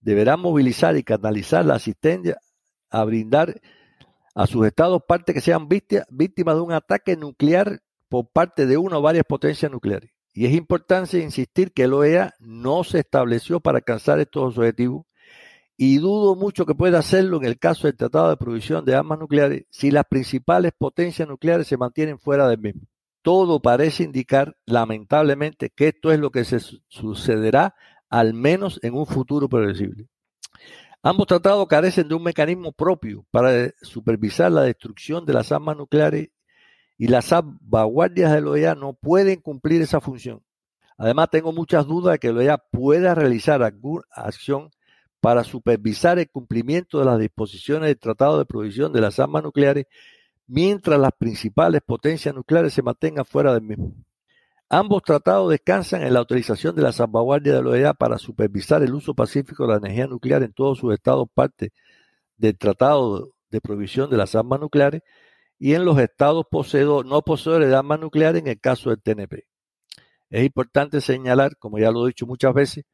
deberán 0.00 0.40
movilizar 0.40 0.96
y 0.96 1.02
canalizar 1.02 1.64
la 1.64 1.74
asistencia 1.74 2.38
a 2.90 3.04
brindar 3.04 3.60
a 4.34 4.46
sus 4.46 4.66
estados 4.66 5.02
partes 5.06 5.34
que 5.34 5.40
sean 5.40 5.68
víctimas 5.68 6.54
de 6.54 6.60
un 6.60 6.72
ataque 6.72 7.16
nuclear 7.16 7.80
por 8.08 8.28
parte 8.28 8.66
de 8.66 8.76
una 8.76 8.98
o 8.98 9.02
varias 9.02 9.24
potencias 9.24 9.70
nucleares. 9.70 10.10
Y 10.32 10.46
es 10.46 10.54
importante 10.54 11.18
insistir 11.18 11.72
que 11.72 11.84
el 11.84 11.92
OEA 11.92 12.34
no 12.38 12.84
se 12.84 13.00
estableció 13.00 13.60
para 13.60 13.78
alcanzar 13.78 14.20
estos 14.20 14.56
objetivos 14.56 15.06
y 15.76 15.98
dudo 15.98 16.36
mucho 16.36 16.66
que 16.66 16.74
pueda 16.74 16.98
hacerlo 16.98 17.38
en 17.38 17.44
el 17.44 17.58
caso 17.58 17.86
del 17.86 17.96
Tratado 17.96 18.28
de 18.28 18.36
Provisión 18.36 18.84
de 18.84 18.94
Armas 18.94 19.18
Nucleares 19.18 19.64
si 19.70 19.90
las 19.90 20.04
principales 20.04 20.72
potencias 20.76 21.26
nucleares 21.26 21.66
se 21.66 21.76
mantienen 21.76 22.18
fuera 22.18 22.46
del 22.48 22.58
mismo. 22.58 22.82
Todo 23.22 23.60
parece 23.60 24.02
indicar, 24.02 24.56
lamentablemente, 24.66 25.70
que 25.70 25.88
esto 25.88 26.12
es 26.12 26.18
lo 26.18 26.30
que 26.30 26.44
se 26.44 26.58
sucederá 26.88 27.74
al 28.10 28.34
menos 28.34 28.80
en 28.82 28.94
un 28.94 29.06
futuro 29.06 29.48
previsible. 29.48 30.06
Ambos 31.02 31.26
tratados 31.28 31.66
carecen 31.66 32.08
de 32.08 32.14
un 32.14 32.22
mecanismo 32.22 32.72
propio 32.72 33.24
para 33.30 33.72
supervisar 33.80 34.52
la 34.52 34.62
destrucción 34.62 35.24
de 35.24 35.32
las 35.32 35.50
armas 35.50 35.76
nucleares 35.76 36.28
y 36.98 37.06
las 37.06 37.26
salvaguardias 37.26 38.32
de 38.32 38.40
la 38.42 38.50
OEA 38.50 38.74
no 38.74 38.92
pueden 38.92 39.40
cumplir 39.40 39.80
esa 39.80 40.02
función. 40.02 40.42
Además, 40.98 41.30
tengo 41.30 41.52
muchas 41.52 41.86
dudas 41.86 42.12
de 42.12 42.18
que 42.18 42.30
la 42.30 42.40
OEA 42.40 42.58
pueda 42.58 43.14
realizar 43.14 43.62
alguna 43.62 44.04
acción 44.10 44.70
para 45.20 45.44
supervisar 45.44 46.18
el 46.18 46.28
cumplimiento 46.28 46.98
de 46.98 47.06
las 47.06 47.18
disposiciones 47.18 47.88
del 47.88 47.98
Tratado 47.98 48.38
de 48.38 48.44
Provisión 48.44 48.92
de 48.92 49.00
las 49.00 49.18
Armas 49.18 49.42
Nucleares 49.42 49.86
mientras 50.46 50.98
las 50.98 51.12
principales 51.12 51.80
potencias 51.80 52.34
nucleares 52.34 52.74
se 52.74 52.82
mantengan 52.82 53.24
fuera 53.24 53.54
del 53.54 53.62
mismo. 53.62 53.94
Ambos 54.72 55.02
tratados 55.02 55.50
descansan 55.50 56.02
en 56.02 56.14
la 56.14 56.20
utilización 56.20 56.76
de 56.76 56.82
la 56.82 56.92
salvaguardia 56.92 57.54
de 57.54 57.62
la 57.64 57.70
OEA 57.70 57.92
para 57.92 58.18
supervisar 58.18 58.84
el 58.84 58.94
uso 58.94 59.14
pacífico 59.14 59.64
de 59.64 59.72
la 59.72 59.78
energía 59.78 60.06
nuclear 60.06 60.44
en 60.44 60.52
todos 60.52 60.78
sus 60.78 60.94
estados 60.94 61.26
parte 61.34 61.72
del 62.36 62.56
Tratado 62.56 63.32
de 63.50 63.60
Provisión 63.60 64.08
de 64.10 64.16
las 64.16 64.36
Armas 64.36 64.60
Nucleares 64.60 65.02
y 65.58 65.74
en 65.74 65.84
los 65.84 65.98
estados 65.98 66.46
no 67.04 67.22
poseedores 67.22 67.68
de 67.68 67.74
armas 67.74 67.98
nucleares 67.98 68.42
en 68.42 68.46
el 68.46 68.60
caso 68.60 68.90
del 68.90 69.02
TNP. 69.02 69.48
Es 70.30 70.44
importante 70.44 71.00
señalar, 71.00 71.56
como 71.56 71.80
ya 71.80 71.90
lo 71.90 72.04
he 72.06 72.10
dicho 72.10 72.28
muchas 72.28 72.54
veces, 72.54 72.84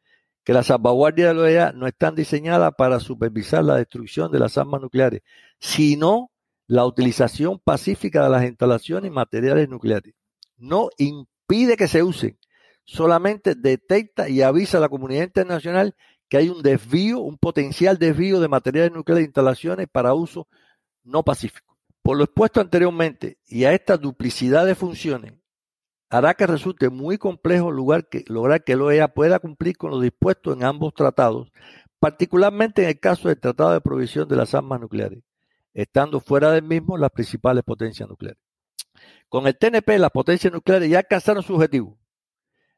que 0.44 0.54
las 0.54 0.68
salvaguardias 0.68 1.28
de 1.28 1.34
la 1.34 1.42
OEA 1.42 1.72
no 1.72 1.86
están 1.86 2.14
diseñadas 2.14 2.72
para 2.78 3.00
supervisar 3.00 3.62
la 3.62 3.76
destrucción 3.76 4.32
de 4.32 4.38
las 4.38 4.56
armas 4.56 4.80
nucleares, 4.80 5.20
sino 5.60 6.30
la 6.68 6.86
utilización 6.86 7.58
pacífica 7.58 8.24
de 8.24 8.30
las 8.30 8.44
instalaciones 8.44 9.10
y 9.10 9.14
materiales 9.14 9.68
nucleares. 9.68 10.14
No 10.56 10.88
pide 11.46 11.76
que 11.76 11.88
se 11.88 12.02
usen, 12.02 12.38
solamente 12.84 13.54
detecta 13.54 14.28
y 14.28 14.42
avisa 14.42 14.78
a 14.78 14.80
la 14.80 14.88
comunidad 14.88 15.24
internacional 15.24 15.94
que 16.28 16.36
hay 16.38 16.48
un 16.48 16.62
desvío, 16.62 17.20
un 17.20 17.38
potencial 17.38 17.98
desvío 17.98 18.40
de 18.40 18.48
materiales 18.48 18.92
nucleares 18.92 19.22
de 19.22 19.28
instalaciones 19.28 19.86
para 19.90 20.14
uso 20.14 20.48
no 21.04 21.22
pacífico. 21.22 21.76
Por 22.02 22.16
lo 22.16 22.24
expuesto 22.24 22.60
anteriormente 22.60 23.38
y 23.46 23.64
a 23.64 23.72
esta 23.72 23.96
duplicidad 23.96 24.66
de 24.66 24.74
funciones, 24.74 25.34
hará 26.08 26.34
que 26.34 26.46
resulte 26.46 26.88
muy 26.88 27.18
complejo 27.18 27.70
lograr 27.70 28.08
que, 28.08 28.24
lograr 28.28 28.62
que 28.64 28.72
el 28.72 28.82
OEA 28.82 29.08
pueda 29.08 29.38
cumplir 29.38 29.76
con 29.76 29.90
lo 29.90 30.00
dispuesto 30.00 30.52
en 30.52 30.64
ambos 30.64 30.94
tratados, 30.94 31.50
particularmente 31.98 32.82
en 32.82 32.90
el 32.90 33.00
caso 33.00 33.28
del 33.28 33.40
Tratado 33.40 33.72
de 33.72 33.80
Provisión 33.80 34.28
de 34.28 34.36
las 34.36 34.54
Armas 34.54 34.80
Nucleares, 34.80 35.22
estando 35.74 36.20
fuera 36.20 36.52
del 36.52 36.62
mismo 36.62 36.96
las 36.96 37.10
principales 37.10 37.64
potencias 37.64 38.08
nucleares. 38.08 38.45
Con 39.28 39.46
el 39.46 39.56
TNP, 39.56 39.98
las 39.98 40.10
potencias 40.10 40.52
nucleares 40.52 40.90
ya 40.90 40.98
alcanzaron 40.98 41.42
su 41.42 41.54
objetivo, 41.54 41.98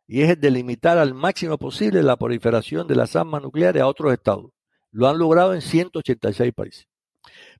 y 0.06 0.22
es 0.22 0.30
el 0.30 0.40
de 0.40 0.50
limitar 0.50 0.98
al 0.98 1.14
máximo 1.14 1.58
posible 1.58 2.02
la 2.02 2.16
proliferación 2.16 2.86
de 2.86 2.96
las 2.96 3.14
armas 3.14 3.42
nucleares 3.42 3.82
a 3.82 3.86
otros 3.86 4.12
estados. 4.12 4.50
Lo 4.90 5.06
han 5.06 5.18
logrado 5.18 5.54
en 5.54 5.60
186 5.60 6.52
países. 6.54 6.88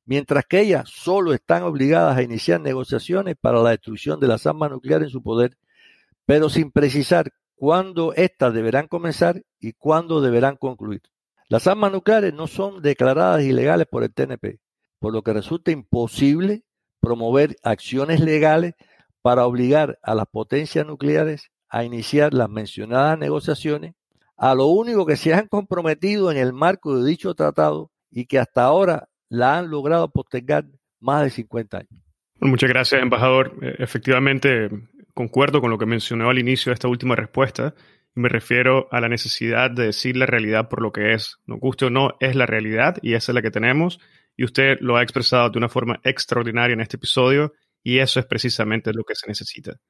Mientras 0.06 0.46
que 0.46 0.61
ellas 0.61 0.88
solo 0.88 1.34
están 1.34 1.62
obligadas 1.64 2.16
a 2.16 2.22
iniciar 2.22 2.61
negociaciones 2.61 3.36
para 3.38 3.61
la 3.61 3.70
destrucción 3.70 4.18
de 4.18 4.28
las 4.28 4.46
armas 4.46 4.70
nucleares 4.70 5.09
en 5.09 5.12
su 5.12 5.22
poder, 5.22 5.59
pero 6.24 6.48
sin 6.48 6.70
precisar 6.70 7.30
cuándo 7.54 8.14
éstas 8.14 8.54
deberán 8.54 8.86
comenzar 8.86 9.42
y 9.61 9.74
cuándo 9.74 10.22
deberán 10.22 10.56
concluir. 10.56 11.02
Las 11.48 11.66
armas 11.66 11.92
nucleares 11.92 12.32
no 12.32 12.46
son 12.46 12.80
declaradas 12.80 13.42
ilegales 13.42 13.86
por 13.90 14.04
el 14.04 14.12
TNP, 14.12 14.61
por 14.98 15.12
lo 15.12 15.22
que 15.22 15.32
resulta 15.34 15.70
imposible 15.70 16.64
promover 17.01 17.57
acciones 17.62 18.20
legales 18.20 18.74
para 19.22 19.46
obligar 19.46 19.99
a 20.03 20.14
las 20.14 20.26
potencias 20.26 20.86
nucleares 20.86 21.51
a 21.68 21.84
iniciar 21.84 22.32
las 22.32 22.49
mencionadas 22.49 23.18
negociaciones, 23.18 23.94
a 24.36 24.55
lo 24.55 24.66
único 24.66 25.05
que 25.05 25.16
se 25.16 25.34
han 25.34 25.49
comprometido 25.49 26.30
en 26.30 26.38
el 26.38 26.53
marco 26.53 26.99
de 26.99 27.09
dicho 27.09 27.34
tratado 27.34 27.90
y 28.11 28.26
que 28.26 28.38
hasta 28.38 28.64
ahora 28.64 29.09
la 29.28 29.59
han 29.59 29.70
logrado 29.70 30.11
postergar 30.11 30.64
más 31.01 31.24
de 31.24 31.30
50 31.30 31.78
años. 31.78 32.03
Muchas 32.40 32.70
gracias, 32.70 33.03
embajador. 33.03 33.55
Eh, 33.61 33.76
efectivamente, 33.78 34.70
concuerdo 35.12 35.61
con 35.61 35.70
lo 35.70 35.78
que 35.78 35.86
mencionó 35.86 36.30
al 36.30 36.38
inicio 36.38 36.70
de 36.70 36.74
esta 36.74 36.88
última 36.88 37.16
respuesta. 37.16 37.74
Me 38.14 38.28
refiero 38.28 38.88
a 38.90 39.01
la 39.01 39.09
necesidad 39.09 39.70
de 39.70 39.86
decir 39.86 40.16
la 40.16 40.26
realidad 40.26 40.68
por 40.68 40.80
lo 40.80 40.92
que 40.92 41.14
es. 41.14 41.38
Nos 41.46 41.61
guste 41.61 41.86
o 41.86 41.90
no, 41.90 42.16
es 42.20 42.36
la 42.36 42.46
realidad 42.46 42.96
y 43.03 43.14
esa 43.14 43.32
es 43.32 43.34
la 43.34 43.42
que 43.42 43.51
tenemos 43.51 44.01
y 44.39 44.45
usted 44.45 44.78
lo 44.80 44.97
ha 44.97 45.03
expresado 45.03 45.51
de 45.51 45.59
una 45.59 45.68
forma 45.68 46.01
extraordinaria 46.05 46.72
en 46.72 46.80
este 46.80 46.97
episodio 46.97 47.53
y 47.82 47.99
eso 47.99 48.20
es 48.20 48.26
precisamente 48.26 48.93
lo 48.95 49.03
que 49.03 49.16
se 49.16 49.26
necesita. 49.26 49.80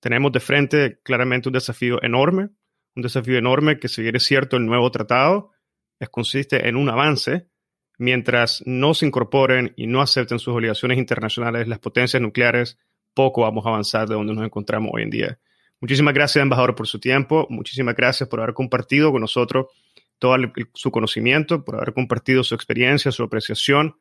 Tenemos 0.00 0.32
de 0.32 0.40
frente 0.40 1.00
claramente 1.04 1.50
un 1.50 1.52
desafío 1.52 2.02
enorme, 2.02 2.48
un 2.96 3.02
desafío 3.02 3.36
enorme 3.36 3.78
que 3.78 3.88
si 3.88 4.00
bien 4.00 4.16
es 4.16 4.24
cierto 4.24 4.56
el 4.56 4.64
nuevo 4.64 4.90
tratado 4.90 5.52
es, 5.98 6.08
consiste 6.08 6.66
en 6.66 6.76
un 6.76 6.88
avance, 6.88 7.50
mientras 7.98 8.62
no 8.64 8.94
se 8.94 9.04
incorporen 9.04 9.74
y 9.76 9.86
no 9.86 10.00
acepten 10.00 10.38
sus 10.38 10.54
obligaciones 10.54 10.96
internacionales 10.96 11.68
las 11.68 11.78
potencias 11.78 12.22
nucleares, 12.22 12.78
poco 13.12 13.42
vamos 13.42 13.66
a 13.66 13.68
avanzar 13.68 14.08
de 14.08 14.14
donde 14.14 14.32
nos 14.32 14.46
encontramos 14.46 14.92
hoy 14.94 15.02
en 15.02 15.10
día. 15.10 15.38
Muchísimas 15.78 16.14
gracias, 16.14 16.42
embajador, 16.42 16.74
por 16.74 16.86
su 16.86 16.98
tiempo. 16.98 17.46
Muchísimas 17.50 17.94
gracias 17.94 18.30
por 18.30 18.40
haber 18.40 18.54
compartido 18.54 19.12
con 19.12 19.20
nosotros 19.20 19.66
todo 20.20 20.36
su 20.74 20.92
conocimiento, 20.92 21.64
por 21.64 21.74
haber 21.76 21.92
compartido 21.92 22.44
su 22.44 22.54
experiencia, 22.54 23.10
su 23.10 23.24
apreciación, 23.24 23.96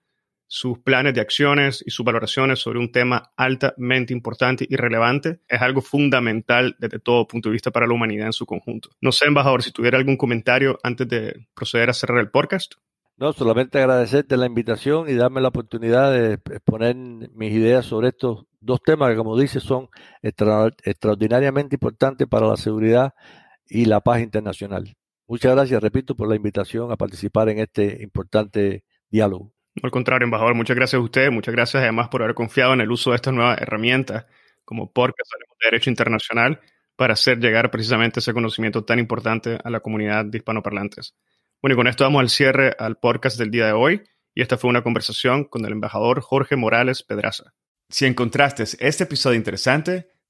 sus 0.52 0.80
planes 0.80 1.14
de 1.14 1.22
acciones 1.22 1.84
y 1.86 1.92
sus 1.92 2.04
valoraciones 2.04 2.60
sobre 2.60 2.80
un 2.80 2.92
tema 2.92 3.32
altamente 3.38 4.14
importante 4.14 4.66
y 4.68 4.76
relevante. 4.76 5.40
Es 5.48 5.62
algo 5.62 5.82
fundamental 5.82 6.76
desde 6.80 7.00
todo 7.00 7.28
punto 7.28 7.50
de 7.50 7.54
vista 7.54 7.72
para 7.72 7.86
la 7.86 7.94
humanidad 7.94 8.26
en 8.26 8.34
su 8.34 8.48
conjunto. 8.48 8.90
No 9.00 9.12
sé, 9.12 9.26
embajador, 9.28 9.62
si 9.62 9.72
tuviera 9.72 9.98
algún 9.98 10.18
comentario 10.18 10.80
antes 10.84 11.08
de 11.08 11.48
proceder 11.54 11.92
a 11.92 11.94
cerrar 11.94 12.20
el 12.20 12.32
podcast. 12.32 12.74
No, 13.18 13.32
solamente 13.34 13.78
agradecerte 13.80 14.38
la 14.38 14.46
invitación 14.48 15.08
y 15.10 15.14
darme 15.14 15.42
la 15.42 15.50
oportunidad 15.50 16.12
de 16.12 16.34
exponer 16.34 16.96
mis 16.96 17.52
ideas 17.52 17.86
sobre 17.86 18.08
estos 18.10 18.46
dos 18.60 18.82
temas 18.82 19.12
que, 19.12 19.18
como 19.18 19.38
dices, 19.38 19.62
son 19.62 19.90
extraordinariamente 20.24 21.76
importantes 21.76 22.28
para 22.28 22.48
la 22.48 22.58
seguridad 22.58 23.14
y 23.68 23.86
la 23.86 24.00
paz 24.00 24.22
internacional. 24.22 24.96
Muchas 25.30 25.54
gracias, 25.54 25.80
repito, 25.84 26.16
por 26.16 26.28
la 26.28 26.36
invitación 26.36 26.92
a 26.92 26.98
participar 26.98 27.50
en 27.50 27.60
este 27.60 28.02
importante 28.02 28.84
diálogo. 29.12 29.54
Al 29.84 29.92
contrario, 29.92 30.26
embajador, 30.26 30.56
muchas 30.56 30.76
gracias 30.76 31.00
a 31.00 31.04
usted, 31.04 31.30
muchas 31.30 31.54
gracias 31.54 31.84
además 31.84 32.10
por 32.10 32.24
haber 32.24 32.34
confiado 32.34 32.74
en 32.74 32.82
el 32.82 32.90
uso 32.90 33.12
de 33.12 33.18
estas 33.18 33.36
nuevas 33.36 33.62
herramientas 33.62 34.26
como 34.66 34.92
Podcast 34.92 35.32
de 35.62 35.68
Derecho 35.68 35.92
Internacional 35.92 36.60
para 36.96 37.14
hacer 37.14 37.38
llegar 37.38 37.70
precisamente 37.70 38.22
ese 38.22 38.34
conocimiento 38.34 38.84
tan 38.86 38.98
importante 38.98 39.60
a 39.64 39.70
la 39.70 39.82
comunidad 39.82 40.26
de 40.26 40.40
hispanoparlantes. 40.40 41.14
Bueno, 41.62 41.76
y 41.76 41.78
con 41.78 41.86
esto 41.86 42.06
damos 42.06 42.22
al 42.22 42.30
cierre 42.30 42.76
al 42.80 42.98
podcast 42.98 43.38
del 43.38 43.52
día 43.52 43.68
de 43.68 43.74
hoy, 43.74 44.02
y 44.34 44.42
esta 44.42 44.58
fue 44.58 44.72
una 44.72 44.82
conversación 44.82 45.46
con 45.46 45.64
el 45.64 45.74
embajador 45.74 46.22
Jorge 46.22 46.56
Morales 46.56 47.04
Pedraza. 47.04 47.54
Si 47.88 48.08
encontraste 48.08 48.64
este 48.64 49.04
episodio 49.04 49.38
interesante, 49.38 50.10